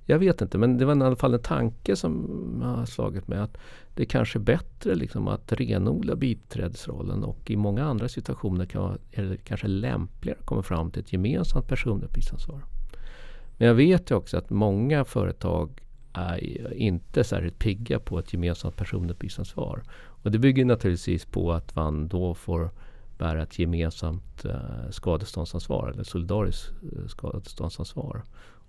Jag 0.06 0.20
vet 0.20 0.42
inte, 0.42 0.58
men 0.58 0.78
det 0.78 0.86
var 0.86 0.96
i 0.96 1.02
alla 1.02 1.16
fall 1.16 1.34
en 1.34 1.42
tanke 1.42 1.96
som 1.96 2.62
har 2.64 2.86
slagit 2.86 3.28
mig 3.28 3.40
att 3.40 3.58
det 3.96 4.06
kanske 4.06 4.40
är 4.40 4.44
bättre 4.44 4.96
liksom 4.96 5.28
att 5.28 5.52
renodla 5.52 6.16
biträdesrollen 6.16 7.24
och 7.24 7.52
i 7.52 7.56
många 7.56 7.86
andra 7.86 8.08
situationer 8.08 8.66
kan, 8.66 8.98
är 9.12 9.24
det 9.24 9.38
kanske 9.38 9.68
lämpligare 9.68 10.40
att 10.40 10.46
komma 10.46 10.64
fram 10.64 10.92
till 10.92 11.02
ett 11.02 11.14
gemensamt 11.14 11.68
personuppgiftsansvar. 11.68 12.62
Men 13.58 13.68
jag 13.68 13.76
vet 13.76 14.12
ju 14.12 14.16
också 14.16 14.38
att 14.38 14.50
många 14.50 15.06
företag 15.06 15.82
är 16.14 16.74
inte 16.74 17.24
särskilt 17.24 17.60
pigga 17.60 18.00
på 18.00 18.20
ett 18.20 18.34
gemensamt 18.34 18.78
personuppgiftsansvar. 18.78 19.84
Och 20.24 20.32
det 20.32 20.40
bygger 20.40 20.66
naturligtvis 20.66 21.26
på 21.26 21.52
att 21.52 21.76
man 21.76 22.08
då 22.08 22.34
får 22.34 22.70
bära 23.18 23.44
ett 23.44 23.60
gemensamt 23.60 24.46
eh, 24.46 24.90
skadeståndsansvar 24.90 25.90
eller 25.90 26.04
solidariskt 26.04 26.72
eh, 26.84 27.08
skadeståndsansvar. 27.08 28.24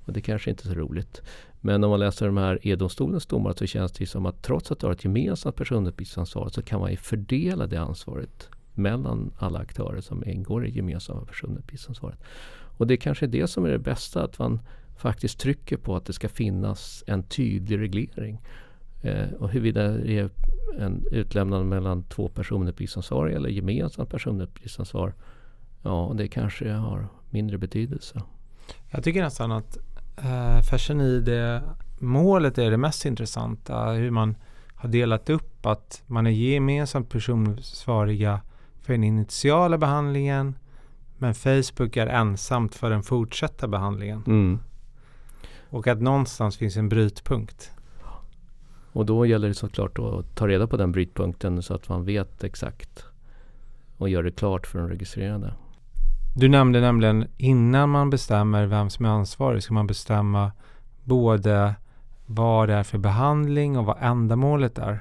Och 0.04 0.12
det 0.12 0.20
kanske 0.20 0.50
inte 0.50 0.68
är 0.68 0.72
så 0.72 0.78
roligt. 0.78 1.22
Men 1.60 1.84
om 1.84 1.90
man 1.90 2.00
läser 2.00 2.26
de 2.26 2.36
här 2.36 2.58
E-domstolens 2.62 3.26
domar 3.26 3.54
så 3.58 3.66
känns 3.66 3.92
det 3.92 4.06
som 4.06 4.26
att 4.26 4.42
trots 4.42 4.72
att 4.72 4.78
du 4.78 4.86
har 4.86 4.92
ett 4.92 5.04
gemensamt 5.04 5.56
personuppgiftsansvar 5.56 6.48
så 6.48 6.62
kan 6.62 6.80
man 6.80 6.90
ju 6.90 6.96
fördela 6.96 7.66
det 7.66 7.76
ansvaret 7.76 8.48
mellan 8.74 9.32
alla 9.38 9.58
aktörer 9.58 10.00
som 10.00 10.24
ingår 10.28 10.66
i 10.66 10.70
gemensamma 10.70 11.24
personuppgiftsansvaret. 11.24 12.18
Och 12.76 12.86
det 12.86 12.96
kanske 12.96 13.26
är 13.26 13.28
det 13.28 13.46
som 13.46 13.64
är 13.64 13.70
det 13.70 13.78
bästa, 13.78 14.24
att 14.24 14.38
man 14.38 14.60
faktiskt 14.96 15.38
trycker 15.38 15.76
på 15.76 15.96
att 15.96 16.04
det 16.04 16.12
ska 16.12 16.28
finnas 16.28 17.04
en 17.06 17.22
tydlig 17.22 17.78
reglering. 17.78 18.40
Eh, 19.04 19.32
och 19.38 19.50
huruvida 19.50 19.88
det 19.88 20.18
är 20.18 20.30
en 20.78 21.04
utlämnande 21.10 21.66
mellan 21.66 22.02
två 22.02 22.28
personuppgiftsansvariga 22.28 23.36
eller 23.36 23.48
gemensamt 23.48 24.10
personuppgiftsansvar, 24.10 25.14
ja 25.82 26.12
det 26.16 26.28
kanske 26.28 26.72
har 26.72 27.06
mindre 27.30 27.58
betydelse. 27.58 28.22
Jag 28.90 29.04
tycker 29.04 29.22
nästan 29.22 29.52
att 29.52 29.78
eh, 30.16 30.60
Fashion 30.70 31.00
ID-målet 31.00 32.58
är 32.58 32.70
det 32.70 32.76
mest 32.76 33.04
intressanta. 33.04 33.92
Hur 33.92 34.10
man 34.10 34.36
har 34.74 34.88
delat 34.88 35.30
upp 35.30 35.66
att 35.66 36.02
man 36.06 36.26
är 36.26 36.30
gemensamt 36.30 37.08
personansvariga 37.08 38.40
för 38.80 38.92
den 38.92 39.04
initiala 39.04 39.78
behandlingen 39.78 40.54
men 41.18 41.34
Facebook 41.34 41.96
är 41.96 42.06
ensamt 42.06 42.74
för 42.74 42.90
den 42.90 43.02
fortsatta 43.02 43.68
behandlingen. 43.68 44.22
Mm. 44.26 44.58
Och 45.70 45.86
att 45.86 46.00
någonstans 46.00 46.56
finns 46.56 46.76
en 46.76 46.88
brytpunkt. 46.88 47.70
Och 48.94 49.06
då 49.06 49.26
gäller 49.26 49.48
det 49.48 49.54
såklart 49.54 49.98
att 49.98 50.34
ta 50.34 50.48
reda 50.48 50.66
på 50.66 50.76
den 50.76 50.92
brytpunkten 50.92 51.62
så 51.62 51.74
att 51.74 51.88
man 51.88 52.04
vet 52.04 52.44
exakt 52.44 53.04
och 53.98 54.08
gör 54.08 54.22
det 54.22 54.30
klart 54.30 54.66
för 54.66 54.78
den 54.78 54.88
registrerade. 54.88 55.54
Du 56.36 56.48
nämnde 56.48 56.80
nämligen 56.80 57.26
innan 57.36 57.90
man 57.90 58.10
bestämmer 58.10 58.66
vem 58.66 58.90
som 58.90 59.04
är 59.04 59.08
ansvarig 59.08 59.62
ska 59.62 59.74
man 59.74 59.86
bestämma 59.86 60.52
både 61.04 61.74
vad 62.26 62.68
det 62.68 62.74
är 62.74 62.82
för 62.82 62.98
behandling 62.98 63.78
och 63.78 63.84
vad 63.84 63.96
ändamålet 64.00 64.78
är. 64.78 65.00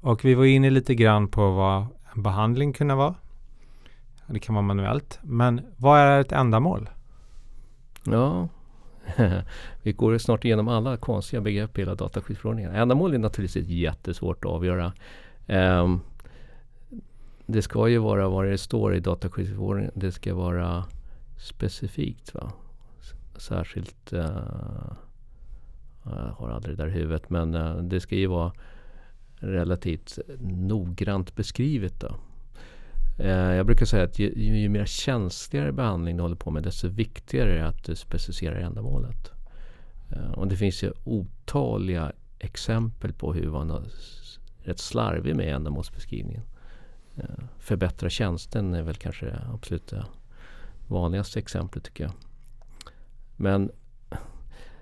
Och 0.00 0.24
vi 0.24 0.34
var 0.34 0.44
inne 0.44 0.70
lite 0.70 0.94
grann 0.94 1.28
på 1.28 1.50
vad 1.50 1.86
en 2.14 2.22
behandling 2.22 2.72
kunde 2.72 2.94
vara. 2.94 3.14
Det 4.26 4.40
kan 4.40 4.54
vara 4.54 4.62
manuellt. 4.62 5.18
Men 5.22 5.60
vad 5.76 6.00
är 6.00 6.20
ett 6.20 6.32
ändamål? 6.32 6.90
Ja, 8.04 8.48
vi 9.82 9.92
går 9.92 10.18
snart 10.18 10.44
igenom 10.44 10.68
alla 10.68 10.96
konstiga 10.96 11.40
begrepp 11.40 11.78
i 11.78 11.80
hela 11.80 11.94
dataskyddsförordningen. 11.94 12.74
Ändamål 12.74 13.14
är 13.14 13.18
naturligtvis 13.18 13.68
jättesvårt 13.68 14.44
att 14.44 14.50
avgöra. 14.50 14.92
Um, 15.46 16.00
det 17.46 17.62
ska 17.62 17.88
ju 17.88 17.98
vara 17.98 18.28
vad 18.28 18.46
det 18.46 18.58
står 18.58 18.94
i 18.94 19.00
dataskyddsförordningen. 19.00 19.92
Det 19.94 20.12
ska 20.12 20.34
vara 20.34 20.84
specifikt. 21.38 22.34
Va? 22.34 22.52
Särskilt, 23.36 24.12
uh, 24.12 24.92
jag 26.04 26.34
har 26.36 26.50
aldrig 26.50 26.76
det 26.76 26.82
där 26.82 26.90
i 26.90 26.92
huvudet, 26.92 27.30
men 27.30 27.54
uh, 27.54 27.82
det 27.82 28.00
ska 28.00 28.14
ju 28.14 28.26
vara 28.26 28.52
relativt 29.34 30.18
noggrant 30.40 31.36
beskrivet. 31.36 32.00
Då. 32.00 32.14
Eh, 33.18 33.30
jag 33.30 33.66
brukar 33.66 33.86
säga 33.86 34.04
att 34.04 34.18
ju, 34.18 34.32
ju, 34.34 34.68
mer 34.68 34.84
känsligare 34.84 35.72
behandling 35.72 36.16
du 36.16 36.22
håller 36.22 36.36
på 36.36 36.50
med 36.50 36.62
desto 36.62 36.88
viktigare 36.88 37.52
är 37.52 37.58
det 37.58 37.68
att 37.68 37.84
du 37.84 37.96
specificerar 37.96 38.60
ändamålet. 38.60 39.32
Eh, 40.10 40.30
och 40.30 40.48
det 40.48 40.56
finns 40.56 40.82
ju 40.82 40.92
otaliga 41.04 42.12
exempel 42.38 43.12
på 43.12 43.32
hur 43.32 43.50
man 43.50 43.70
har 43.70 43.82
rätt 44.58 44.78
slarvig 44.78 45.36
med 45.36 45.54
ändamålsbeskrivningen. 45.54 46.42
Eh, 47.16 47.44
förbättra 47.58 48.10
tjänsten 48.10 48.74
är 48.74 48.82
väl 48.82 48.96
kanske 48.96 49.26
det 49.26 49.42
absolut 49.52 49.86
det 49.86 50.06
vanligaste 50.86 51.38
exemplet 51.38 51.84
tycker 51.84 52.04
jag. 52.04 52.12
Men 53.36 53.70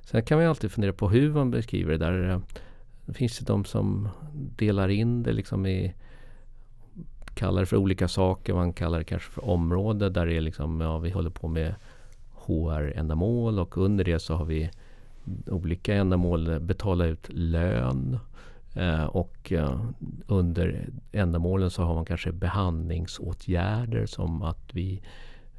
sen 0.00 0.22
kan 0.22 0.38
man 0.38 0.46
alltid 0.46 0.72
fundera 0.72 0.92
på 0.92 1.08
hur 1.08 1.32
man 1.32 1.50
beskriver 1.50 1.92
det 1.92 1.98
där. 1.98 2.40
Det 3.06 3.12
finns 3.12 3.38
det 3.38 3.44
de 3.44 3.64
som 3.64 4.08
delar 4.56 4.88
in 4.88 5.22
det 5.22 5.32
liksom 5.32 5.66
i 5.66 5.94
kallar 7.36 7.60
det 7.60 7.66
för 7.66 7.76
olika 7.76 8.08
saker. 8.08 8.54
Man 8.54 8.72
kallar 8.72 8.98
det 8.98 9.04
kanske 9.04 9.30
för 9.30 9.44
område 9.44 10.10
där 10.10 10.26
det 10.26 10.34
är 10.34 10.40
liksom, 10.40 10.80
ja, 10.80 10.98
vi 10.98 11.10
håller 11.10 11.30
på 11.30 11.48
med 11.48 11.74
HR-ändamål 12.32 13.58
och 13.58 13.78
under 13.78 14.04
det 14.04 14.18
så 14.18 14.34
har 14.34 14.44
vi 14.44 14.70
olika 15.46 15.94
ändamål. 15.94 16.60
Betala 16.60 17.06
ut 17.06 17.28
lön. 17.28 18.18
Eh, 18.74 19.04
och 19.04 19.52
eh, 19.52 19.80
under 20.26 20.88
ändamålen 21.12 21.70
så 21.70 21.82
har 21.82 21.94
man 21.94 22.04
kanske 22.04 22.32
behandlingsåtgärder 22.32 24.06
som 24.06 24.42
att 24.42 24.70
vi 24.72 25.02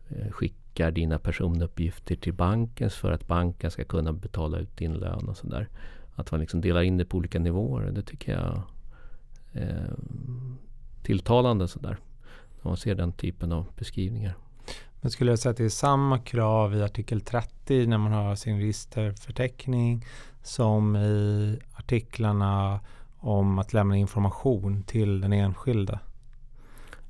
eh, 0.10 0.32
skickar 0.32 0.92
dina 0.92 1.20
personuppgifter 1.20 2.16
till 2.16 2.34
banken 2.34 2.90
för 2.90 3.12
att 3.12 3.28
banken 3.28 3.72
ska 3.72 3.84
kunna 3.84 4.14
betala 4.14 4.58
ut 4.58 4.78
din 4.78 4.94
lön 4.94 5.30
och 5.30 5.38
sådär. 5.38 5.68
Att 6.16 6.32
man 6.32 6.40
liksom 6.40 6.62
delar 6.62 6.82
in 6.82 6.98
det 6.98 7.06
på 7.06 7.18
olika 7.18 7.40
nivåer. 7.40 7.92
Det 7.92 8.02
tycker 8.02 8.32
jag 8.32 8.62
eh, 9.54 9.94
tilltalande 11.08 11.68
sådär. 11.68 11.98
När 12.62 12.70
man 12.70 12.78
ser 12.78 12.96
den 12.96 13.12
typen 13.12 13.52
av 13.52 13.66
beskrivningar. 13.78 14.34
Men 15.02 15.12
skulle 15.12 15.32
jag 15.32 15.40
säga 15.40 15.52
att 15.52 15.58
det 15.58 15.66
är 15.66 15.70
samma 15.70 16.20
krav 16.20 16.76
i 16.76 16.84
artikel 16.84 17.22
30 17.22 17.88
när 17.88 17.98
man 17.98 18.12
har 18.12 18.36
sin 18.36 18.60
registerförteckning 18.60 20.06
som 20.44 20.96
i 20.96 21.60
artiklarna 21.74 22.80
om 23.18 23.60
att 23.60 23.74
lämna 23.74 23.98
information 23.98 24.84
till 24.84 25.22
den 25.22 25.34
enskilde. 25.34 26.00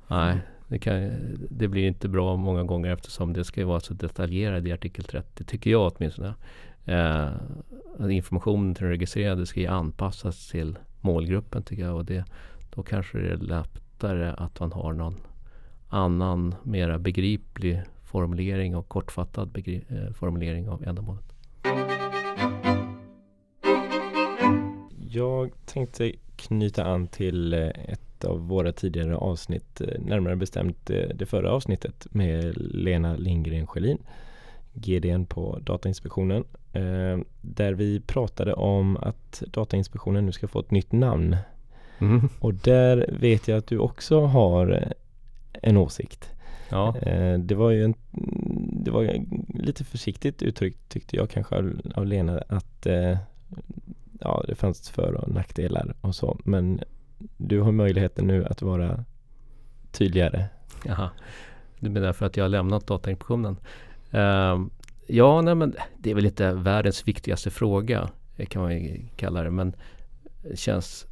Nej, 0.08 0.38
det, 0.68 0.78
kan, 0.78 1.10
det 1.50 1.68
blir 1.68 1.86
inte 1.86 2.08
bra 2.08 2.36
många 2.36 2.62
gånger 2.62 2.90
eftersom 2.90 3.32
det 3.32 3.44
ska 3.44 3.66
vara 3.66 3.80
så 3.80 3.94
detaljerat 3.94 4.64
i 4.64 4.72
artikel 4.72 5.04
30, 5.04 5.44
tycker 5.44 5.70
jag 5.70 5.92
åtminstone. 5.92 6.34
Eh, 6.84 7.30
informationen 8.10 8.74
till 8.74 8.84
den 8.84 8.92
registrerade 8.92 9.46
ska 9.46 9.60
ju 9.60 9.66
anpassas 9.66 10.48
till 10.48 10.78
målgruppen 11.00 11.62
tycker 11.62 11.82
jag. 11.82 11.96
Och 11.96 12.04
det, 12.04 12.24
då 12.74 12.82
kanske 12.82 13.18
det 13.18 13.28
är 13.32 13.36
lättare 14.02 14.34
att 14.36 14.60
man 14.60 14.72
har 14.72 14.92
någon 14.92 15.20
annan 15.88 16.54
mera 16.62 16.98
begriplig 16.98 17.82
formulering 18.04 18.76
och 18.76 18.88
kortfattad 18.88 19.48
begri- 19.48 19.84
eh, 19.88 20.12
formulering 20.12 20.68
av 20.68 20.82
ändamålet. 20.84 21.24
Jag 25.10 25.50
tänkte 25.66 26.12
knyta 26.36 26.84
an 26.84 27.06
till 27.06 27.52
eh, 27.52 27.68
ett 27.68 28.24
av 28.24 28.48
våra 28.48 28.72
tidigare 28.72 29.16
avsnitt, 29.16 29.80
eh, 29.80 30.00
närmare 30.00 30.36
bestämt 30.36 30.86
det 31.14 31.26
förra 31.28 31.52
avsnittet 31.52 32.06
med 32.10 32.56
Lena 32.56 33.16
Lindgren 33.16 33.66
Schelin, 33.66 33.98
GDN 34.74 35.26
på 35.26 35.58
Datainspektionen, 35.62 36.44
där 37.40 37.72
vi 37.72 38.00
pratade 38.00 38.54
om 38.54 38.96
att 38.96 39.42
Datainspektionen 39.46 40.26
nu 40.26 40.32
ska 40.32 40.48
få 40.48 40.60
ett 40.60 40.70
nytt 40.70 40.92
namn. 40.92 41.36
Mm. 41.98 42.28
Och 42.40 42.54
där 42.54 43.16
vet 43.20 43.48
jag 43.48 43.58
att 43.58 43.66
du 43.66 43.78
också 43.78 44.20
har 44.20 44.92
en 45.52 45.76
åsikt. 45.76 46.30
Ja. 46.68 46.94
Det 47.38 47.54
var 47.54 47.70
ju 47.70 47.84
en, 47.84 47.94
det 48.84 48.90
var 48.90 49.24
lite 49.48 49.84
försiktigt 49.84 50.42
uttryckt 50.42 50.88
tyckte 50.88 51.16
jag 51.16 51.30
kanske 51.30 51.56
av, 51.94 52.06
Lena 52.06 52.42
att 52.48 52.86
ja, 54.20 54.44
det 54.48 54.54
fanns 54.54 54.90
för 54.90 55.14
och 55.14 55.28
nackdelar 55.28 55.94
och 56.00 56.14
så. 56.14 56.38
Men 56.44 56.80
du 57.36 57.60
har 57.60 57.72
möjligheten 57.72 58.26
nu 58.26 58.44
att 58.44 58.62
vara 58.62 59.04
tydligare. 59.90 60.44
Jaha. 60.84 61.10
Du 61.80 61.90
menar 61.90 62.12
för 62.12 62.26
att 62.26 62.36
jag 62.36 62.44
har 62.44 62.48
lämnat 62.48 62.86
Datainspektionen? 62.86 63.56
Uh, 64.14 64.66
ja, 65.06 65.40
nej, 65.40 65.54
men 65.54 65.74
det 65.98 66.10
är 66.10 66.14
väl 66.14 66.26
inte 66.26 66.52
världens 66.52 67.08
viktigaste 67.08 67.50
fråga 67.50 68.10
kan 68.48 68.62
man 68.62 68.72
ju 68.72 69.00
kalla 69.16 69.42
det. 69.42 69.50
Men 69.50 69.72
det 70.42 70.58
känns 70.58 71.06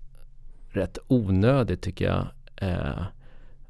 rätt 0.77 0.99
onödigt 1.09 1.83
tycker 1.83 2.05
jag 2.05 2.27
eh, 2.57 3.03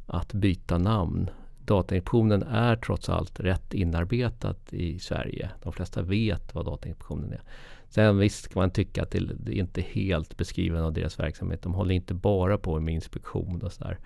att 0.06 0.32
byta 0.32 0.78
namn. 0.78 1.30
Datainspektionen 1.64 2.42
är 2.42 2.76
trots 2.76 3.08
allt 3.08 3.40
rätt 3.40 3.74
inarbetat 3.74 4.72
i 4.72 4.98
Sverige. 4.98 5.50
De 5.62 5.72
flesta 5.72 6.02
vet 6.02 6.54
vad 6.54 6.64
Datainspektionen 6.64 7.32
är. 7.32 7.40
Sen 7.88 8.18
visst 8.18 8.48
kan 8.48 8.60
man 8.60 8.70
tycka 8.70 9.02
att 9.02 9.10
det, 9.10 9.18
inte 9.18 9.52
är 9.52 9.58
inte 9.58 9.80
helt 9.80 10.36
beskriven 10.36 10.82
av 10.82 10.92
deras 10.92 11.18
verksamhet. 11.18 11.62
De 11.62 11.74
håller 11.74 11.94
inte 11.94 12.14
bara 12.14 12.58
på 12.58 12.80
med 12.80 12.94
inspektion 12.94 13.62
och 13.62 13.72
sådär. 13.72 13.98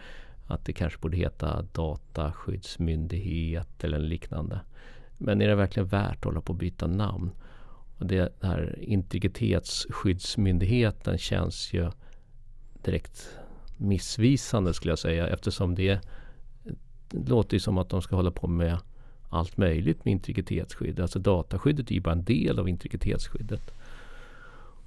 Att 0.47 0.65
det 0.65 0.73
kanske 0.73 0.99
borde 0.99 1.17
heta 1.17 1.63
dataskyddsmyndighet 1.63 3.85
eller 3.85 3.99
liknande. 3.99 4.61
Men 5.19 5.43
är 5.43 5.49
det 5.49 5.55
verkligen 5.55 5.89
värt 5.89 6.17
att 6.17 6.25
hålla 6.25 6.41
på 6.41 6.53
att 6.53 6.59
byta 6.59 6.87
namn? 6.87 7.31
Och 7.99 8.07
det, 8.07 8.33
här 8.43 8.79
integritetsskyddsmyndigheten 8.81 11.19
känns 11.19 11.73
ju 11.73 11.91
direkt 12.85 13.29
missvisande 13.77 14.75
skulle 14.75 14.93
jag 14.93 14.99
säga 14.99 15.29
eftersom 15.29 15.75
det, 15.75 16.01
låter 17.11 17.59
som 17.59 17.79
att 17.79 17.89
de 17.89 18.03
ska 18.03 18.17
hålla 18.17 18.31
på 18.31 18.47
med 18.47 18.79
allt 19.29 19.57
möjligt 19.57 20.05
med 20.05 20.13
integritetsskydd. 20.13 21.01
Alltså 21.01 21.19
dataskyddet 21.19 21.91
är 21.91 21.95
ju 21.95 22.01
bara 22.01 22.13
en 22.13 22.25
del 22.25 22.59
av 22.59 22.69
integritetsskyddet. 22.69 23.75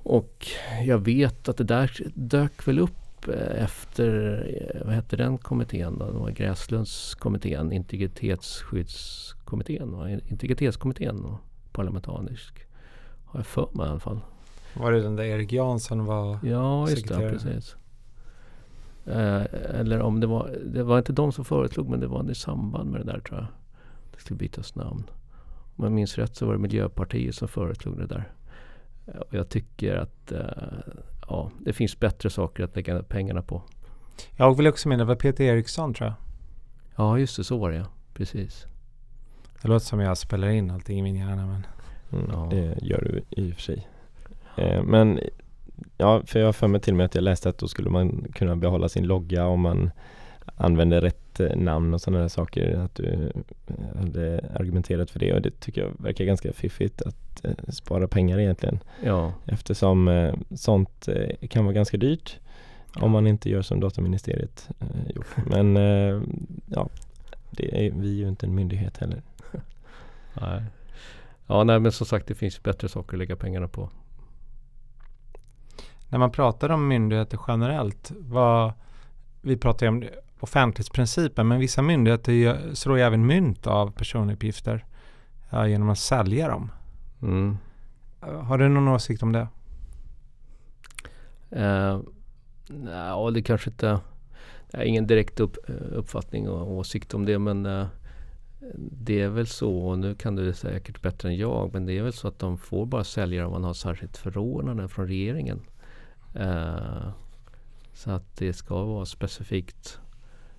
Och 0.03 0.47
jag 0.85 0.97
vet 0.97 1.49
att 1.49 1.57
det 1.57 1.63
där 1.63 1.91
dök 2.13 2.67
väl 2.67 2.79
upp 2.79 3.27
eh, 3.27 3.63
efter, 3.63 4.37
eh, 4.75 4.81
vad 4.85 4.95
hette 4.95 5.15
den 5.15 5.37
kommittén 5.37 5.97
då? 5.99 6.05
Det 6.05 6.19
var 6.19 6.29
Gräslundskommittén, 6.29 7.71
integritetsskyddskommittén, 7.71 10.21
integritetskommittén 10.27 11.25
och 11.25 11.39
parlamentarisk. 11.71 12.53
Har 13.25 13.39
jag 13.39 13.47
för 13.47 13.69
mig 13.73 13.87
i 13.87 13.89
alla 13.89 13.99
fall. 13.99 14.19
Var 14.73 14.91
det 14.91 15.01
den 15.01 15.15
där 15.15 15.23
Erik 15.23 15.51
Jansson 15.51 16.05
var 16.05 16.39
Ja, 16.43 16.89
just 16.89 17.07
det, 17.07 17.15
precis. 17.15 17.75
Eh, 19.05 19.43
eller 19.79 19.99
om 19.99 20.19
det 20.19 20.27
var, 20.27 20.57
det 20.65 20.83
var 20.83 20.97
inte 20.97 21.13
de 21.13 21.31
som 21.31 21.45
föreslog 21.45 21.89
men 21.89 21.99
det 21.99 22.07
var 22.07 22.31
i 22.31 22.35
samband 22.35 22.91
med 22.91 23.01
det 23.01 23.11
där 23.11 23.19
tror 23.19 23.39
jag. 23.39 23.47
Det 24.11 24.19
skulle 24.19 24.37
bytas 24.37 24.75
namn. 24.75 25.03
Om 25.75 25.83
jag 25.83 25.91
minns 25.91 26.17
rätt 26.17 26.35
så 26.35 26.45
var 26.45 26.53
det 26.53 26.59
Miljöpartiet 26.59 27.35
som 27.35 27.47
föreslog 27.47 27.97
det 27.97 28.05
där. 28.05 28.31
Och 29.05 29.33
jag 29.33 29.49
tycker 29.49 29.95
att 29.95 30.31
uh, 30.31 30.39
ja, 31.27 31.51
det 31.59 31.73
finns 31.73 31.99
bättre 31.99 32.29
saker 32.29 32.63
att 32.63 32.75
lägga 32.75 33.03
pengarna 33.03 33.41
på. 33.41 33.61
Jag 34.35 34.57
vill 34.57 34.67
också 34.67 34.89
mena, 34.89 35.03
det 35.03 35.07
var 35.07 35.15
Peter 35.15 35.43
Eriksson 35.43 35.93
tror 35.93 36.07
jag. 36.07 36.15
Ja, 36.95 37.19
just 37.19 37.37
det, 37.37 37.43
så 37.43 37.57
var 37.57 37.71
det 37.71 37.77
ja. 37.77 37.85
Precis. 38.13 38.65
Det 39.61 39.67
låter 39.67 39.85
som 39.85 39.99
jag 39.99 40.17
spelar 40.17 40.47
in 40.47 40.71
allting 40.71 40.99
i 40.99 41.01
min 41.01 41.15
hjärna 41.15 41.45
men... 41.45 41.65
Mm, 42.11 42.31
ja. 42.31 42.47
Det 42.51 42.77
gör 42.81 43.01
du 43.01 43.41
i 43.41 43.51
och 43.51 43.55
för 43.55 43.61
sig. 43.61 43.87
Eh, 44.57 44.83
men 44.83 45.19
ja, 45.97 46.21
för 46.25 46.39
jag 46.39 46.47
har 46.47 46.53
för 46.53 46.67
mig 46.67 46.81
till 46.81 46.93
och 46.93 46.97
med 46.97 47.05
att 47.05 47.15
jag 47.15 47.23
läste 47.23 47.49
att 47.49 47.57
då 47.57 47.67
skulle 47.67 47.89
man 47.89 48.25
kunna 48.33 48.55
behålla 48.55 48.89
sin 48.89 49.07
logga 49.07 49.45
om 49.45 49.61
man 49.61 49.91
använder 50.55 51.01
rätt 51.01 51.39
eh, 51.39 51.55
namn 51.55 51.93
och 51.93 52.01
sådana 52.01 52.21
där 52.21 52.27
saker. 52.27 52.75
Att 52.77 52.95
du 52.95 53.31
eh, 53.67 53.97
hade 53.97 54.49
argumenterat 54.55 55.11
för 55.11 55.19
det 55.19 55.33
och 55.33 55.41
det 55.41 55.59
tycker 55.59 55.81
jag 55.81 55.91
verkar 55.97 56.25
ganska 56.25 56.53
fiffigt 56.53 57.01
att 57.01 57.45
eh, 57.45 57.51
spara 57.69 58.07
pengar 58.07 58.39
egentligen. 58.39 58.79
Ja. 59.03 59.33
Eftersom 59.45 60.31
sånt 60.55 61.09
kan 61.49 61.65
vara 61.65 61.73
ganska 61.73 61.97
dyrt 61.97 62.39
ja. 62.95 63.01
om 63.01 63.11
man 63.11 63.27
inte 63.27 63.49
gör 63.49 63.61
som 63.61 63.79
Dataministeriet 63.79 64.69
gjort. 65.15 65.27
Men 65.45 65.75
ja, 66.65 66.89
är, 67.57 67.91
vi 67.91 68.13
är 68.13 68.23
ju 68.23 68.29
inte 68.29 68.45
en 68.45 68.55
myndighet 68.55 68.97
heller. 68.97 69.21
nej. 70.41 70.63
Ja, 71.47 71.63
nej 71.63 71.79
men 71.79 71.91
som 71.91 72.07
sagt 72.07 72.27
det 72.27 72.35
finns 72.35 72.63
bättre 72.63 72.89
saker 72.89 73.13
att 73.13 73.19
lägga 73.19 73.35
pengarna 73.35 73.67
på. 73.67 73.89
När 76.13 76.19
man 76.19 76.31
pratar 76.31 76.69
om 76.69 76.87
myndigheter 76.87 77.39
generellt, 77.47 78.11
vad, 78.19 78.73
vi 79.41 79.57
pratar 79.57 79.85
ju 79.85 79.89
om 79.89 80.03
offentlighetsprincipen 80.39 81.47
men 81.47 81.59
vissa 81.59 81.81
myndigheter 81.81 82.75
slår 82.75 82.97
ju 82.97 83.03
även 83.03 83.25
mynt 83.25 83.67
av 83.67 83.91
personuppgifter 83.91 84.85
ja, 85.49 85.67
genom 85.67 85.89
att 85.89 85.97
sälja 85.97 86.47
dem. 86.47 86.71
Mm. 87.21 87.57
Har 88.19 88.57
du 88.57 88.69
någon 88.69 88.87
åsikt 88.87 89.23
om 89.23 89.31
det? 89.31 89.47
Uh, 91.55 92.01
ja, 92.85 93.31
det 93.33 93.41
kanske 93.41 93.69
inte... 93.69 93.99
Jag 94.71 94.79
har 94.79 94.85
ingen 94.85 95.07
direkt 95.07 95.39
upp, 95.39 95.57
uppfattning 95.91 96.49
och 96.49 96.71
åsikt 96.71 97.13
om 97.13 97.25
det 97.25 97.39
men 97.39 97.65
uh, 97.65 97.87
det 98.77 99.21
är 99.21 99.29
väl 99.29 99.47
så, 99.47 99.77
och 99.77 99.99
nu 99.99 100.15
kan 100.15 100.35
du 100.35 100.45
det 100.45 100.53
säkert 100.53 101.01
bättre 101.01 101.29
än 101.29 101.37
jag, 101.37 101.73
men 101.73 101.85
det 101.85 101.97
är 101.97 102.03
väl 102.03 102.13
så 102.13 102.27
att 102.27 102.39
de 102.39 102.57
får 102.57 102.85
bara 102.85 103.03
sälja 103.03 103.45
om 103.45 103.51
man 103.51 103.63
har 103.63 103.73
särskilt 103.73 104.17
förordnande 104.17 104.87
från 104.87 105.07
regeringen. 105.07 105.61
Uh, 106.35 107.09
så 107.93 108.11
att 108.11 108.37
det 108.37 108.53
ska 108.53 108.83
vara 108.83 109.05
specifikt 109.05 109.99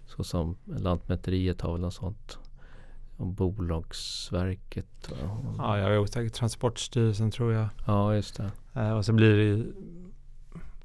så 0.07 0.25
som 0.25 0.57
Lantmäteriet 0.65 1.61
har 1.61 1.73
väl 1.73 1.81
något 1.81 1.95
sånt. 1.95 2.39
Om 3.17 3.35
Bolagsverket. 3.35 5.13
Ja, 5.59 5.79
jag 5.79 5.93
är 5.93 5.99
osäker. 5.99 6.29
Transportstyrelsen 6.29 7.31
tror 7.31 7.53
jag. 7.53 7.69
Ja, 7.87 8.15
just 8.15 8.37
det. 8.37 8.51
Eh, 8.81 8.91
och 8.91 9.05
så 9.05 9.13
blir 9.13 9.37
det 9.37 9.65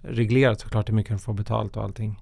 reglerat 0.02 0.60
såklart 0.60 0.90
hur 0.90 0.94
mycket 0.94 1.12
de 1.12 1.20
får 1.20 1.34
betalt 1.34 1.78
och 1.78 1.84
allting. 1.84 2.22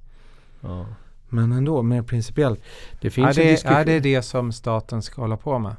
Ja. 0.62 0.86
Men 1.30 1.52
ändå, 1.52 1.84
mer 1.84 2.02
principiellt. 2.02 2.62
Det 3.02 3.10
finns 3.10 3.38
är, 3.38 3.44
det, 3.44 3.66
är 3.66 3.86
det 3.86 4.00
det 4.00 4.22
som 4.22 4.52
staten 4.52 5.02
ska 5.02 5.22
hålla 5.22 5.38
på 5.38 5.60
med? 5.60 5.76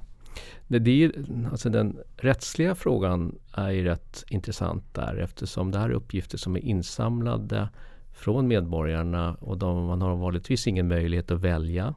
Det, 0.66 0.78
det 0.78 1.04
är, 1.04 1.12
alltså 1.50 1.70
den 1.70 1.98
rättsliga 2.16 2.74
frågan 2.74 3.38
är 3.52 3.70
ju 3.70 3.84
rätt 3.84 4.24
intressant 4.28 4.94
där 4.94 5.16
eftersom 5.16 5.70
det 5.70 5.78
här 5.78 5.88
är 5.88 5.94
uppgifter 5.94 6.38
som 6.38 6.56
är 6.56 6.60
insamlade 6.60 7.68
från 8.12 8.48
medborgarna 8.48 9.34
och 9.34 9.58
de, 9.58 9.86
man 9.86 10.02
har 10.02 10.16
vanligtvis 10.16 10.66
ingen 10.66 10.88
möjlighet 10.88 11.30
att 11.30 11.40
välja. 11.40 11.94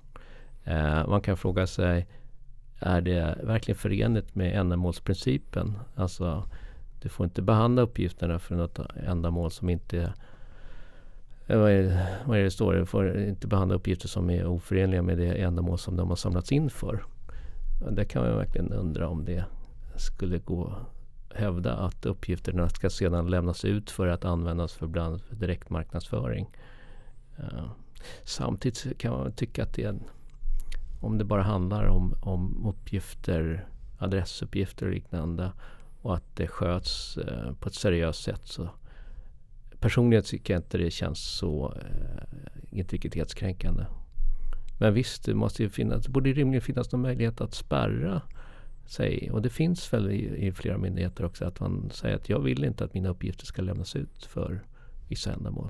Eh, 0.64 1.08
man 1.08 1.22
kan 1.22 1.38
fråga 1.38 1.68
sig 1.68 2.08
är 2.80 3.02
det 3.02 3.38
verkligen 3.44 3.78
förenligt 3.78 4.36
med 4.36 4.60
ändamålsprincipen? 4.60 5.80
Alltså, 5.96 6.44
du 7.02 7.10
får 7.10 7.24
inte 7.24 7.42
behandla 7.42 7.82
uppgifterna 7.82 8.40
för 8.40 8.56
något 8.56 8.80
ändamål 9.08 9.52
som 9.52 9.70
inte 9.70 10.14
eh, 11.48 11.58
vad 11.58 11.72
är, 11.72 11.84
det, 11.84 12.08
vad 12.26 12.40
är 12.40 12.44
det 12.44 12.52
står? 12.52 12.74
Du 12.74 12.86
får 12.86 13.18
inte 13.18 13.48
behandla 13.48 13.76
uppgifter 13.76 14.08
som 14.08 14.30
är 14.30 14.46
oförenliga 14.46 15.02
med 15.02 15.18
det 15.18 15.42
ändamål 15.42 15.78
som 15.78 15.96
de 15.96 16.10
har 16.10 16.16
samlats 16.16 16.52
in 16.52 16.70
för. 16.70 17.04
Det 17.90 18.06
kan 18.06 18.24
man 18.24 18.38
verkligen 18.38 18.74
undra 18.74 19.08
om 19.08 19.26
det 19.26 19.46
skulle 19.96 20.38
gå 20.38 20.76
hävda 21.36 21.74
att 21.74 22.06
uppgifterna 22.06 22.70
ska 22.70 22.90
sedan 22.90 23.30
lämnas 23.30 23.66
ut 23.66 23.92
för 23.92 24.08
att 24.08 24.26
användas 24.26 24.74
för 24.74 24.88
bland 24.88 25.22
direktmarknadsföring. 25.30 26.50
Uh, 27.40 27.72
samtidigt 28.24 28.98
kan 28.98 29.12
man 29.12 29.32
tycka 29.32 29.64
att 29.64 29.74
det 29.74 29.84
är, 29.84 30.00
om 31.00 31.18
det 31.18 31.24
bara 31.24 31.44
handlar 31.44 31.86
om, 31.86 32.16
om 32.22 32.66
uppgifter, 32.68 33.68
adressuppgifter 33.98 34.86
och 34.86 34.92
liknande 34.92 35.52
och 36.02 36.16
att 36.16 36.36
det 36.36 36.48
sköts 36.48 37.18
uh, 37.18 37.54
på 37.60 37.70
ett 37.70 37.76
seriöst 37.76 38.24
sätt 38.24 38.42
så 38.44 38.70
personligen 39.80 40.24
tycker 40.24 40.54
jag 40.54 40.60
inte 40.60 40.78
det 40.78 40.92
känns 40.92 41.20
så 41.20 41.74
uh, 41.74 42.78
integritetskränkande. 42.80 43.86
Men 44.82 44.94
visst, 44.94 45.26
det 45.26 45.34
måste 45.34 45.64
ju 45.64 45.70
finnas, 45.70 46.06
det 46.06 46.10
borde 46.10 46.34
rimligen 46.34 46.62
finnas 46.62 46.92
någon 46.92 47.02
möjlighet 47.02 47.42
att 47.42 47.54
spärra 47.54 48.22
sig. 48.86 49.32
Och 49.32 49.42
det 49.42 49.50
finns 49.50 49.94
väl 49.94 50.12
i, 50.12 50.48
i, 50.48 50.52
flera 50.52 50.78
myndigheter 50.78 51.26
också 51.26 51.46
att 51.46 51.60
man 51.60 51.90
säger 51.94 52.16
att 52.16 52.30
jag 52.30 52.40
vill 52.40 52.64
inte 52.64 52.84
att 52.84 52.94
mina 52.94 53.10
uppgifter 53.10 53.46
ska 53.46 53.62
lämnas 53.62 53.96
ut 53.96 54.26
för 54.26 54.64
vissa 55.10 55.34
ändamål. 55.34 55.70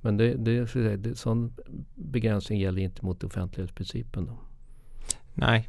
Men 0.00 0.16
det, 0.16 0.34
det, 0.34 0.96
det, 0.96 1.14
sån 1.14 1.54
begränsning 1.94 2.60
gäller 2.60 2.82
inte 2.82 3.04
mot 3.04 3.24
offentlighetsprincipen. 3.24 4.26
Då. 4.26 4.38
Nej, 5.34 5.68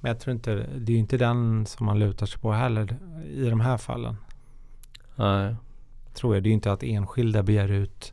men 0.00 0.08
jag 0.08 0.20
tror 0.20 0.34
inte 0.34 0.66
det 0.76 0.92
är 0.92 0.96
inte 0.96 1.16
den 1.16 1.66
som 1.66 1.86
man 1.86 1.98
lutar 1.98 2.26
sig 2.26 2.40
på 2.40 2.52
heller 2.52 2.96
i 3.34 3.50
de 3.50 3.60
här 3.60 3.76
fallen. 3.76 4.16
Nej. 5.16 5.56
Tror 6.14 6.34
jag. 6.34 6.42
Det 6.42 6.48
är 6.48 6.52
inte 6.52 6.72
att 6.72 6.82
enskilda 6.82 7.42
begär 7.42 7.70
ut 7.70 8.12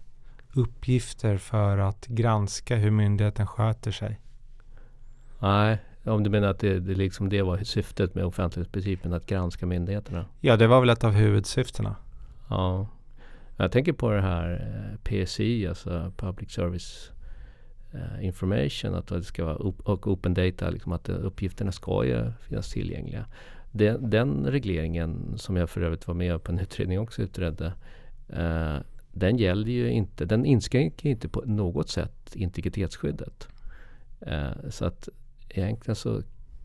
uppgifter 0.53 1.37
för 1.37 1.77
att 1.77 2.07
granska 2.07 2.75
hur 2.75 2.91
myndigheten 2.91 3.47
sköter 3.47 3.91
sig. 3.91 4.19
Nej, 5.39 5.77
om 6.03 6.23
du 6.23 6.29
menar 6.29 6.47
att 6.47 6.59
det, 6.59 6.79
det, 6.79 6.95
liksom 6.95 7.29
det 7.29 7.41
var 7.41 7.57
syftet 7.57 8.15
med 8.15 8.25
offentlighetsprincipen, 8.25 9.13
att 9.13 9.25
granska 9.25 9.65
myndigheterna? 9.65 10.25
Ja, 10.39 10.57
det 10.57 10.67
var 10.67 10.79
väl 10.79 10.89
ett 10.89 11.03
av 11.03 11.11
huvudsyftena. 11.11 11.95
Ja. 12.49 12.87
Jag 13.57 13.71
tänker 13.71 13.93
på 13.93 14.11
det 14.11 14.21
här 14.21 14.67
eh, 15.05 15.25
PSI, 15.25 15.67
alltså 15.67 16.11
Public 16.17 16.51
Service 16.51 17.11
eh, 17.93 18.25
Information, 18.25 18.95
att 18.95 19.07
det 19.07 19.23
ska 19.23 19.45
vara 19.45 19.55
och 19.55 20.07
Open 20.07 20.33
Data, 20.33 20.69
liksom 20.69 20.91
att 20.91 21.09
uppgifterna 21.09 21.71
ska 21.71 22.05
ju 22.05 22.31
finnas 22.41 22.71
tillgängliga. 22.71 23.25
Den, 23.71 24.09
den 24.09 24.45
regleringen, 24.45 25.33
som 25.37 25.55
jag 25.55 25.69
för 25.69 25.81
övrigt 25.81 26.07
var 26.07 26.15
med 26.15 26.43
på 26.43 26.51
en 26.51 26.59
utredning 26.59 26.99
också 26.99 27.21
utredde, 27.21 27.73
eh, 28.29 28.77
den 29.13 29.37
gäller 29.37 29.67
ju 29.67 29.91
inte, 29.91 30.25
den 30.25 30.45
inskränker 30.45 31.09
inte 31.09 31.29
på 31.29 31.41
något 31.45 31.89
sätt 31.89 32.35
integritetsskyddet. 32.35 33.47
Eh, 34.21 34.69
så 34.69 34.85
att 34.85 35.09
egentligen 35.49 35.95
så 35.95 36.21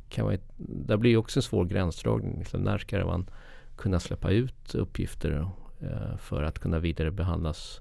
kan 0.09 0.26
man, 0.26 0.38
det 0.57 0.96
blir 0.96 1.16
också 1.16 1.38
en 1.38 1.42
svår 1.42 1.64
gränsdragning. 1.64 2.38
Liksom 2.38 2.61
när 2.61 2.78
ska 2.78 3.07
man 3.07 3.30
kunna 3.76 4.01
släppa 4.01 4.30
ut 4.30 4.74
uppgifter 4.74 5.49
eh, 5.80 6.16
för 6.18 6.42
att 6.42 6.59
kunna 6.59 6.78
vidare 6.78 7.11
behandlas 7.11 7.80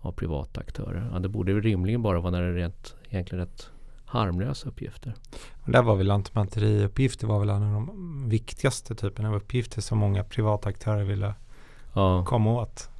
av 0.00 0.12
privata 0.12 0.60
aktörer? 0.60 1.10
Ja, 1.12 1.18
det 1.18 1.28
borde 1.28 1.60
rimligen 1.60 2.02
bara 2.02 2.20
vara 2.20 2.30
när 2.30 2.42
det 2.42 2.48
är 2.48 2.52
rent, 2.52 2.94
egentligen 3.08 3.44
rätt 3.46 3.70
harmlösa 4.04 4.68
uppgifter. 4.68 5.14
Och 5.64 5.72
där 5.72 5.82
var 5.82 5.96
väl 5.96 6.06
lantmäteriuppgifter 6.06 7.26
var 7.26 7.40
väl 7.40 7.48
en 7.48 7.62
av 7.62 7.72
de 7.72 8.28
viktigaste 8.28 8.94
typerna 8.94 9.28
av 9.28 9.34
uppgifter 9.34 9.80
som 9.80 9.98
många 9.98 10.24
privata 10.24 10.68
aktörer 10.68 11.04
ville 11.04 11.34
ja. 11.94 12.24
komma 12.24 12.52
åt. 12.52 12.90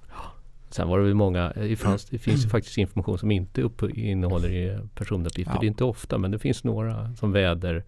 Sen 0.70 0.88
var 0.88 0.98
det 0.98 1.04
väl 1.04 1.14
många, 1.14 1.52
det, 1.56 1.76
fanns, 1.76 2.04
det 2.04 2.18
finns 2.18 2.44
ju 2.44 2.48
faktiskt 2.48 2.78
information 2.78 3.18
som 3.18 3.30
inte 3.30 3.62
upp, 3.62 3.82
innehåller 3.82 4.80
personuppgifter. 4.94 5.54
Ja. 5.54 5.60
Det 5.60 5.66
är 5.66 5.68
inte 5.68 5.84
ofta 5.84 6.18
men 6.18 6.30
det 6.30 6.38
finns 6.38 6.64
några 6.64 7.14
som 7.14 7.32
väder. 7.32 7.84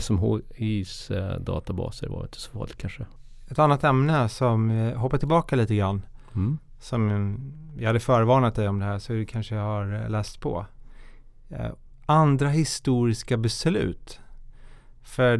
SMHIs 0.00 1.10
eh, 1.10 1.40
databaser 1.40 2.08
var 2.08 2.22
inte 2.22 2.40
så 2.40 2.50
farligt 2.50 2.76
kanske. 2.76 3.06
Ett 3.50 3.58
annat 3.58 3.84
ämne 3.84 4.28
som 4.28 4.70
eh, 4.70 4.98
hoppar 4.98 5.18
tillbaka 5.18 5.56
lite 5.56 5.74
grann. 5.74 6.02
Mm. 6.34 6.58
Som 6.78 7.36
jag 7.78 7.86
hade 7.86 8.00
förvarnat 8.00 8.54
dig 8.54 8.68
om 8.68 8.78
det 8.78 8.84
här 8.84 8.98
så 8.98 9.12
du 9.12 9.24
kanske 9.24 9.54
har 9.54 10.02
eh, 10.02 10.10
läst 10.10 10.40
på. 10.40 10.66
Eh, 11.48 11.70
andra 12.06 12.48
historiska 12.48 13.36
beslut. 13.36 14.20
För 15.02 15.36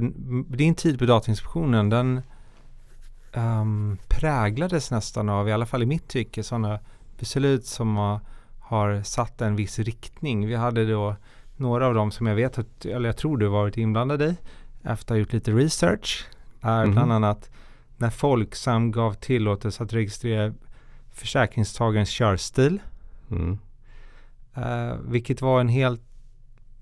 din 0.56 0.74
tid 0.74 0.98
på 0.98 1.06
Datainspektionen 1.06 1.90
den 1.90 2.22
um, 3.32 3.98
präglades 4.08 4.90
nästan 4.90 5.28
av, 5.28 5.48
i 5.48 5.52
alla 5.52 5.66
fall 5.66 5.82
i 5.82 5.86
mitt 5.86 6.08
tycke, 6.08 6.42
sådana 6.42 6.78
beslut 7.18 7.66
som 7.66 7.96
har, 7.96 8.20
har 8.58 9.02
satt 9.02 9.40
en 9.40 9.56
viss 9.56 9.78
riktning. 9.78 10.46
Vi 10.46 10.54
hade 10.54 10.86
då 10.86 11.16
några 11.56 11.86
av 11.86 11.94
dem 11.94 12.10
som 12.10 12.26
jag 12.26 12.34
vet, 12.34 12.58
att, 12.58 12.84
eller 12.84 13.08
jag 13.08 13.16
tror 13.16 13.36
du 13.36 13.48
varit 13.48 13.76
inblandad 13.76 14.22
i, 14.22 14.36
efter 14.82 15.04
att 15.04 15.08
ha 15.08 15.16
gjort 15.16 15.32
lite 15.32 15.52
research, 15.52 16.26
är 16.60 16.82
mm. 16.82 16.94
bland 16.94 17.12
annat 17.12 17.50
när 17.96 18.10
Folksam 18.10 18.90
gav 18.90 19.14
tillåtelse 19.14 19.82
att 19.82 19.92
registrera 19.92 20.54
försäkringstagarens 21.12 22.08
körstil. 22.08 22.80
Mm. 23.30 23.58
Uh, 24.58 24.94
vilket 25.08 25.42
var 25.42 25.60
en 25.60 25.68
helt 25.68 26.02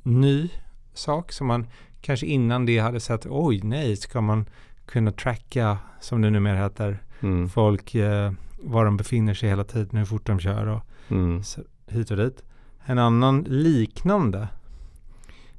ny 0.03 0.51
sak 0.95 1.33
som 1.33 1.47
man 1.47 1.67
kanske 2.01 2.27
innan 2.27 2.67
det 2.67 2.79
hade 2.79 3.01
sett, 3.01 3.27
oj 3.27 3.61
nej, 3.63 3.97
ska 3.97 4.21
man 4.21 4.47
kunna 4.89 5.13
tracka, 5.13 5.79
som 6.01 6.23
det 6.23 6.31
numera 6.31 6.57
heter, 6.57 7.03
mm. 7.21 7.49
folk 7.49 7.95
eh, 7.95 8.33
var 8.59 8.85
de 8.85 8.97
befinner 8.97 9.35
sig 9.35 9.49
hela 9.49 9.65
tiden, 9.65 9.99
hur 9.99 10.05
fort 10.05 10.27
de 10.27 10.41
kör 10.41 10.67
och 10.67 10.83
mm. 11.09 11.43
hit 11.87 12.11
och 12.11 12.17
dit. 12.17 12.43
En 12.85 12.99
annan 12.99 13.45
liknande 13.49 14.49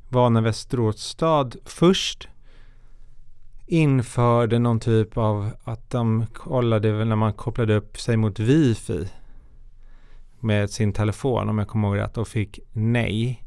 var 0.10 0.30
när 0.30 0.42
Västerås 0.42 1.02
stad 1.02 1.56
först 1.66 2.28
införde 3.66 4.60
någon 4.60 4.80
typ 4.80 5.18
av 5.18 5.52
att 5.64 5.90
de 5.90 6.26
kollade 6.34 7.06
när 7.06 7.16
man 7.16 7.34
kopplade 7.34 7.76
upp 7.76 8.00
sig 8.00 8.18
mot 8.18 8.40
wifi 8.40 9.08
med 10.40 10.70
sin 10.70 10.94
telefon 10.94 11.50
om 11.50 11.58
jag 11.58 11.68
kommer 11.68 11.88
ihåg 11.88 11.98
rätt 11.98 12.18
och 12.18 12.28
fick 12.28 12.60
nej. 12.72 13.44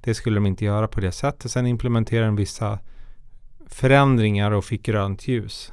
Det 0.00 0.14
skulle 0.14 0.36
de 0.36 0.46
inte 0.46 0.64
göra 0.64 0.88
på 0.88 1.00
det 1.00 1.12
sättet. 1.12 1.50
Sen 1.50 1.66
implementerade 1.66 2.26
de 2.26 2.36
vissa 2.36 2.78
förändringar 3.66 4.50
och 4.50 4.64
fick 4.64 4.82
grönt 4.82 5.28
ljus. 5.28 5.72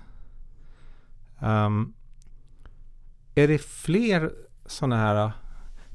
Um, 1.40 1.94
är 3.36 3.48
det 3.48 3.62
fler 3.62 4.32
sådana 4.66 4.98
här 4.98 5.32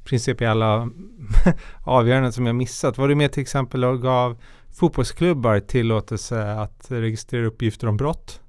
principiella 0.03 0.89
avgöranden 1.83 2.33
som 2.33 2.45
jag 2.45 2.55
missat? 2.55 2.97
Var 2.97 3.07
det 3.07 3.15
med 3.15 3.31
till 3.31 3.41
exempel 3.41 3.85
och 3.85 4.01
gav 4.01 4.37
fotbollsklubbar 4.71 5.59
tillåtelse 5.59 6.51
att 6.51 6.85
registrera 6.91 7.45
uppgifter 7.45 7.87
om 7.87 7.97
brott? 7.97 8.41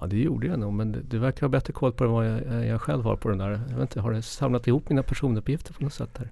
Ja 0.00 0.06
det 0.06 0.18
gjorde 0.18 0.46
jag 0.46 0.58
nog 0.58 0.72
men 0.72 1.04
du 1.08 1.18
verkar 1.18 1.40
ha 1.40 1.48
bättre 1.48 1.72
koll 1.72 1.92
på 1.92 2.04
det 2.04 2.10
än 2.10 2.14
vad 2.14 2.26
jag, 2.26 2.66
jag, 2.66 2.80
själv 2.80 3.04
har 3.04 3.16
på 3.16 3.28
den 3.28 3.38
där. 3.38 3.50
Jag 3.50 3.76
vet 3.76 3.80
inte, 3.80 4.00
har 4.00 4.12
du 4.12 4.22
samlat 4.22 4.66
ihop 4.66 4.88
mina 4.88 5.02
personuppgifter 5.02 5.74
på 5.74 5.84
något 5.84 5.92
sätt 5.92 6.18
här? 6.18 6.30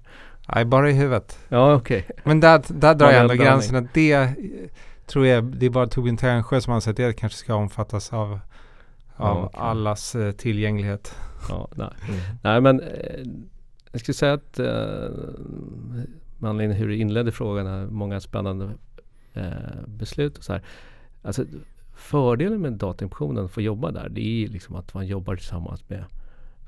Nej, 0.55 0.65
bara 0.65 0.89
i 0.89 0.93
huvudet. 0.93 1.39
Ja 1.49 1.75
okej. 1.75 2.05
Okay. 2.09 2.15
Men 2.23 2.39
där, 2.39 2.63
där 2.67 2.95
drar 2.95 3.11
jag 3.11 3.21
ändå 3.21 3.33
gränsen 3.33 3.75
att 3.75 3.93
det 3.93 4.35
tror 5.07 5.27
jag, 5.27 5.43
det 5.43 5.65
är 5.65 5.69
bara 5.69 5.87
Torbjörn 5.87 6.17
Ternsjö 6.17 6.61
som 6.61 6.73
anser 6.73 6.91
att 6.91 6.97
det 6.97 7.13
kanske 7.13 7.37
ska 7.37 7.55
omfattas 7.55 8.13
av, 8.13 8.31
av 8.31 8.39
ja, 9.17 9.45
okay. 9.45 9.61
allas 9.61 10.15
eh, 10.15 10.31
tillgänglighet. 10.31 11.15
Ja, 11.49 11.67
nej. 11.75 11.89
Mm. 12.07 12.19
nej 12.43 12.61
men 12.61 12.79
eh, 12.79 13.25
jag 13.91 14.01
skulle 14.01 14.15
säga 14.15 14.33
att 14.33 14.59
eh, 14.59 14.65
med 16.37 16.49
anledning 16.49 16.77
hur 16.77 16.87
du 16.87 16.95
inledde 16.95 17.31
frågan, 17.31 17.93
många 17.93 18.19
spännande 18.19 18.69
eh, 19.33 19.51
beslut 19.87 20.37
och 20.37 20.43
så 20.43 20.53
här. 20.53 20.61
Alltså, 21.21 21.45
fördelen 21.95 22.61
med 22.61 22.73
Datainspektionen 22.73 23.45
att 23.45 23.51
få 23.51 23.61
jobba 23.61 23.91
där, 23.91 24.09
det 24.09 24.43
är 24.43 24.47
liksom 24.47 24.75
att 24.75 24.93
man 24.93 25.07
jobbar 25.07 25.35
tillsammans 25.35 25.89
med 25.89 26.05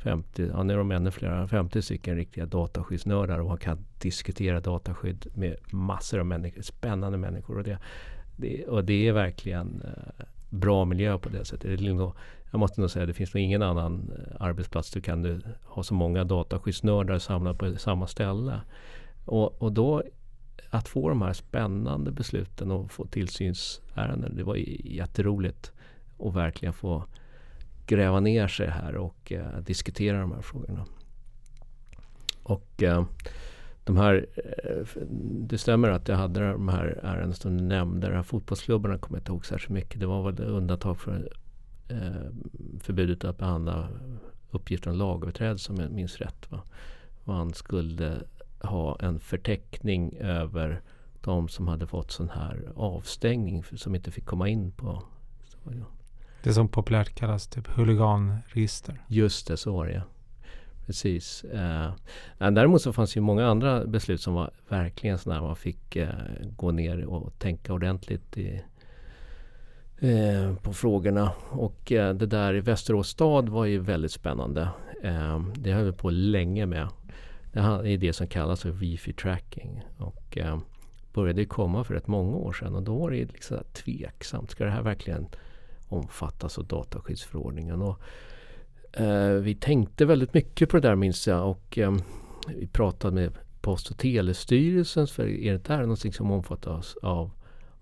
50, 0.04 0.50
ja 0.54 0.64
nu 0.64 0.74
är 0.74 0.78
de 0.78 0.92
ännu 0.92 1.12
fler, 1.12 1.48
50 1.48 1.82
stycken 1.82 2.16
riktiga 2.16 2.46
dataskyddsnördar 2.46 3.40
och 3.40 3.48
man 3.48 3.58
kan 3.58 3.86
diskutera 4.02 4.60
dataskydd 4.60 5.28
med 5.34 5.56
massor 5.72 6.20
av 6.20 6.26
människor, 6.26 6.62
spännande 6.62 7.18
människor. 7.18 7.58
Och 7.58 7.64
det, 7.64 7.78
det, 8.40 8.66
och 8.66 8.86
det 8.86 9.08
är 9.08 9.14
verkligen 9.14 9.82
eh, 9.86 10.26
bra 10.50 10.86
miljö 10.86 11.18
på 11.18 11.30
det 11.30 11.46
sättet. 11.46 11.62
Det 11.62 11.70
nog, 11.70 11.80
liksom, 11.80 12.14
jag 12.52 12.60
måste 12.60 12.82
nog 12.82 12.92
säga 12.92 13.06
det 13.06 13.14
finns 13.14 13.34
nog 13.34 13.44
ingen 13.44 13.62
annan 13.62 14.12
eh, 14.18 14.36
arbetsplats 14.40 14.92
du 14.92 15.02
kan 15.02 15.22
du 15.22 15.42
ha 15.64 15.84
så 15.84 15.94
många 15.94 16.24
dataskyddsnördar 16.24 17.20
samlade 17.20 17.58
på 17.58 17.80
samma 17.80 18.08
ställe. 18.08 18.62
Och, 19.26 19.62
och 19.62 19.72
då 19.72 20.04
att 20.70 20.88
få 20.88 21.10
de 21.10 21.22
här 21.22 21.34
spännande 21.34 22.12
besluten 22.12 22.72
och 22.72 22.92
få 22.92 23.06
tillsynsärenden. 23.06 24.36
Det 24.36 24.44
var 24.44 24.56
jätteroligt 24.86 25.72
att 26.20 26.36
verkligen 26.36 26.74
få 26.74 27.06
gräva 27.86 28.20
ner 28.20 28.48
sig 28.48 28.68
här 28.68 28.96
och 28.96 29.32
eh, 29.32 29.58
diskutera 29.58 30.22
de 30.22 30.32
här 30.32 30.42
frågorna. 30.42 30.86
Och 32.44 32.84
eh, 32.84 33.06
de 33.90 33.98
här, 33.98 34.26
eh, 34.36 34.86
det 35.22 35.58
stämmer 35.58 35.90
att 35.90 36.08
jag 36.08 36.16
hade 36.16 36.52
de 36.52 36.68
här 36.68 37.00
ärendena 37.04 37.34
som 37.34 37.58
du 37.58 37.64
nämnde. 37.64 38.08
De 38.08 38.16
här 38.16 38.24
fotbollsklubbarna 38.24 38.98
kommer 38.98 39.18
jag 39.18 39.22
inte 39.22 39.32
ihåg 39.32 39.46
särskilt 39.46 39.70
mycket. 39.70 40.00
Det 40.00 40.06
var 40.06 40.32
väl 40.32 40.46
undantag 40.46 41.00
för 41.00 41.30
eh, 41.88 42.32
förbudet 42.80 43.24
att 43.24 43.38
behandla 43.38 43.90
uppgifter 44.52 44.90
om 44.90 44.96
lagöverträdelse 44.96 45.72
om 45.72 45.80
jag 45.80 45.92
minns 45.92 46.18
rätt. 46.18 46.52
Va? 46.52 46.62
Man 47.24 47.54
skulle 47.54 48.18
ha 48.62 49.00
en 49.00 49.20
förteckning 49.20 50.18
över 50.18 50.82
de 51.22 51.48
som 51.48 51.68
hade 51.68 51.88
fått 51.88 52.12
sån 52.12 52.30
här 52.30 52.72
avstängning 52.76 53.64
som 53.64 53.96
inte 53.96 54.12
fick 54.12 54.26
komma 54.26 54.50
in 54.50 54.72
på 54.72 55.04
stadion. 55.44 55.86
Det 56.44 56.54
som 56.54 56.68
populärt 56.68 57.16
kallas 57.16 57.48
typ 57.48 57.68
huliganregister. 57.68 59.02
Just 59.08 59.48
det, 59.48 59.58
så 59.58 59.74
var 59.74 59.86
det 59.86 59.94
ja. 59.94 60.02
Precis. 60.90 61.44
Eh, 61.44 61.94
däremot 62.38 62.82
så 62.82 62.94
fanns 62.94 63.18
ju 63.18 63.22
många 63.22 63.48
andra 63.48 63.86
beslut 63.86 64.22
som 64.22 64.34
var 64.34 64.52
verkligen 64.70 65.18
sådana 65.18 65.42
man 65.42 65.56
fick 65.56 65.96
eh, 65.96 66.10
gå 66.58 66.72
ner 66.72 67.06
och 67.06 67.40
tänka 67.40 67.74
ordentligt 67.74 68.38
i, 68.38 68.62
eh, 70.00 70.56
på 70.56 70.74
frågorna. 70.74 71.32
Och 71.50 71.92
eh, 71.92 72.14
det 72.14 72.26
där 72.26 72.54
i 72.54 72.60
Västerås 72.60 73.10
stad 73.10 73.50
var 73.50 73.66
ju 73.66 73.80
väldigt 73.80 74.12
spännande. 74.12 74.70
Eh, 75.04 75.40
det 75.56 75.74
höll 75.74 75.86
vi 75.86 75.92
på 75.92 76.10
länge 76.10 76.66
med. 76.66 76.88
Det 77.54 77.60
är 77.60 77.98
det 77.98 78.14
som 78.14 78.28
kallas 78.28 78.62
för 78.62 78.70
wifi 78.72 79.14
tracking. 79.14 79.86
Och, 79.98 80.38
eh, 80.38 80.60
började 81.14 81.46
komma 81.46 81.84
för 81.84 81.94
rätt 81.94 82.08
många 82.08 82.38
år 82.38 82.54
sedan 82.54 82.76
och 82.76 82.84
då 82.84 82.98
var 82.98 83.12
det 83.12 83.26
liksom 83.26 83.58
tveksamt. 83.74 84.52
Ska 84.52 84.66
det 84.66 84.72
här 84.72 84.84
verkligen 84.84 85.28
omfattas 85.88 86.58
av 86.58 86.66
dataskyddsförordningen? 86.66 87.82
Och, 87.82 88.00
eh, 88.94 89.30
vi 89.30 89.56
tänkte 89.56 90.06
väldigt 90.06 90.34
mycket 90.34 90.70
på 90.70 90.78
det 90.78 90.88
där 90.88 90.96
minns 90.96 91.28
jag 91.28 91.50
och 91.50 91.78
eh, 91.78 91.92
vi 92.48 92.68
pratade 92.68 93.16
med 93.16 93.38
Post 93.62 93.90
och 93.90 93.98
telestyrelsen 93.98 95.08
för 95.08 95.28
är 95.28 95.52
det 95.52 95.64
där 95.64 95.82
någonting 95.82 96.14
som 96.14 96.32
omfattas 96.32 96.96
av, 97.02 97.32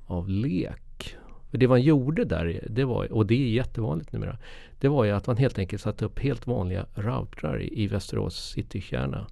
av 0.06 0.30
LEK? 0.30 1.16
För 1.52 1.58
det 1.58 1.68
man 1.68 1.82
gjorde 1.82 2.26
där, 2.26 2.68
det 2.70 2.86
var, 2.86 3.14
och 3.14 3.26
det 3.26 3.34
är 3.34 3.50
jättevanligt 3.50 4.12
numera, 4.12 4.38
det 4.80 4.88
var 4.88 5.04
ju 5.04 5.12
att 5.12 5.28
man 5.28 5.38
helt 5.38 5.60
enkelt 5.60 5.82
satte 5.82 6.06
upp 6.06 6.20
helt 6.20 6.48
vanliga 6.48 6.86
routrar 6.96 7.62
i, 7.62 7.84
i 7.84 7.88
Västerås 7.88 8.36
citykärna. 8.36 9.28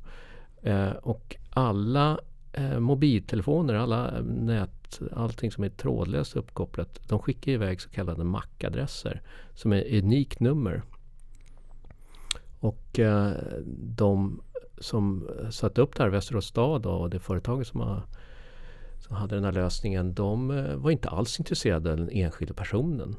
Eh, 0.62 0.92
och 0.92 1.36
alla 1.50 2.20
eh, 2.54 2.80
mobiltelefoner, 2.80 3.74
alla 3.74 4.22
nät, 4.22 5.02
allting 5.12 5.52
som 5.52 5.64
är 5.64 5.70
trådlöst 5.70 6.36
uppkopplat, 6.36 7.00
de 7.08 7.20
skickar 7.20 7.52
iväg 7.52 7.82
så 7.82 7.90
kallade 7.90 8.24
MAC-adresser 8.24 9.22
som 9.54 9.74
är 9.74 9.98
unikt 9.98 10.40
nummer. 10.40 10.82
Och 12.66 13.00
eh, 13.00 13.32
de 13.78 14.42
som 14.78 15.30
satte 15.52 15.82
upp 15.82 15.96
det 15.96 16.04
här, 16.04 16.10
Västerås 16.10 16.46
stad 16.46 16.86
och 16.86 17.10
det 17.10 17.20
företaget 17.20 17.68
som, 17.68 17.80
har, 17.80 18.02
som 19.00 19.16
hade 19.16 19.36
den 19.36 19.44
här 19.44 19.52
lösningen, 19.52 20.14
de 20.14 20.52
eh, 20.52 20.76
var 20.76 20.92
inte 20.92 21.10
alls 21.10 21.40
intresserade 21.40 21.92
av 21.92 21.98
den 21.98 22.10
enskilda 22.10 22.54
personen. 22.54 23.16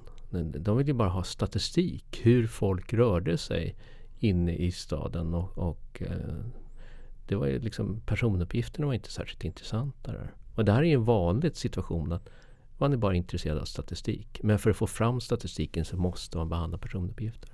De 0.59 0.77
ville 0.77 0.95
bara 0.95 1.09
ha 1.09 1.25
statistik, 1.25 2.21
hur 2.23 2.47
folk 2.47 2.93
rörde 2.93 3.39
sig 3.39 3.77
inne 4.19 4.57
i 4.57 4.73
staden 4.73 5.35
och, 5.35 5.59
och 5.59 6.03
eh, 6.03 6.37
det 7.29 7.35
var 7.35 7.47
ju 7.47 7.59
liksom 7.59 8.01
personuppgifterna 8.07 8.87
var 8.87 8.95
inte 8.95 9.11
särskilt 9.11 9.45
intressanta 9.45 10.13
där. 10.13 10.35
Och 10.55 10.65
det 10.65 10.73
här 10.73 10.79
är 10.79 10.87
ju 10.87 10.95
en 10.95 11.05
vanlig 11.05 11.57
situation 11.57 12.13
att 12.13 12.29
man 12.79 12.93
är 12.93 12.97
bara 12.97 13.15
intresserad 13.15 13.59
av 13.59 13.65
statistik. 13.65 14.41
Men 14.43 14.59
för 14.59 14.71
att 14.71 14.77
få 14.77 14.87
fram 14.87 15.21
statistiken 15.21 15.85
så 15.85 15.97
måste 15.97 16.37
man 16.37 16.49
behandla 16.49 16.79
personuppgifter. 16.79 17.51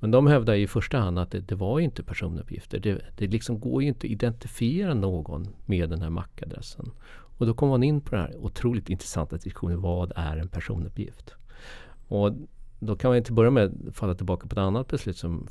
Men 0.00 0.10
de 0.10 0.26
hävdar 0.26 0.54
i 0.54 0.66
första 0.66 0.98
hand 0.98 1.18
att 1.18 1.30
det, 1.30 1.40
det 1.40 1.54
var 1.54 1.80
inte 1.80 2.02
personuppgifter. 2.02 2.80
Det, 2.80 3.02
det 3.16 3.26
liksom 3.26 3.60
går 3.60 3.82
ju 3.82 3.88
inte 3.88 4.06
att 4.06 4.10
identifiera 4.10 4.94
någon 4.94 5.48
med 5.66 5.90
den 5.90 6.02
här 6.02 6.10
MAC-adressen. 6.10 6.90
Och 7.38 7.46
då 7.46 7.54
kommer 7.54 7.72
man 7.72 7.82
in 7.82 8.00
på 8.00 8.14
den 8.14 8.24
här 8.24 8.36
otroligt 8.36 8.88
intressanta 8.88 9.36
diskussionen. 9.36 9.80
Vad 9.80 10.12
är 10.16 10.36
en 10.36 10.48
personuppgift? 10.48 11.34
Och 12.08 12.32
då 12.78 12.96
kan 12.96 13.10
man 13.10 13.22
till 13.22 13.34
börja 13.34 13.50
med 13.50 13.90
falla 13.92 14.14
tillbaka 14.14 14.46
på 14.46 14.52
ett 14.52 14.58
annat 14.58 14.88
beslut 14.88 15.16
som 15.16 15.46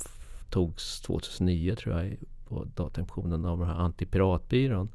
togs 0.50 1.00
2009 1.00 1.74
tror 1.74 2.00
jag 2.00 2.16
på 2.48 2.66
Datainspektionen 2.74 3.44
av 3.44 3.58
den 3.58 3.68
här 3.68 3.74
antipiratbyrån. 3.74 4.88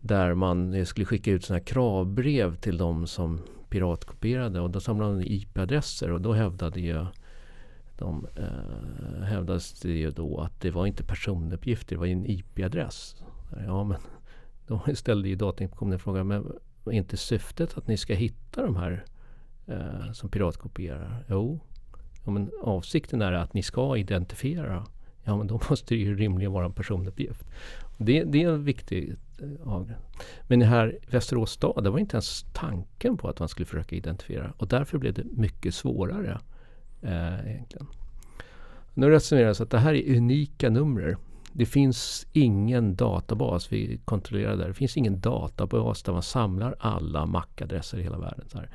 Där 0.00 0.34
man 0.34 0.86
skulle 0.86 1.06
skicka 1.06 1.30
ut 1.30 1.44
sådana 1.44 1.58
här 1.58 1.66
kravbrev 1.66 2.56
till 2.56 2.78
de 2.78 3.06
som 3.06 3.40
piratkopierade 3.68 4.60
och 4.60 4.70
då 4.70 4.80
samlade 4.80 5.12
man 5.12 5.22
IP-adresser 5.26 6.12
och 6.12 6.20
då 6.20 6.32
hävdade 6.32 6.80
ju 6.80 7.06
de 7.98 8.26
eh, 8.36 9.22
hävdades 9.22 9.80
det 9.80 9.92
ju 9.92 10.10
då 10.10 10.40
att 10.40 10.60
det 10.60 10.70
var 10.70 10.86
inte 10.86 11.04
personuppgifter, 11.04 11.96
det 11.96 12.00
var 12.00 12.06
en 12.06 12.26
IP-adress. 12.26 13.16
Ja, 13.66 13.84
men 13.84 13.98
då 14.66 14.82
ställde 14.94 15.28
ju 15.28 15.34
Datainspektionen 15.34 15.98
frågan, 15.98 16.26
men 16.26 16.52
är 16.84 16.92
inte 16.92 17.16
syftet 17.16 17.78
att 17.78 17.88
ni 17.88 17.96
ska 17.96 18.14
hitta 18.14 18.62
de 18.62 18.76
här 18.76 19.04
eh, 19.66 20.12
som 20.12 20.28
piratkopierar? 20.28 21.24
Jo, 21.28 21.60
ja, 22.24 22.30
men 22.30 22.50
avsikten 22.62 23.22
är 23.22 23.32
att 23.32 23.54
ni 23.54 23.62
ska 23.62 23.96
identifiera. 23.96 24.86
Ja, 25.24 25.36
men 25.36 25.46
då 25.46 25.60
måste 25.70 25.94
det 25.94 25.98
ju 25.98 26.16
rimligen 26.16 26.52
vara 26.52 26.64
en 26.64 26.72
personuppgift. 26.72 27.44
Det, 27.98 28.24
det 28.24 28.42
är 28.42 28.48
en 28.48 28.64
viktig 28.64 29.16
eh, 29.42 29.68
avgränsning. 29.72 30.10
Men 30.48 30.62
här 30.62 30.98
Västerås 31.10 31.50
stad, 31.50 31.84
det 31.84 31.90
var 31.90 31.98
inte 31.98 32.16
ens 32.16 32.46
tanken 32.52 33.16
på 33.16 33.28
att 33.28 33.38
man 33.38 33.48
skulle 33.48 33.66
försöka 33.66 33.96
identifiera. 33.96 34.52
Och 34.56 34.68
därför 34.68 34.98
blev 34.98 35.14
det 35.14 35.24
mycket 35.24 35.74
svårare 35.74 36.38
eh, 37.06 37.50
egentligen. 37.50 37.86
Nu 38.94 39.10
resonerar 39.10 39.46
jag 39.46 39.56
så 39.56 39.62
att 39.62 39.70
det 39.70 39.78
här 39.78 39.94
är 39.94 40.16
unika 40.16 40.70
nummer. 40.70 41.16
Det 41.52 41.66
finns 41.66 42.26
ingen 42.32 42.96
databas, 42.96 43.72
vi 43.72 44.00
kontrollerar 44.04 44.56
där, 44.56 44.68
det 44.68 44.74
finns 44.74 44.96
ingen 44.96 45.20
databas 45.20 46.02
där 46.02 46.12
man 46.12 46.22
samlar 46.22 46.76
alla 46.78 47.26
MAC-adresser 47.26 47.98
i 47.98 48.02
hela 48.02 48.18
världen. 48.18 48.44
Så 48.48 48.58
här. 48.58 48.70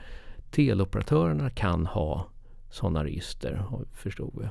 Teleoperatörerna 0.52 1.50
kan 1.50 1.86
ha 1.86 2.28
sådana 2.72 3.04
register, 3.04 3.66
förstod 3.94 4.34
vi. 4.40 4.48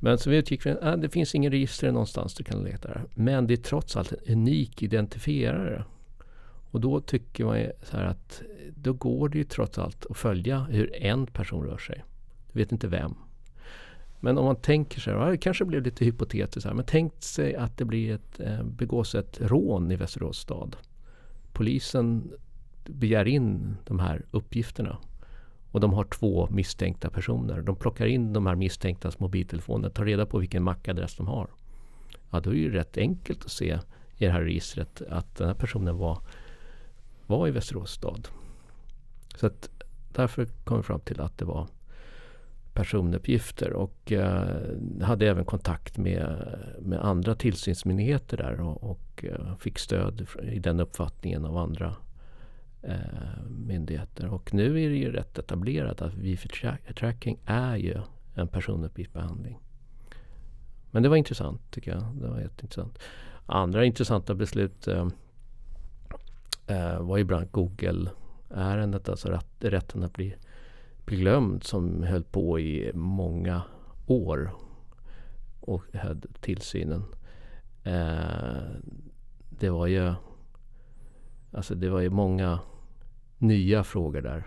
Men 0.00 0.18
så 0.18 0.30
vi 0.30 0.36
utgick 0.36 0.62
från 0.62 0.76
att 0.76 0.82
äh, 0.82 0.96
det 0.96 1.08
finns 1.08 1.34
ingen 1.34 1.52
register 1.52 1.92
någonstans 1.92 2.34
du 2.34 2.44
kan 2.44 2.64
leta 2.64 2.88
där. 2.88 3.02
Men 3.14 3.46
det 3.46 3.54
är 3.54 3.56
trots 3.56 3.96
allt 3.96 4.12
en 4.12 4.32
unik 4.32 4.82
identifierare. 4.82 5.84
Och 6.70 6.80
då 6.80 7.00
tycker 7.00 7.44
man 7.44 7.66
så 7.82 7.96
här 7.96 8.04
att 8.04 8.42
då 8.74 8.92
går 8.92 9.28
det 9.28 9.38
ju 9.38 9.44
trots 9.44 9.78
allt 9.78 10.06
att 10.10 10.16
följa 10.16 10.60
hur 10.60 10.96
en 10.96 11.26
person 11.26 11.64
rör 11.64 11.78
sig. 11.78 12.04
Du 12.52 12.58
vet 12.58 12.72
inte 12.72 12.88
vem. 12.88 13.14
Men 14.20 14.38
om 14.38 14.44
man 14.44 14.56
tänker 14.56 15.00
sig, 15.00 15.30
det 15.30 15.36
kanske 15.36 15.64
blir 15.64 15.80
lite 15.80 16.04
hypotetiskt 16.04 16.66
här, 16.66 16.74
men 16.74 16.84
tänk 16.84 17.12
sig 17.22 17.56
att 17.56 17.76
det 17.78 17.84
blir 17.84 18.14
ett, 18.14 18.40
eh, 18.40 18.62
begås 18.62 19.14
ett 19.14 19.40
rån 19.40 19.90
i 19.90 19.96
Västerås 19.96 20.38
stad. 20.38 20.76
Polisen 21.52 22.32
begär 22.84 23.28
in 23.28 23.76
de 23.84 23.98
här 23.98 24.24
uppgifterna 24.30 24.98
och 25.70 25.80
de 25.80 25.92
har 25.92 26.04
två 26.04 26.48
misstänkta 26.50 27.10
personer. 27.10 27.62
De 27.62 27.76
plockar 27.76 28.06
in 28.06 28.32
de 28.32 28.46
här 28.46 28.54
misstänktas 28.54 29.18
mobiltelefoner, 29.18 29.90
tar 29.90 30.04
reda 30.04 30.26
på 30.26 30.38
vilken 30.38 30.62
mackadress 30.62 31.16
de 31.16 31.26
har. 31.26 31.48
Ja, 32.30 32.40
då 32.40 32.50
är 32.50 32.54
det 32.54 32.60
ju 32.60 32.72
rätt 32.72 32.96
enkelt 32.96 33.44
att 33.44 33.50
se 33.50 33.78
i 34.16 34.24
det 34.24 34.30
här 34.30 34.42
registret 34.42 35.02
att 35.10 35.36
den 35.36 35.46
här 35.46 35.54
personen 35.54 35.98
var, 35.98 36.18
var 37.26 37.48
i 37.48 37.50
Västerås 37.50 37.92
stad. 37.92 38.28
Så 39.36 39.46
att 39.46 39.70
därför 40.12 40.44
kom 40.44 40.76
vi 40.76 40.82
fram 40.82 41.00
till 41.00 41.20
att 41.20 41.38
det 41.38 41.44
var 41.44 41.68
personuppgifter 42.74 43.72
och 43.72 44.12
eh, 44.12 44.56
hade 45.02 45.28
även 45.28 45.44
kontakt 45.44 45.98
med, 45.98 46.56
med 46.80 47.04
andra 47.04 47.34
tillsynsmyndigheter 47.34 48.36
där 48.36 48.60
och, 48.60 48.90
och 48.90 49.24
eh, 49.24 49.56
fick 49.56 49.78
stöd 49.78 50.26
i 50.42 50.58
den 50.58 50.80
uppfattningen 50.80 51.44
av 51.44 51.56
andra 51.56 51.96
eh, 52.82 53.42
myndigheter. 53.48 54.26
Och 54.26 54.54
nu 54.54 54.82
är 54.82 54.90
det 54.90 54.96
ju 54.96 55.12
rätt 55.12 55.38
etablerat 55.38 56.02
att 56.02 56.14
wifi-tracking 56.14 57.38
är 57.44 57.76
ju 57.76 58.00
en 58.34 58.48
personuppgiftsbehandling. 58.48 59.58
Men 60.90 61.02
det 61.02 61.08
var 61.08 61.16
intressant 61.16 61.70
tycker 61.70 61.90
jag. 61.90 62.02
Det 62.20 62.28
var 62.28 62.40
jätteintressant. 62.40 62.98
Andra 63.46 63.84
intressanta 63.84 64.34
beslut 64.34 64.88
eh, 64.88 65.08
eh 66.66 67.00
var 67.00 67.18
ju 67.18 67.24
bland 67.24 67.40
annat 67.40 67.52
Google-ärendet, 67.52 69.08
alltså 69.08 69.38
rätten 69.60 70.02
att 70.02 70.12
bli 70.12 70.34
glömd 71.06 71.64
som 71.64 72.02
höll 72.02 72.24
på 72.24 72.60
i 72.60 72.90
många 72.94 73.62
år 74.06 74.52
och 75.60 75.84
hade 75.94 76.28
tillsynen. 76.40 77.04
Eh, 77.84 78.62
det 79.50 79.70
var 79.70 79.86
ju 79.86 80.14
Alltså 81.52 81.74
det 81.74 81.88
var 81.88 82.00
ju 82.00 82.10
många 82.10 82.58
nya 83.38 83.84
frågor 83.84 84.20
där. 84.20 84.46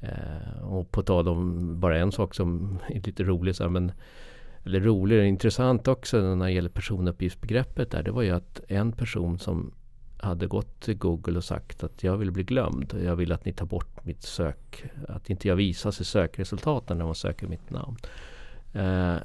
Eh, 0.00 0.62
och 0.62 0.90
på 0.90 1.02
tal 1.02 1.28
om 1.28 1.80
bara 1.80 1.98
en 1.98 2.12
sak 2.12 2.34
som 2.34 2.78
är 2.88 3.00
lite 3.00 3.24
rolig, 3.24 3.56
så 3.56 3.62
här, 3.62 3.70
men, 3.70 3.92
eller 4.64 4.80
rolig 4.80 5.18
och 5.18 5.24
intressant 5.24 5.88
också 5.88 6.20
när 6.20 6.46
det 6.46 6.52
gäller 6.52 6.68
personuppgiftsbegreppet 6.68 7.90
där. 7.90 8.02
Det 8.02 8.10
var 8.10 8.22
ju 8.22 8.30
att 8.30 8.60
en 8.68 8.92
person 8.92 9.38
som 9.38 9.72
hade 10.26 10.46
gått 10.46 10.80
till 10.80 10.98
Google 10.98 11.36
och 11.36 11.44
sagt 11.44 11.84
att 11.84 12.02
jag 12.04 12.16
vill 12.16 12.30
bli 12.30 12.42
glömd. 12.42 12.94
Jag 13.04 13.16
vill 13.16 13.32
att 13.32 13.44
ni 13.44 13.52
tar 13.52 13.66
bort 13.66 14.04
mitt 14.04 14.22
sök. 14.22 14.84
Att 15.08 15.30
inte 15.30 15.48
jag 15.48 15.56
visas 15.56 16.00
i 16.00 16.04
sökresultaten 16.04 16.98
när 16.98 17.04
man 17.04 17.14
söker 17.14 17.46
mitt 17.46 17.70
namn. 17.70 17.96
Eh, 18.72 19.16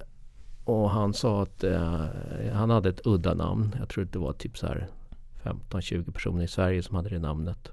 och 0.64 0.90
han 0.90 1.14
sa 1.14 1.42
att 1.44 1.64
eh, 1.64 2.06
han 2.54 2.70
hade 2.70 2.90
ett 2.90 3.02
udda 3.08 3.34
namn. 3.34 3.76
Jag 3.80 3.90
tror 3.90 4.08
det 4.12 4.20
var 4.20 4.34
typ 4.34 4.58
så 4.58 4.68
här 4.68 4.88
15-20 5.44 6.12
personer 6.12 6.44
i 6.44 6.48
Sverige 6.48 6.84
som 6.84 6.96
hade 6.96 7.10
det 7.10 7.20
namnet. 7.20 7.72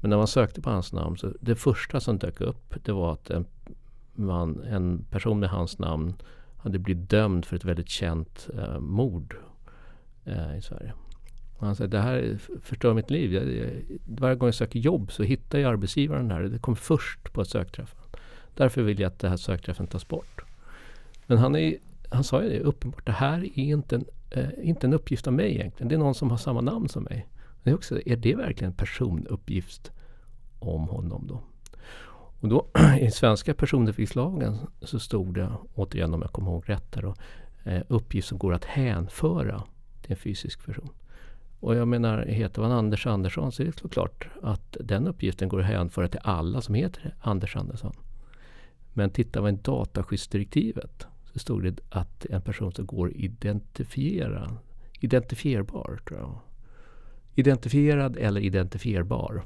Men 0.00 0.10
när 0.10 0.16
man 0.16 0.26
sökte 0.26 0.60
på 0.60 0.70
hans 0.70 0.92
namn 0.92 1.16
så 1.16 1.32
det 1.40 1.54
första 1.54 2.00
som 2.00 2.18
dök 2.18 2.40
upp 2.40 2.74
det 2.84 2.92
var 2.92 3.12
att 3.12 3.30
en, 3.30 3.46
man, 4.14 4.62
en 4.64 5.04
person 5.10 5.40
med 5.40 5.48
hans 5.48 5.78
namn 5.78 6.14
hade 6.56 6.78
blivit 6.78 7.10
dömd 7.10 7.44
för 7.44 7.56
ett 7.56 7.64
väldigt 7.64 7.88
känt 7.88 8.48
eh, 8.58 8.78
mord 8.78 9.36
eh, 10.24 10.58
i 10.58 10.62
Sverige. 10.62 10.92
Och 11.60 11.66
han 11.66 11.76
säger 11.76 11.90
det 11.90 12.00
här 12.00 12.38
förstör 12.62 12.94
mitt 12.94 13.10
liv. 13.10 13.34
Jag, 13.34 13.52
jag, 13.52 13.70
varje 14.06 14.36
gång 14.36 14.46
jag 14.46 14.54
söker 14.54 14.78
jobb 14.78 15.12
så 15.12 15.22
hittar 15.22 15.58
jag 15.58 15.70
arbetsgivaren 15.70 16.30
här. 16.30 16.42
Det 16.42 16.58
kommer 16.58 16.76
först 16.76 17.32
på 17.32 17.44
sökträffen. 17.44 18.00
Därför 18.54 18.82
vill 18.82 19.00
jag 19.00 19.08
att 19.08 19.18
den 19.18 19.30
här 19.30 19.36
sökträffen 19.36 19.86
tas 19.86 20.08
bort. 20.08 20.44
Men 21.26 21.38
han, 21.38 21.56
är, 21.56 21.76
han 22.08 22.24
sa 22.24 22.42
ju 22.42 22.48
det 22.48 22.60
uppenbart. 22.60 23.06
Det 23.06 23.12
här 23.12 23.38
är 23.38 23.58
inte 23.58 23.96
en, 23.96 24.04
eh, 24.30 24.48
inte 24.62 24.86
en 24.86 24.92
uppgift 24.92 25.26
av 25.26 25.32
mig 25.32 25.54
egentligen. 25.54 25.88
Det 25.88 25.94
är 25.94 25.98
någon 25.98 26.14
som 26.14 26.30
har 26.30 26.38
samma 26.38 26.60
namn 26.60 26.88
som 26.88 27.02
mig. 27.02 27.26
Det 27.62 27.70
är, 27.70 27.74
också, 27.74 28.00
är 28.06 28.16
det 28.16 28.34
verkligen 28.34 28.70
en 28.70 28.76
personuppgift 28.76 29.92
om 30.58 30.88
honom 30.88 31.26
då? 31.26 31.42
Och 32.40 32.48
då 32.48 32.66
i 33.00 33.10
svenska 33.10 33.54
personuppgiftslagen 33.54 34.58
så 34.82 35.00
stod 35.00 35.34
det, 35.34 35.52
återigen 35.74 36.14
om 36.14 36.22
jag 36.22 36.32
kommer 36.32 36.50
ihåg 36.50 36.68
rätt 36.68 36.94
här 36.94 37.02
då, 37.02 37.14
eh, 37.70 37.82
uppgift 37.88 38.28
som 38.28 38.38
går 38.38 38.54
att 38.54 38.64
hänföra 38.64 39.64
till 40.02 40.10
en 40.10 40.16
fysisk 40.16 40.66
person. 40.66 40.90
Och 41.60 41.74
jag 41.74 41.88
menar, 41.88 42.22
heter 42.26 42.62
man 42.62 42.72
Anders 42.72 43.06
Andersson 43.06 43.52
så 43.52 43.62
är 43.62 43.66
det 43.66 43.78
såklart 43.78 44.28
att 44.42 44.76
den 44.80 45.06
uppgiften 45.06 45.48
går 45.48 45.60
att 45.60 45.66
hänföra 45.66 46.08
till 46.08 46.20
alla 46.22 46.60
som 46.60 46.74
heter 46.74 47.14
Anders 47.20 47.56
Andersson. 47.56 47.92
Men 48.92 49.10
tittar 49.10 49.40
man 49.40 49.54
i 49.54 49.58
dataskyddsdirektivet 49.62 51.06
så 51.32 51.38
stod 51.38 51.62
det 51.62 51.80
att 51.88 52.26
en 52.26 52.42
person 52.42 52.72
som 52.72 52.86
går 52.86 53.12
identifiera, 53.16 54.50
identifierbar. 55.00 56.00
Tror 56.08 56.20
jag. 56.20 56.38
Identifierad 57.34 58.16
eller 58.16 58.40
identifierbar. 58.40 59.42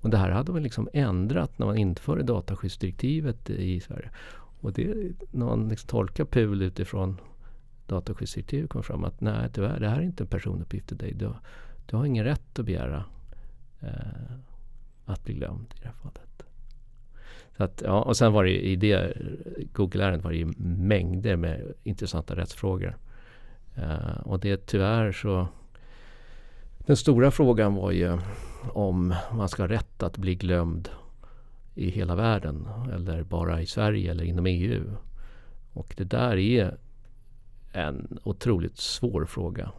Och 0.00 0.10
det 0.10 0.16
här 0.16 0.30
hade 0.30 0.52
man 0.52 0.62
liksom 0.62 0.88
ändrat 0.92 1.58
när 1.58 1.66
man 1.66 1.78
införde 1.78 2.22
dataskyddsdirektivet 2.22 3.50
i 3.50 3.80
Sverige. 3.80 4.10
Och 4.60 4.72
det, 4.72 4.94
när 5.30 5.46
man 5.46 5.68
liksom 5.68 5.88
tolkar 5.88 6.24
PUL 6.24 6.62
utifrån 6.62 7.20
dataskyddsdirektivet 7.88 8.70
kom 8.70 8.82
fram 8.82 9.04
att 9.04 9.20
nej 9.20 9.50
tyvärr, 9.52 9.80
det 9.80 9.88
här 9.88 9.98
är 9.98 10.02
inte 10.02 10.22
en 10.22 10.28
personuppgift 10.28 10.88
till 10.88 10.96
dig. 10.96 11.14
Du, 11.14 11.32
du 11.86 11.96
har 11.96 12.04
ingen 12.04 12.24
rätt 12.24 12.58
att 12.58 12.66
begära 12.66 13.04
eh, 13.80 14.34
att 15.04 15.24
bli 15.24 15.34
glömd 15.34 15.74
i 15.76 15.80
det 15.80 15.86
här 15.86 15.94
fallet. 16.02 16.42
Så 17.56 17.64
att, 17.64 17.82
ja, 17.84 18.02
och 18.02 18.16
sen 18.16 18.32
var 18.32 18.44
det 18.44 18.66
i 18.66 18.76
det 18.76 19.16
Google-ärendet 19.72 20.24
var 20.24 20.32
det 20.32 20.44
mängder 20.78 21.36
med 21.36 21.72
intressanta 21.82 22.36
rättsfrågor. 22.36 22.96
Eh, 23.74 24.20
och 24.24 24.40
det 24.40 24.66
tyvärr 24.66 25.12
så 25.12 25.48
Den 26.78 26.96
stora 26.96 27.30
frågan 27.30 27.74
var 27.74 27.90
ju 27.90 28.18
om 28.72 29.14
man 29.32 29.48
ska 29.48 29.62
ha 29.62 29.68
rätt 29.68 30.02
att 30.02 30.16
bli 30.16 30.34
glömd 30.34 30.88
i 31.74 31.90
hela 31.90 32.14
världen 32.14 32.68
eller 32.94 33.22
bara 33.22 33.62
i 33.62 33.66
Sverige 33.66 34.10
eller 34.10 34.24
inom 34.24 34.46
EU. 34.46 34.96
Och 35.72 35.94
det 35.96 36.04
där 36.04 36.36
är 36.36 36.76
en 37.72 38.18
otroligt 38.24 38.78
svår 38.78 39.24
fråga. 39.24 39.70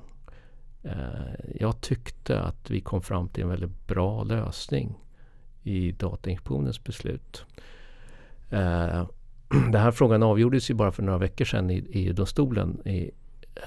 Eh, 0.83 1.55
jag 1.59 1.81
tyckte 1.81 2.41
att 2.41 2.69
vi 2.69 2.81
kom 2.81 3.01
fram 3.01 3.27
till 3.27 3.43
en 3.43 3.49
väldigt 3.49 3.87
bra 3.87 4.23
lösning 4.23 4.99
i 5.63 5.91
Datainspektionens 5.91 6.83
beslut. 6.83 7.45
Eh, 8.49 9.07
den 9.49 9.81
här 9.81 9.91
frågan 9.91 10.23
avgjordes 10.23 10.69
ju 10.69 10.73
bara 10.73 10.91
för 10.91 11.03
några 11.03 11.19
veckor 11.19 11.45
sedan 11.45 11.69
i 11.69 11.85
EU-domstolen 11.89 12.87
i, 12.87 12.91
i 12.91 13.11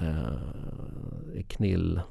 eh, 0.01 1.43
Knill. 1.47 2.01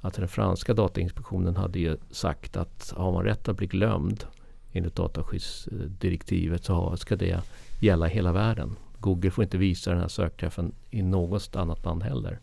Att 0.00 0.14
den 0.14 0.28
franska 0.28 0.74
Datainspektionen 0.74 1.56
hade 1.56 1.78
ju 1.78 1.96
sagt 2.10 2.56
att 2.56 2.92
har 2.96 3.12
man 3.12 3.24
rätt 3.24 3.48
att 3.48 3.56
bli 3.56 3.66
glömd 3.66 4.24
enligt 4.72 4.96
dataskyddsdirektivet 4.96 6.64
så 6.64 6.96
ska 6.96 7.16
det 7.16 7.40
gälla 7.80 8.06
hela 8.06 8.32
världen. 8.32 8.76
Google 9.04 9.30
får 9.30 9.44
inte 9.44 9.58
visa 9.58 9.90
den 9.90 10.00
här 10.00 10.08
sökträffen 10.08 10.72
i 10.90 11.02
något 11.02 11.56
annat 11.56 11.84
land 11.84 12.02
heller. 12.02 12.38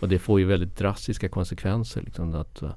Och 0.00 0.08
det 0.08 0.18
får 0.18 0.40
ju 0.40 0.46
väldigt 0.46 0.76
drastiska 0.76 1.28
konsekvenser. 1.28 2.02
Liksom 2.02 2.34
att, 2.34 2.62
eh, 2.62 2.72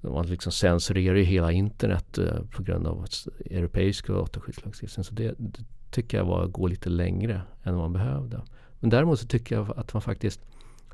man 0.00 0.26
liksom 0.26 0.52
censurerar 0.52 1.16
ju 1.16 1.22
hela 1.22 1.52
internet 1.52 2.18
eh, 2.18 2.42
på 2.50 2.62
grund 2.62 2.86
av 2.86 3.06
europeisk 3.50 4.06
dataskyddslagstiftning. 4.06 5.04
Så 5.04 5.14
det, 5.14 5.34
det, 5.38 5.64
tycker 5.90 6.18
jag 6.18 6.24
var 6.24 6.44
att 6.44 6.52
gå 6.52 6.66
lite 6.66 6.88
längre 6.88 7.42
än 7.62 7.74
vad 7.74 7.82
man 7.82 7.92
behövde. 7.92 8.42
Men 8.80 8.90
däremot 8.90 9.20
så 9.20 9.26
tycker 9.26 9.56
jag 9.56 9.78
att 9.78 9.92
man 9.92 10.02
faktiskt, 10.02 10.40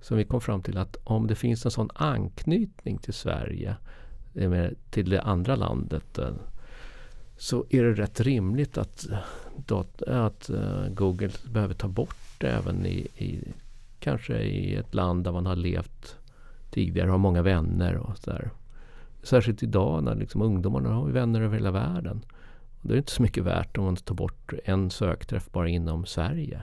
som 0.01 0.17
vi 0.17 0.25
kom 0.25 0.41
fram 0.41 0.63
till, 0.63 0.79
att 0.79 0.97
om 1.05 1.27
det 1.27 1.35
finns 1.35 1.65
en 1.65 1.71
sån 1.71 1.91
anknytning 1.95 2.99
till 2.99 3.15
Sverige, 3.15 3.77
eh, 4.35 4.69
till 4.91 5.11
det 5.11 5.23
andra 5.23 5.57
landet, 5.57 6.19
så 7.37 7.65
är 7.71 7.83
det 7.83 7.93
rätt 7.93 8.21
rimligt 8.21 8.79
att, 8.79 9.07
att 10.07 10.51
eh, 10.51 10.89
Google 10.89 11.31
behöver 11.53 11.75
ta 11.75 11.89
bort 11.89 12.17
det 12.39 12.49
även 12.49 12.87
i, 12.87 13.09
i 13.17 13.41
kanske 13.99 14.39
i 14.39 14.75
ett 14.75 14.95
land 14.95 15.25
där 15.25 15.33
man 15.33 15.47
har 15.47 15.57
levt 15.57 16.17
tidigare, 16.71 17.11
har 17.11 17.19
många 17.19 17.43
vänner 17.43 17.97
och 17.97 18.19
sådär. 18.19 18.51
Särskilt 19.23 19.63
idag 19.63 20.05
när 20.05 20.15
liksom 20.15 20.43
ungdomarna 20.43 20.89
har 20.89 21.09
vänner 21.09 21.41
över 21.41 21.57
hela 21.57 21.71
världen. 21.71 22.25
Och 22.81 22.89
det 22.89 22.95
är 22.95 22.99
inte 22.99 23.13
så 23.13 23.23
mycket 23.23 23.45
värt 23.45 23.79
om 23.79 23.85
man 23.85 23.97
tar 23.97 24.15
bort 24.15 24.53
en 24.65 24.91
sökträff 24.91 25.53
bara 25.53 25.69
inom 25.69 26.07
Sverige. 26.07 26.63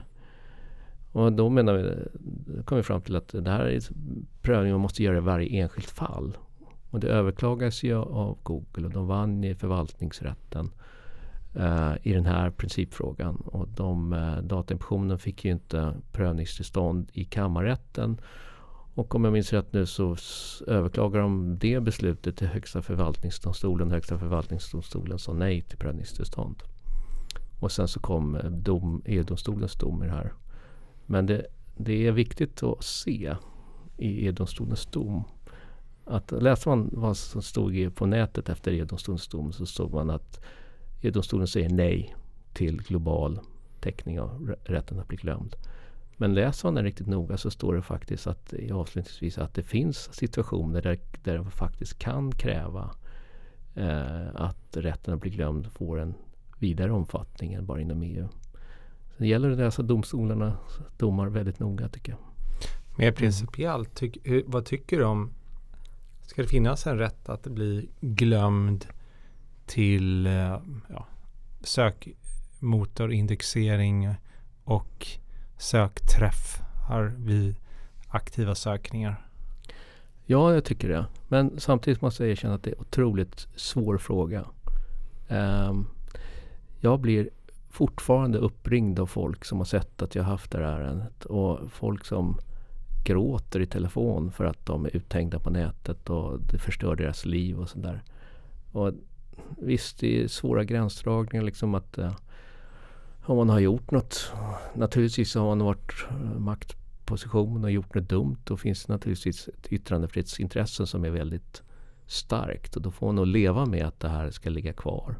Och 1.12 1.32
då 1.32 1.50
menar 1.50 1.74
vi, 1.74 1.94
kom 2.64 2.76
vi 2.76 2.82
fram 2.82 3.00
till 3.00 3.16
att 3.16 3.28
det 3.28 3.50
här 3.50 3.64
är 3.64 3.80
prövning 4.42 4.72
man 4.72 4.80
måste 4.80 5.02
göra 5.02 5.16
i 5.16 5.20
varje 5.20 5.62
enskilt 5.62 5.90
fall. 5.90 6.36
Och 6.94 7.00
det 7.00 7.08
överklagades 7.08 7.82
ju 7.82 7.94
av 7.94 8.38
Google 8.42 8.86
och 8.86 8.92
de 8.92 9.06
vann 9.06 9.44
i 9.44 9.54
förvaltningsrätten 9.54 10.70
eh, 11.54 11.92
i 12.02 12.12
den 12.12 12.26
här 12.26 12.50
principfrågan. 12.50 13.36
Och 13.36 13.68
de, 13.68 14.12
eh, 14.12 14.36
Datainspektionen 14.36 15.18
fick 15.18 15.44
ju 15.44 15.50
inte 15.50 15.94
prövningstillstånd 16.12 17.10
i 17.12 17.24
kammarrätten 17.24 18.20
och 18.94 19.14
om 19.14 19.24
jag 19.24 19.32
minns 19.32 19.52
rätt 19.52 19.72
nu 19.72 19.86
så 19.86 20.16
överklagar 20.66 21.20
de 21.20 21.58
det 21.58 21.80
beslutet 21.80 22.36
till 22.36 22.46
Högsta 22.48 22.82
förvaltningsdomstolen. 22.82 23.90
Högsta 23.90 24.18
förvaltningsdomstolen 24.18 25.18
sa 25.18 25.32
nej 25.32 25.60
till 25.60 25.78
prövningstillstånd. 25.78 26.62
Och 27.60 27.72
sen 27.72 27.88
så 27.88 28.00
kom 28.00 28.36
eh, 28.36 28.50
dom, 28.50 29.02
EU-domstolens 29.04 29.74
dom 29.74 30.02
i 30.02 30.06
det 30.06 30.12
här. 30.12 30.32
Men 31.06 31.26
det, 31.26 31.46
det 31.76 32.06
är 32.06 32.12
viktigt 32.12 32.62
att 32.62 32.84
se 32.84 33.36
i 33.96 34.26
EU-domstolens 34.26 34.86
dom 34.86 35.24
att 36.04 36.32
läser 36.32 36.70
man 36.70 36.90
vad 36.92 37.16
som 37.16 37.42
stod 37.42 37.94
på 37.94 38.06
nätet 38.06 38.48
efter 38.48 38.72
EU-domstolens 38.72 39.28
dom 39.28 39.52
så 39.52 39.66
stod 39.66 39.92
man 39.92 40.10
att 40.10 40.40
EU-domstolen 41.00 41.46
säger 41.46 41.68
nej 41.68 42.16
till 42.52 42.82
global 42.82 43.40
täckning 43.80 44.20
av 44.20 44.54
rätten 44.64 45.00
att 45.00 45.08
bli 45.08 45.16
glömd. 45.16 45.56
Men 46.16 46.34
läser 46.34 46.66
man 46.68 46.74
den 46.74 46.84
riktigt 46.84 47.06
noga 47.06 47.36
så 47.36 47.50
står 47.50 47.74
det 47.74 47.82
faktiskt 47.82 48.26
att 48.26 48.54
avslutningsvis 48.72 49.38
att 49.38 49.54
det 49.54 49.62
finns 49.62 50.14
situationer 50.14 50.82
där, 50.82 50.98
där 51.22 51.38
man 51.38 51.50
faktiskt 51.50 51.98
kan 51.98 52.32
kräva 52.32 52.90
eh, 53.74 54.26
att 54.34 54.76
rätten 54.76 55.14
att 55.14 55.20
bli 55.20 55.30
glömd 55.30 55.72
får 55.72 56.00
en 56.00 56.14
vidare 56.58 56.92
omfattning 56.92 57.52
än 57.52 57.66
bara 57.66 57.80
inom 57.80 58.02
EU. 58.02 58.28
Så 59.08 59.22
det 59.22 59.26
gäller 59.26 59.50
att 59.50 59.58
läsa 59.58 59.82
domstolarna 59.82 60.56
domar 60.98 61.26
väldigt 61.26 61.58
noga 61.58 61.88
tycker 61.88 62.12
jag. 62.12 62.20
Mer 62.98 63.12
principiellt, 63.12 63.94
ty 63.94 64.12
vad 64.46 64.64
tycker 64.64 64.98
du 64.98 65.04
om 65.04 65.30
Ska 66.26 66.42
det 66.42 66.48
finnas 66.48 66.86
en 66.86 66.98
rätt 66.98 67.28
att 67.28 67.42
bli 67.42 67.88
glömd 68.00 68.86
till 69.66 70.26
eh, 70.26 70.58
ja, 70.88 71.06
sökmotorindexering 71.60 74.14
och 74.64 75.06
sökträffar 75.58 77.14
vid 77.16 77.56
aktiva 78.08 78.54
sökningar? 78.54 79.28
Ja, 80.26 80.54
jag 80.54 80.64
tycker 80.64 80.88
det. 80.88 81.06
Men 81.28 81.60
samtidigt 81.60 82.00
måste 82.00 82.22
jag 82.22 82.30
erkänna 82.30 82.54
att 82.54 82.62
det 82.62 82.70
är 82.70 82.74
en 82.74 82.80
otroligt 82.80 83.48
svår 83.56 83.98
fråga. 83.98 84.44
Ehm, 85.28 85.86
jag 86.80 87.00
blir 87.00 87.30
fortfarande 87.70 88.38
uppringd 88.38 89.00
av 89.00 89.06
folk 89.06 89.44
som 89.44 89.58
har 89.58 89.64
sett 89.64 90.02
att 90.02 90.14
jag 90.14 90.24
haft 90.24 90.50
det 90.50 90.58
här 90.58 90.64
ärendet. 90.64 91.24
Och 91.24 91.72
folk 91.72 92.04
som 92.04 92.38
gråter 93.04 93.60
i 93.60 93.66
telefon 93.66 94.32
för 94.32 94.44
att 94.44 94.66
de 94.66 94.84
är 94.84 94.96
uthängda 94.96 95.38
på 95.38 95.50
nätet 95.50 96.10
och 96.10 96.40
det 96.40 96.58
förstör 96.58 96.96
deras 96.96 97.24
liv 97.24 97.58
och 97.58 97.68
sådär. 97.68 98.02
Och 98.72 98.92
visst, 99.58 99.98
det 99.98 100.22
är 100.22 100.28
svåra 100.28 100.64
gränsdragningar 100.64 101.44
liksom 101.44 101.74
att 101.74 101.98
eh, 101.98 102.12
om 103.26 103.36
man 103.36 103.48
har 103.48 103.60
gjort 103.60 103.90
något. 103.90 104.32
Naturligtvis 104.74 105.34
har 105.34 105.44
man 105.44 105.58
varit 105.58 105.92
eh, 106.10 106.38
maktposition 106.38 107.64
och 107.64 107.70
gjort 107.70 107.94
något 107.94 108.08
dumt. 108.08 108.36
Då 108.44 108.56
finns 108.56 108.84
det 108.84 108.92
naturligtvis 108.92 109.48
ett 109.48 109.72
yttrandefrihetsintresse 109.72 110.86
som 110.86 111.04
är 111.04 111.10
väldigt 111.10 111.62
starkt. 112.06 112.76
Och 112.76 112.82
då 112.82 112.90
får 112.90 113.06
man 113.06 113.14
nog 113.14 113.26
leva 113.26 113.66
med 113.66 113.86
att 113.86 114.00
det 114.00 114.08
här 114.08 114.30
ska 114.30 114.50
ligga 114.50 114.72
kvar. 114.72 115.16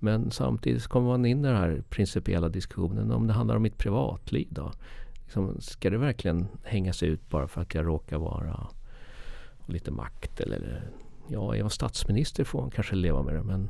Men 0.00 0.30
samtidigt 0.30 0.86
kommer 0.86 1.08
man 1.08 1.26
in 1.26 1.44
i 1.44 1.48
den 1.48 1.56
här 1.56 1.82
principiella 1.88 2.48
diskussionen. 2.48 3.12
Om 3.12 3.26
det 3.26 3.32
handlar 3.32 3.56
om 3.56 3.62
mitt 3.62 3.78
privatliv 3.78 4.48
då. 4.50 4.72
Liksom, 5.34 5.60
ska 5.60 5.90
det 5.90 5.98
verkligen 5.98 6.46
hängas 6.64 7.02
ut 7.02 7.30
bara 7.30 7.48
för 7.48 7.60
att 7.60 7.74
jag 7.74 7.86
råkar 7.86 8.18
vara 8.18 8.66
lite 9.66 9.90
makt? 9.90 10.40
Eller, 10.40 10.82
ja, 11.28 11.56
är 11.56 11.60
man 11.60 11.70
statsminister 11.70 12.44
får 12.44 12.60
man 12.60 12.70
kanske 12.70 12.94
leva 12.94 13.22
med 13.22 13.34
det. 13.34 13.42
Men 13.42 13.68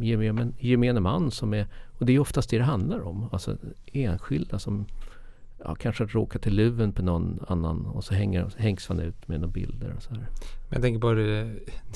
gemene, 0.00 0.52
gemene 0.58 1.00
man 1.00 1.30
som 1.30 1.54
är, 1.54 1.66
och 1.98 2.06
det 2.06 2.12
är 2.12 2.18
oftast 2.18 2.50
det 2.50 2.58
det 2.58 2.64
handlar 2.64 3.00
om, 3.00 3.28
alltså 3.32 3.56
enskilda 3.92 4.58
som 4.58 4.86
ja, 5.64 5.74
kanske 5.74 6.04
råkar 6.04 6.38
till 6.38 6.54
luven 6.54 6.92
på 6.92 7.02
någon 7.02 7.44
annan 7.48 7.86
och 7.86 8.04
så 8.04 8.14
hänger, 8.14 8.52
hängs 8.56 8.88
man 8.88 9.00
ut 9.00 9.28
med 9.28 9.40
några 9.40 9.52
bilder 9.52 9.94
och 9.96 10.02
så 10.02 10.14
här. 10.14 10.26
Jag 10.70 10.82
tänker 10.82 11.00
på 11.00 11.12
det, 11.12 11.44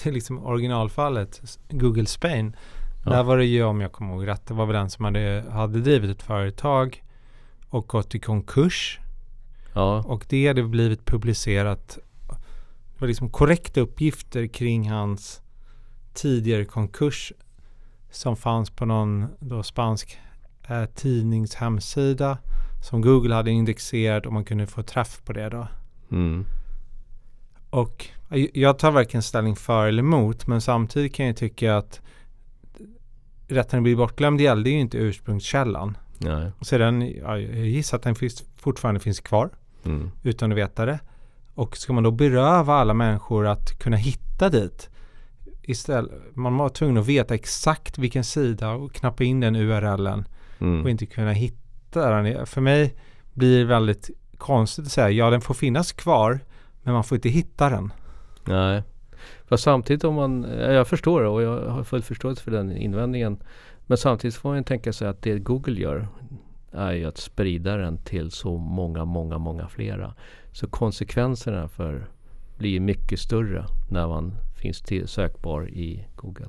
det 0.02 0.06
är 0.06 0.12
liksom 0.12 0.46
originalfallet, 0.46 1.58
Google 1.68 2.06
Spain. 2.06 2.56
Ja. 3.04 3.10
Där 3.10 3.22
var 3.22 3.36
det 3.36 3.44
ju, 3.44 3.62
om 3.62 3.80
jag 3.80 3.92
kommer 3.92 4.14
ihåg 4.14 4.26
rätt, 4.26 4.46
det 4.46 4.54
var 4.54 4.66
väl 4.66 4.74
den 4.74 4.90
som 4.90 5.04
hade, 5.04 5.44
hade 5.50 5.80
drivit 5.80 6.10
ett 6.10 6.22
företag 6.22 7.02
och 7.72 7.88
gått 7.88 8.14
i 8.14 8.18
konkurs. 8.18 9.00
Ja. 9.72 10.02
Och 10.06 10.24
det 10.28 10.46
hade 10.46 10.62
blivit 10.62 11.04
publicerat. 11.04 11.98
Det 12.94 13.00
var 13.00 13.08
liksom 13.08 13.30
korrekta 13.30 13.80
uppgifter 13.80 14.46
kring 14.46 14.90
hans 14.90 15.42
tidigare 16.14 16.64
konkurs 16.64 17.32
som 18.10 18.36
fanns 18.36 18.70
på 18.70 18.84
någon 18.84 19.26
då 19.40 19.62
spansk 19.62 20.18
eh, 20.68 20.84
tidningshemsida 20.84 22.38
som 22.88 23.00
Google 23.00 23.34
hade 23.34 23.50
indexerat 23.50 24.26
och 24.26 24.32
man 24.32 24.44
kunde 24.44 24.66
få 24.66 24.82
träff 24.82 25.20
på 25.24 25.32
det 25.32 25.48
då. 25.48 25.68
Mm. 26.10 26.44
Och 27.70 28.08
jag 28.52 28.78
tar 28.78 28.90
varken 28.90 29.22
ställning 29.22 29.56
för 29.56 29.86
eller 29.86 30.02
emot 30.02 30.46
men 30.46 30.60
samtidigt 30.60 31.14
kan 31.14 31.26
jag 31.26 31.36
tycka 31.36 31.76
att 31.76 32.00
rätten 33.48 33.78
att 33.78 33.82
bli 33.82 33.96
bortglömd 33.96 34.40
gällde 34.40 34.70
ju 34.70 34.80
inte 34.80 34.98
ursprungskällan. 34.98 35.96
Nej. 36.24 36.50
Så 36.60 36.78
den, 36.78 37.02
ja, 37.16 37.38
jag 37.38 37.66
gissar 37.66 37.96
att 37.96 38.02
den 38.02 38.14
finns, 38.14 38.44
fortfarande 38.56 39.00
finns 39.00 39.20
kvar 39.20 39.50
Mm. 39.84 40.10
utan 40.22 40.52
att 40.52 40.58
veta 40.58 40.86
det. 40.86 40.98
Och 41.54 41.76
ska 41.76 41.92
man 41.92 42.02
då 42.02 42.10
beröva 42.10 42.74
alla 42.74 42.94
människor 42.94 43.46
att 43.46 43.78
kunna 43.78 43.96
hitta 43.96 44.48
dit 44.48 44.90
istället, 45.62 46.12
man 46.34 46.56
var 46.56 46.68
tvungen 46.68 46.96
att 46.98 47.06
veta 47.06 47.34
exakt 47.34 47.98
vilken 47.98 48.24
sida 48.24 48.70
och 48.70 48.92
knappa 48.92 49.24
in 49.24 49.40
den 49.40 49.56
URLen 49.56 50.24
Mm. 50.58 50.82
och 50.84 50.90
inte 50.90 51.06
kunna 51.06 51.32
hitta 51.32 52.10
den. 52.10 52.46
För 52.46 52.60
mig 52.60 52.94
blir 53.32 53.58
det 53.58 53.64
väldigt 53.64 54.10
konstigt 54.38 54.86
att 54.86 54.92
säga 54.92 55.10
ja 55.10 55.30
den 55.30 55.40
får 55.40 55.54
finnas 55.54 55.92
kvar 55.92 56.40
men 56.82 56.94
man 56.94 57.04
får 57.04 57.16
inte 57.16 57.28
hitta 57.28 57.70
den. 57.70 57.92
Nej. 58.44 58.82
Fast 59.48 59.64
samtidigt 59.64 60.04
om 60.04 60.14
man, 60.14 60.46
ja, 60.58 60.72
jag 60.72 60.88
förstår 60.88 61.22
det 61.22 61.28
och 61.28 61.42
jag 61.42 61.68
har 61.70 61.84
full 61.84 62.02
förståelse 62.02 62.42
för 62.42 62.50
den 62.50 62.76
invändningen. 62.76 63.42
Men 63.86 63.98
samtidigt 63.98 64.34
får 64.34 64.54
man 64.54 64.64
tänka 64.64 64.92
sig 64.92 65.08
att 65.08 65.22
det 65.22 65.38
Google 65.38 65.80
gör 65.80 66.08
är 66.72 66.92
ju 66.92 67.04
att 67.04 67.18
sprida 67.18 67.76
den 67.76 67.98
till 67.98 68.30
så 68.30 68.56
många, 68.56 69.04
många, 69.04 69.38
många 69.38 69.68
flera. 69.68 70.14
Så 70.52 70.66
konsekvenserna 70.66 71.68
för 71.68 72.08
blir 72.58 72.80
mycket 72.80 73.20
större 73.20 73.66
när 73.90 74.08
man 74.08 74.34
finns 74.56 74.80
till, 74.80 75.08
sökbar 75.08 75.68
i 75.68 76.06
Google. 76.16 76.48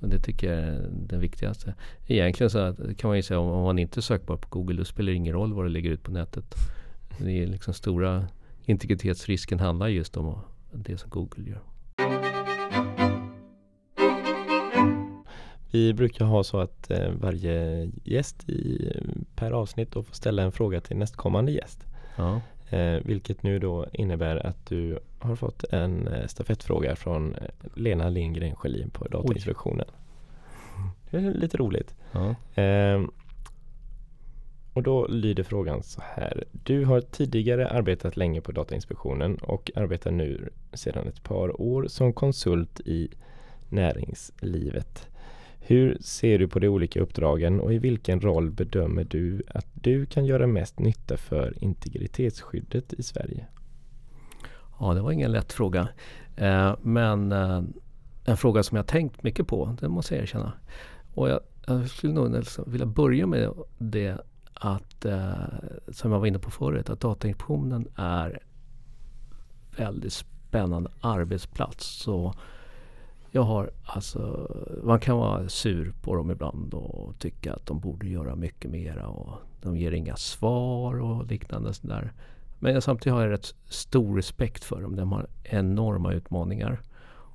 Och 0.00 0.08
det 0.08 0.18
tycker 0.18 0.52
jag 0.52 0.58
är 0.58 0.88
det 0.90 1.16
viktigaste. 1.16 1.74
Egentligen 2.06 2.50
så 2.50 2.58
att, 2.58 2.76
kan 2.96 3.08
man 3.08 3.16
ju 3.16 3.22
säga 3.22 3.40
om, 3.40 3.48
om 3.52 3.62
man 3.62 3.78
inte 3.78 4.00
är 4.00 4.02
sökbar 4.02 4.36
på 4.36 4.48
Google 4.48 4.76
då 4.76 4.84
spelar 4.84 5.10
det 5.10 5.16
ingen 5.16 5.34
roll 5.34 5.52
vad 5.52 5.64
du 5.64 5.68
lägger 5.68 5.90
ut 5.90 6.02
på 6.02 6.12
nätet. 6.12 6.54
Det 7.18 7.42
är 7.42 7.46
liksom 7.46 7.74
stora 7.74 8.28
integritetsrisken 8.64 9.60
handlar 9.60 9.88
just 9.88 10.16
om 10.16 10.38
det 10.72 10.98
som 10.98 11.10
Google 11.10 11.50
gör. 11.50 11.71
Vi 15.72 15.92
brukar 15.94 16.24
ha 16.24 16.44
så 16.44 16.60
att 16.60 16.90
eh, 16.90 17.10
varje 17.20 17.90
gäst 18.04 18.48
i, 18.48 18.92
per 19.34 19.50
avsnitt 19.50 19.92
då 19.92 20.02
får 20.02 20.14
ställa 20.14 20.42
en 20.42 20.52
fråga 20.52 20.80
till 20.80 20.96
nästkommande 20.96 21.52
gäst. 21.52 21.86
Ja. 22.16 22.40
Eh, 22.70 23.00
vilket 23.04 23.42
nu 23.42 23.58
då 23.58 23.86
innebär 23.92 24.46
att 24.46 24.66
du 24.66 24.98
har 25.18 25.36
fått 25.36 25.64
en 25.64 26.08
eh, 26.08 26.26
stafettfråga 26.26 26.96
från 26.96 27.36
Lena 27.74 28.08
Lindgren 28.08 28.56
Schelin 28.56 28.90
på 28.90 29.08
Datainspektionen. 29.08 29.86
Det 31.10 31.16
är 31.16 31.34
lite 31.34 31.56
roligt. 31.56 31.94
Ja. 32.12 32.34
Ehm, 32.54 33.10
och 34.72 34.82
då 34.82 35.06
lyder 35.06 35.42
frågan 35.42 35.82
så 35.82 36.00
här. 36.04 36.44
Du 36.52 36.84
har 36.84 37.00
tidigare 37.00 37.68
arbetat 37.68 38.16
länge 38.16 38.40
på 38.40 38.52
Datainspektionen 38.52 39.36
och 39.36 39.70
arbetar 39.76 40.10
nu 40.10 40.50
sedan 40.72 41.08
ett 41.08 41.22
par 41.22 41.60
år 41.60 41.86
som 41.88 42.12
konsult 42.12 42.80
i 42.80 43.10
näringslivet. 43.68 45.08
Hur 45.64 45.98
ser 46.00 46.38
du 46.38 46.48
på 46.48 46.58
de 46.58 46.68
olika 46.68 47.00
uppdragen 47.00 47.60
och 47.60 47.74
i 47.74 47.78
vilken 47.78 48.20
roll 48.20 48.50
bedömer 48.50 49.04
du 49.04 49.42
att 49.48 49.66
du 49.74 50.06
kan 50.06 50.24
göra 50.26 50.46
mest 50.46 50.78
nytta 50.78 51.16
för 51.16 51.64
integritetsskyddet 51.64 52.92
i 52.92 53.02
Sverige? 53.02 53.46
ja, 54.82 54.94
det 54.94 55.00
var 55.00 55.12
ingen 55.12 55.32
lätt 55.32 55.52
fråga. 55.52 55.88
Eh, 56.36 56.74
men 56.82 57.32
eh, 57.32 57.62
en 58.24 58.36
fråga 58.36 58.62
som 58.62 58.76
jag 58.76 58.86
tänkt 58.86 59.22
mycket 59.22 59.46
på, 59.46 59.76
det 59.80 59.88
måste 59.88 60.14
jag 60.14 60.22
erkänna. 60.22 60.52
Och 61.14 61.28
jag, 61.28 61.40
jag 61.66 61.88
skulle 61.88 62.12
nog 62.12 62.44
vilja 62.66 62.86
börja 62.86 63.26
med 63.26 63.52
det 63.78 64.18
att, 64.54 65.04
eh, 65.04 65.32
som 65.88 66.12
jag 66.12 66.18
var 66.18 66.26
inne 66.26 66.38
på 66.38 66.50
förut, 66.50 66.90
att 66.90 67.00
Datainspektionen 67.00 67.88
är 67.96 68.38
väldigt 69.76 70.12
spännande 70.12 70.90
arbetsplats. 71.00 71.86
Så 71.86 72.34
jag 73.34 73.42
har 73.42 73.70
alltså, 73.84 74.50
man 74.82 75.00
kan 75.00 75.16
vara 75.16 75.48
sur 75.48 75.92
på 76.02 76.16
dem 76.16 76.30
ibland 76.30 76.74
och 76.74 77.18
tycka 77.18 77.52
att 77.52 77.66
de 77.66 77.80
borde 77.80 78.06
göra 78.06 78.36
mycket 78.36 78.70
mera 78.70 79.06
och 79.06 79.34
de 79.60 79.76
ger 79.76 79.92
inga 79.92 80.16
svar 80.16 81.00
och 81.00 81.26
liknande 81.26 81.74
sådär. 81.74 82.12
Men 82.58 82.82
samtidigt 82.82 83.14
har 83.14 83.22
jag 83.22 83.30
rätt 83.30 83.54
stor 83.68 84.16
respekt 84.16 84.64
för 84.64 84.82
dem. 84.82 84.96
De 84.96 85.12
har 85.12 85.26
enorma 85.42 86.12
utmaningar. 86.12 86.80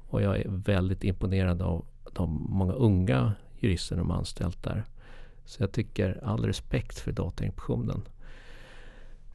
Och 0.09 0.21
jag 0.21 0.37
är 0.37 0.47
väldigt 0.49 1.03
imponerad 1.03 1.61
av 1.61 1.85
de 2.13 2.45
många 2.49 2.73
unga 2.73 3.33
jurister 3.59 3.95
de 3.95 4.09
har 4.09 4.17
anställt 4.17 4.63
där. 4.63 4.83
Så 5.45 5.63
jag 5.63 5.71
tycker 5.71 6.19
all 6.23 6.45
respekt 6.45 6.99
för 6.99 7.11
Datainspektionen. 7.11 8.01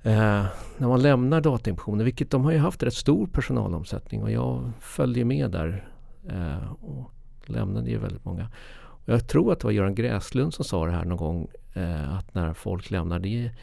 Eh, 0.03 0.45
när 0.79 0.89
man 0.89 1.03
lämnar 1.03 1.41
Datainspektionen, 1.41 2.05
vilket 2.05 2.31
de 2.31 2.45
har 2.45 2.53
ju 2.53 2.59
haft 2.59 2.83
rätt 2.83 2.95
stor 2.95 3.27
personalomsättning 3.27 4.23
och 4.23 4.31
jag 4.31 4.71
följde 4.81 5.25
med 5.25 5.51
där 5.51 5.92
eh, 6.29 6.73
och 6.73 7.13
lämnade 7.47 7.91
ju 7.91 7.99
väldigt 7.99 8.25
många. 8.25 8.49
Och 8.75 9.09
jag 9.09 9.29
tror 9.29 9.53
att 9.53 9.61
det 9.61 9.65
var 9.65 9.73
Göran 9.73 9.95
Gräslund 9.95 10.55
som 10.55 10.65
sa 10.65 10.87
det 10.87 10.93
här 10.93 11.05
någon 11.05 11.19
gång 11.19 11.49
eh, 11.75 12.17
att 12.17 12.35
när 12.35 12.55
folk 12.55 12.91
lämnar, 12.91 13.19
det 13.19 13.45
är, 13.45 13.55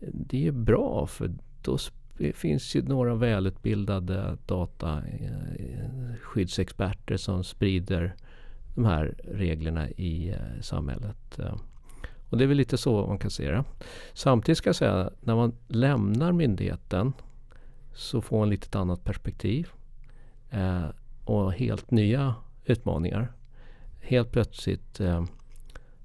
det 0.00 0.46
är 0.46 0.52
bra 0.52 1.06
för 1.06 1.30
då 1.62 1.78
finns 2.34 2.74
ju 2.74 2.82
några 2.82 3.14
välutbildade 3.14 4.38
dataskyddsexperter 4.46 7.14
eh, 7.14 7.18
som 7.18 7.44
sprider 7.44 8.14
de 8.74 8.84
här 8.84 9.14
reglerna 9.24 9.90
i 9.90 10.30
eh, 10.30 10.60
samhället. 10.60 11.38
Eh, 11.38 11.56
och 12.28 12.38
det 12.38 12.44
är 12.44 12.48
väl 12.48 12.56
lite 12.56 12.78
så 12.78 13.06
man 13.06 13.18
kan 13.18 13.30
se 13.30 13.50
det. 13.50 13.64
Samtidigt 14.12 14.58
ska 14.58 14.68
jag 14.68 14.76
säga 14.76 15.10
när 15.20 15.34
man 15.34 15.52
lämnar 15.68 16.32
myndigheten 16.32 17.12
så 17.94 18.20
får 18.20 18.38
man 18.38 18.50
lite 18.50 18.66
ett 18.66 18.76
annat 18.76 19.04
perspektiv 19.04 19.68
eh, 20.50 20.86
och 21.24 21.52
helt 21.52 21.90
nya 21.90 22.34
utmaningar. 22.64 23.32
Helt 24.00 24.32
plötsligt 24.32 25.00
eh, 25.00 25.24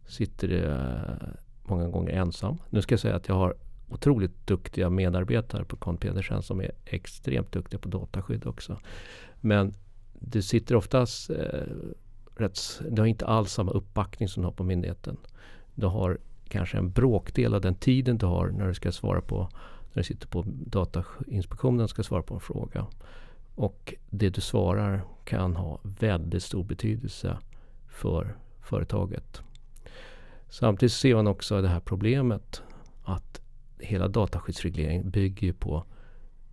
sitter 0.08 0.48
du 0.48 0.66
eh, 0.66 1.28
många 1.64 1.88
gånger 1.88 2.12
ensam. 2.12 2.58
Nu 2.70 2.82
ska 2.82 2.94
jag 2.94 3.00
säga 3.00 3.16
att 3.16 3.28
jag 3.28 3.36
har 3.36 3.56
otroligt 3.90 4.48
duktiga 4.48 4.90
medarbetare 4.90 5.66
på 5.66 5.76
Con 5.76 5.98
Pedersen 5.98 6.42
som 6.42 6.62
är 6.62 6.72
extremt 6.86 7.52
duktiga 7.52 7.80
på 7.80 7.90
dataskydd 7.90 8.46
också. 8.46 8.80
Men 9.42 9.74
du 10.14 10.42
sitter 10.42 10.76
oftast 10.76 11.30
eh, 11.30 11.62
rätt, 12.36 12.82
du 12.90 13.02
har 13.02 13.08
inte 13.08 13.26
alls 13.26 13.52
samma 13.52 13.72
uppbackning 13.72 14.30
som 14.30 14.44
du 14.44 14.48
har 14.48 14.54
på 14.54 14.64
myndigheten. 14.64 15.18
Du 15.76 15.88
har 15.88 16.18
kanske 16.48 16.78
en 16.78 16.92
bråkdel 16.92 17.54
av 17.54 17.62
den 17.62 17.76
tiden 17.76 18.18
du 18.18 18.26
har 18.26 18.48
när 18.50 18.68
du 18.68 18.74
ska 18.74 18.92
svara 18.92 19.22
på 19.22 19.50
när 19.94 20.02
du 20.02 20.04
sitter 20.04 20.28
på 20.28 20.44
Datainspektionen 20.48 21.82
och 21.82 21.90
ska 21.90 22.04
svara 22.04 22.24
på 22.24 22.34
en 22.34 22.40
fråga. 22.40 22.86
Och 23.58 23.94
det 24.10 24.30
du 24.30 24.42
svarar 24.42 25.04
kan 25.24 25.56
ha 25.56 25.80
väldigt 25.84 26.44
stor 26.44 26.64
betydelse 26.64 27.38
för 27.88 28.38
företaget. 28.62 29.42
Samtidigt 30.50 30.94
ser 30.94 31.16
man 31.16 31.28
också 31.28 31.62
det 31.62 31.68
här 31.68 31.80
problemet 31.80 32.62
att 33.04 33.42
hela 33.80 34.08
dataskyddsregleringen 34.08 35.10
bygger 35.10 35.54
på 35.54 35.84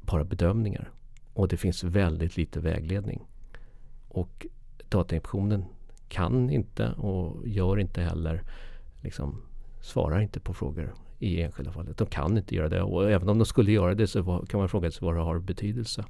bara 0.01 0.25
bedömningar. 0.25 0.91
Och 1.33 1.49
det 1.49 1.57
finns 1.57 1.85
väldigt 1.85 2.37
lite 2.37 2.61
vägledning. 2.61 3.27
Och 4.09 4.47
Datainspektionen 4.89 5.65
kan 6.09 6.51
inte 6.51 6.93
och 6.93 7.49
gör 7.49 7.79
inte 7.79 8.01
heller 8.01 8.43
liksom, 9.03 9.43
svarar 9.81 10.21
inte 10.21 10.41
på 10.41 10.55
frågor 10.55 10.95
i 11.19 11.43
enskilda 11.43 11.73
fallet. 11.73 11.99
De 11.99 12.07
kan 12.07 12.39
inte 12.39 12.55
göra 12.55 12.69
det 12.69 12.83
och 12.83 13.11
även 13.11 13.29
om 13.29 13.39
de 13.39 13.45
skulle 13.45 13.73
göra 13.73 13.95
det 13.95 14.07
så 14.07 14.45
kan 14.49 14.61
man 14.61 14.69
fråga 14.69 14.91
sig 14.91 15.07
vad 15.07 15.15
det 15.15 15.21
har 15.21 15.39
betydelse. 15.39 16.05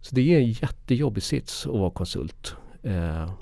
Så 0.00 0.14
det 0.14 0.34
är 0.34 0.38
en 0.38 0.50
jättejobbig 0.50 1.22
sits 1.22 1.66
att 1.66 1.72
vara 1.72 1.90
konsult. 1.90 2.56
Eh, 2.82 3.32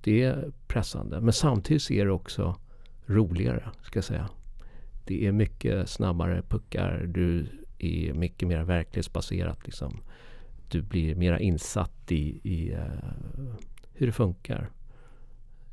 det 0.00 0.22
är 0.22 0.52
pressande 0.66 1.20
men 1.20 1.32
samtidigt 1.32 1.90
är 1.90 2.04
det 2.04 2.12
också 2.12 2.56
roligare 3.06 3.70
ska 3.82 3.96
jag 3.96 4.04
säga. 4.04 4.30
Det 5.04 5.26
är 5.26 5.32
mycket 5.32 5.88
snabbare 5.88 6.42
puckar. 6.48 7.06
Du 7.06 7.46
är 7.78 8.12
mycket 8.12 8.48
mer 8.48 8.62
verklighetsbaserat. 8.62 9.58
Liksom. 9.64 10.00
Du 10.68 10.82
blir 10.82 11.14
mer 11.14 11.38
insatt 11.38 12.12
i, 12.12 12.40
i 12.42 12.72
eh, 12.72 12.86
hur 13.92 14.06
det 14.06 14.12
funkar 14.12 14.70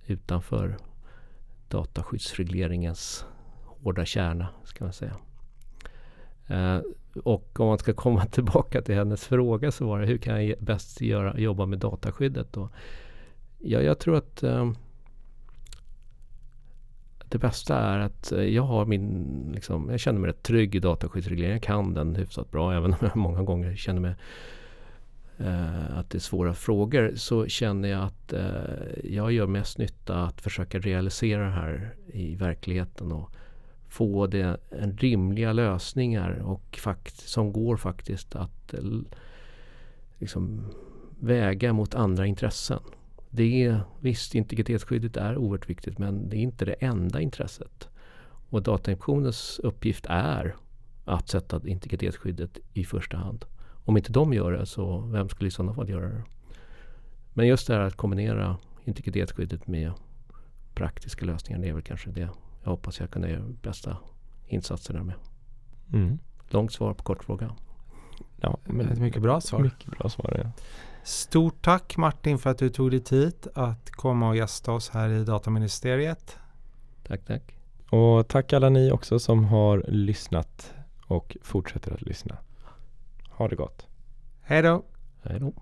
utanför 0.07 0.77
dataskyddsregleringens 1.67 3.25
hårda 3.63 4.05
kärna, 4.05 4.47
ska 4.63 4.83
man 4.83 4.93
säga. 4.93 5.17
Eh, 6.51 6.81
och 7.23 7.59
om 7.59 7.67
man 7.67 7.77
ska 7.77 7.93
komma 7.93 8.25
tillbaka 8.31 8.81
till 8.81 8.95
hennes 8.95 9.27
fråga 9.27 9.71
så 9.71 9.85
var 9.85 9.99
det 9.99 10.07
hur 10.07 10.17
kan 10.17 10.47
jag 10.47 10.59
bäst 10.59 11.01
göra, 11.01 11.39
jobba 11.39 11.65
med 11.65 11.79
dataskyddet? 11.79 12.53
Då? 12.53 12.69
Ja, 13.59 13.81
jag 13.81 13.99
tror 13.99 14.15
att 14.15 14.43
eh, 14.43 14.71
det 17.31 17.37
bästa 17.37 17.79
är 17.79 17.99
att 17.99 18.31
eh, 18.31 18.43
jag 18.43 18.63
har 18.63 18.85
min, 18.85 19.51
liksom, 19.55 19.89
jag 19.89 19.99
känner 19.99 20.19
mig 20.19 20.29
rätt 20.29 20.43
trygg 20.43 20.75
i 20.75 20.79
dataskyddsregleringen. 20.79 21.55
Jag 21.55 21.63
kan 21.63 21.93
den 21.93 22.15
hyfsat 22.15 22.51
bra 22.51 22.73
även 22.77 22.91
om 22.91 22.99
jag 23.01 23.15
många 23.15 23.43
gånger 23.43 23.75
känner 23.75 24.01
mig 24.01 24.15
eh, 25.37 25.97
att 25.97 26.09
det 26.09 26.17
är 26.17 26.19
svåra 26.19 26.53
frågor. 26.53 27.11
Så 27.15 27.47
känner 27.47 27.89
jag 27.89 28.03
att 28.03 28.33
eh, 28.33 29.03
jag 29.03 29.31
gör 29.31 29.47
mest 29.47 29.77
nytta 29.77 30.23
att 30.23 30.41
försöka 30.41 30.79
realisera 30.79 31.43
det 31.43 31.51
här 31.51 31.95
i 32.13 32.35
verkligheten 32.35 33.11
och 33.11 33.31
få 33.91 34.27
det 34.27 34.57
en 34.69 34.97
rimliga 34.97 35.53
lösningar 35.53 36.31
och 36.31 36.79
fakt 36.81 37.15
som 37.15 37.53
går 37.53 37.77
faktiskt 37.77 38.35
att 38.35 38.73
eh, 38.73 38.79
liksom 40.17 40.65
väga 41.19 41.73
mot 41.73 41.95
andra 41.95 42.25
intressen. 42.25 42.79
Det 43.29 43.63
är, 43.63 43.81
visst, 43.99 44.35
integritetsskyddet 44.35 45.17
är 45.17 45.37
oerhört 45.37 45.69
viktigt 45.69 45.97
men 45.97 46.29
det 46.29 46.37
är 46.37 46.39
inte 46.39 46.65
det 46.65 46.73
enda 46.73 47.21
intresset. 47.21 47.89
Och 48.49 48.63
Datainspektionens 48.63 49.59
uppgift 49.63 50.05
är 50.09 50.55
att 51.05 51.29
sätta 51.29 51.61
integritetsskyddet 51.67 52.59
i 52.73 52.83
första 52.83 53.17
hand. 53.17 53.45
Om 53.85 53.97
inte 53.97 54.11
de 54.11 54.33
gör 54.33 54.51
det, 54.51 54.65
så 54.65 54.99
vem 54.99 55.29
skulle 55.29 55.47
i 55.47 55.51
sådana 55.51 55.73
fall 55.73 55.89
göra 55.89 56.09
det? 56.09 56.23
Men 57.33 57.47
just 57.47 57.67
det 57.67 57.73
här 57.73 57.81
att 57.81 57.95
kombinera 57.95 58.57
integritetsskyddet 58.85 59.67
med 59.67 59.91
praktiska 60.73 61.25
lösningar, 61.25 61.61
det 61.61 61.69
är 61.69 61.73
väl 61.73 61.83
kanske 61.83 62.09
det 62.09 62.29
jag 62.63 62.71
hoppas 62.71 62.99
jag 62.99 63.11
kunna 63.11 63.29
göra 63.29 63.43
bästa 63.61 63.97
insatserna 64.47 65.03
med. 65.03 65.15
Mm. 65.93 66.19
Långt 66.49 66.73
svar 66.73 66.93
på 66.93 67.03
kort 67.03 67.23
fråga. 67.23 67.55
Ja, 68.41 68.57
men 68.63 68.89
Ett 68.89 68.99
mycket 68.99 69.21
bra 69.21 69.41
svar. 69.41 69.59
Mycket 69.59 69.91
bra 69.91 70.09
svar 70.09 70.41
ja. 70.43 70.51
Stort 71.03 71.61
tack 71.61 71.97
Martin 71.97 72.37
för 72.37 72.49
att 72.49 72.57
du 72.57 72.69
tog 72.69 72.91
dig 72.91 72.99
tid 72.99 73.47
att 73.55 73.91
komma 73.91 74.29
och 74.29 74.35
gästa 74.35 74.71
oss 74.71 74.89
här 74.89 75.09
i 75.09 75.23
Dataministeriet. 75.23 76.37
Tack, 77.03 77.25
tack. 77.25 77.55
Och 77.89 78.27
tack 78.27 78.53
alla 78.53 78.69
ni 78.69 78.91
också 78.91 79.19
som 79.19 79.45
har 79.45 79.85
lyssnat 79.87 80.73
och 81.07 81.37
fortsätter 81.41 81.93
att 81.93 82.01
lyssna. 82.01 82.37
Ha 83.29 83.47
det 83.47 83.55
gott. 83.55 83.87
Hej 84.41 84.61
då! 84.61 84.83
Hej 85.23 85.39
då. 85.39 85.53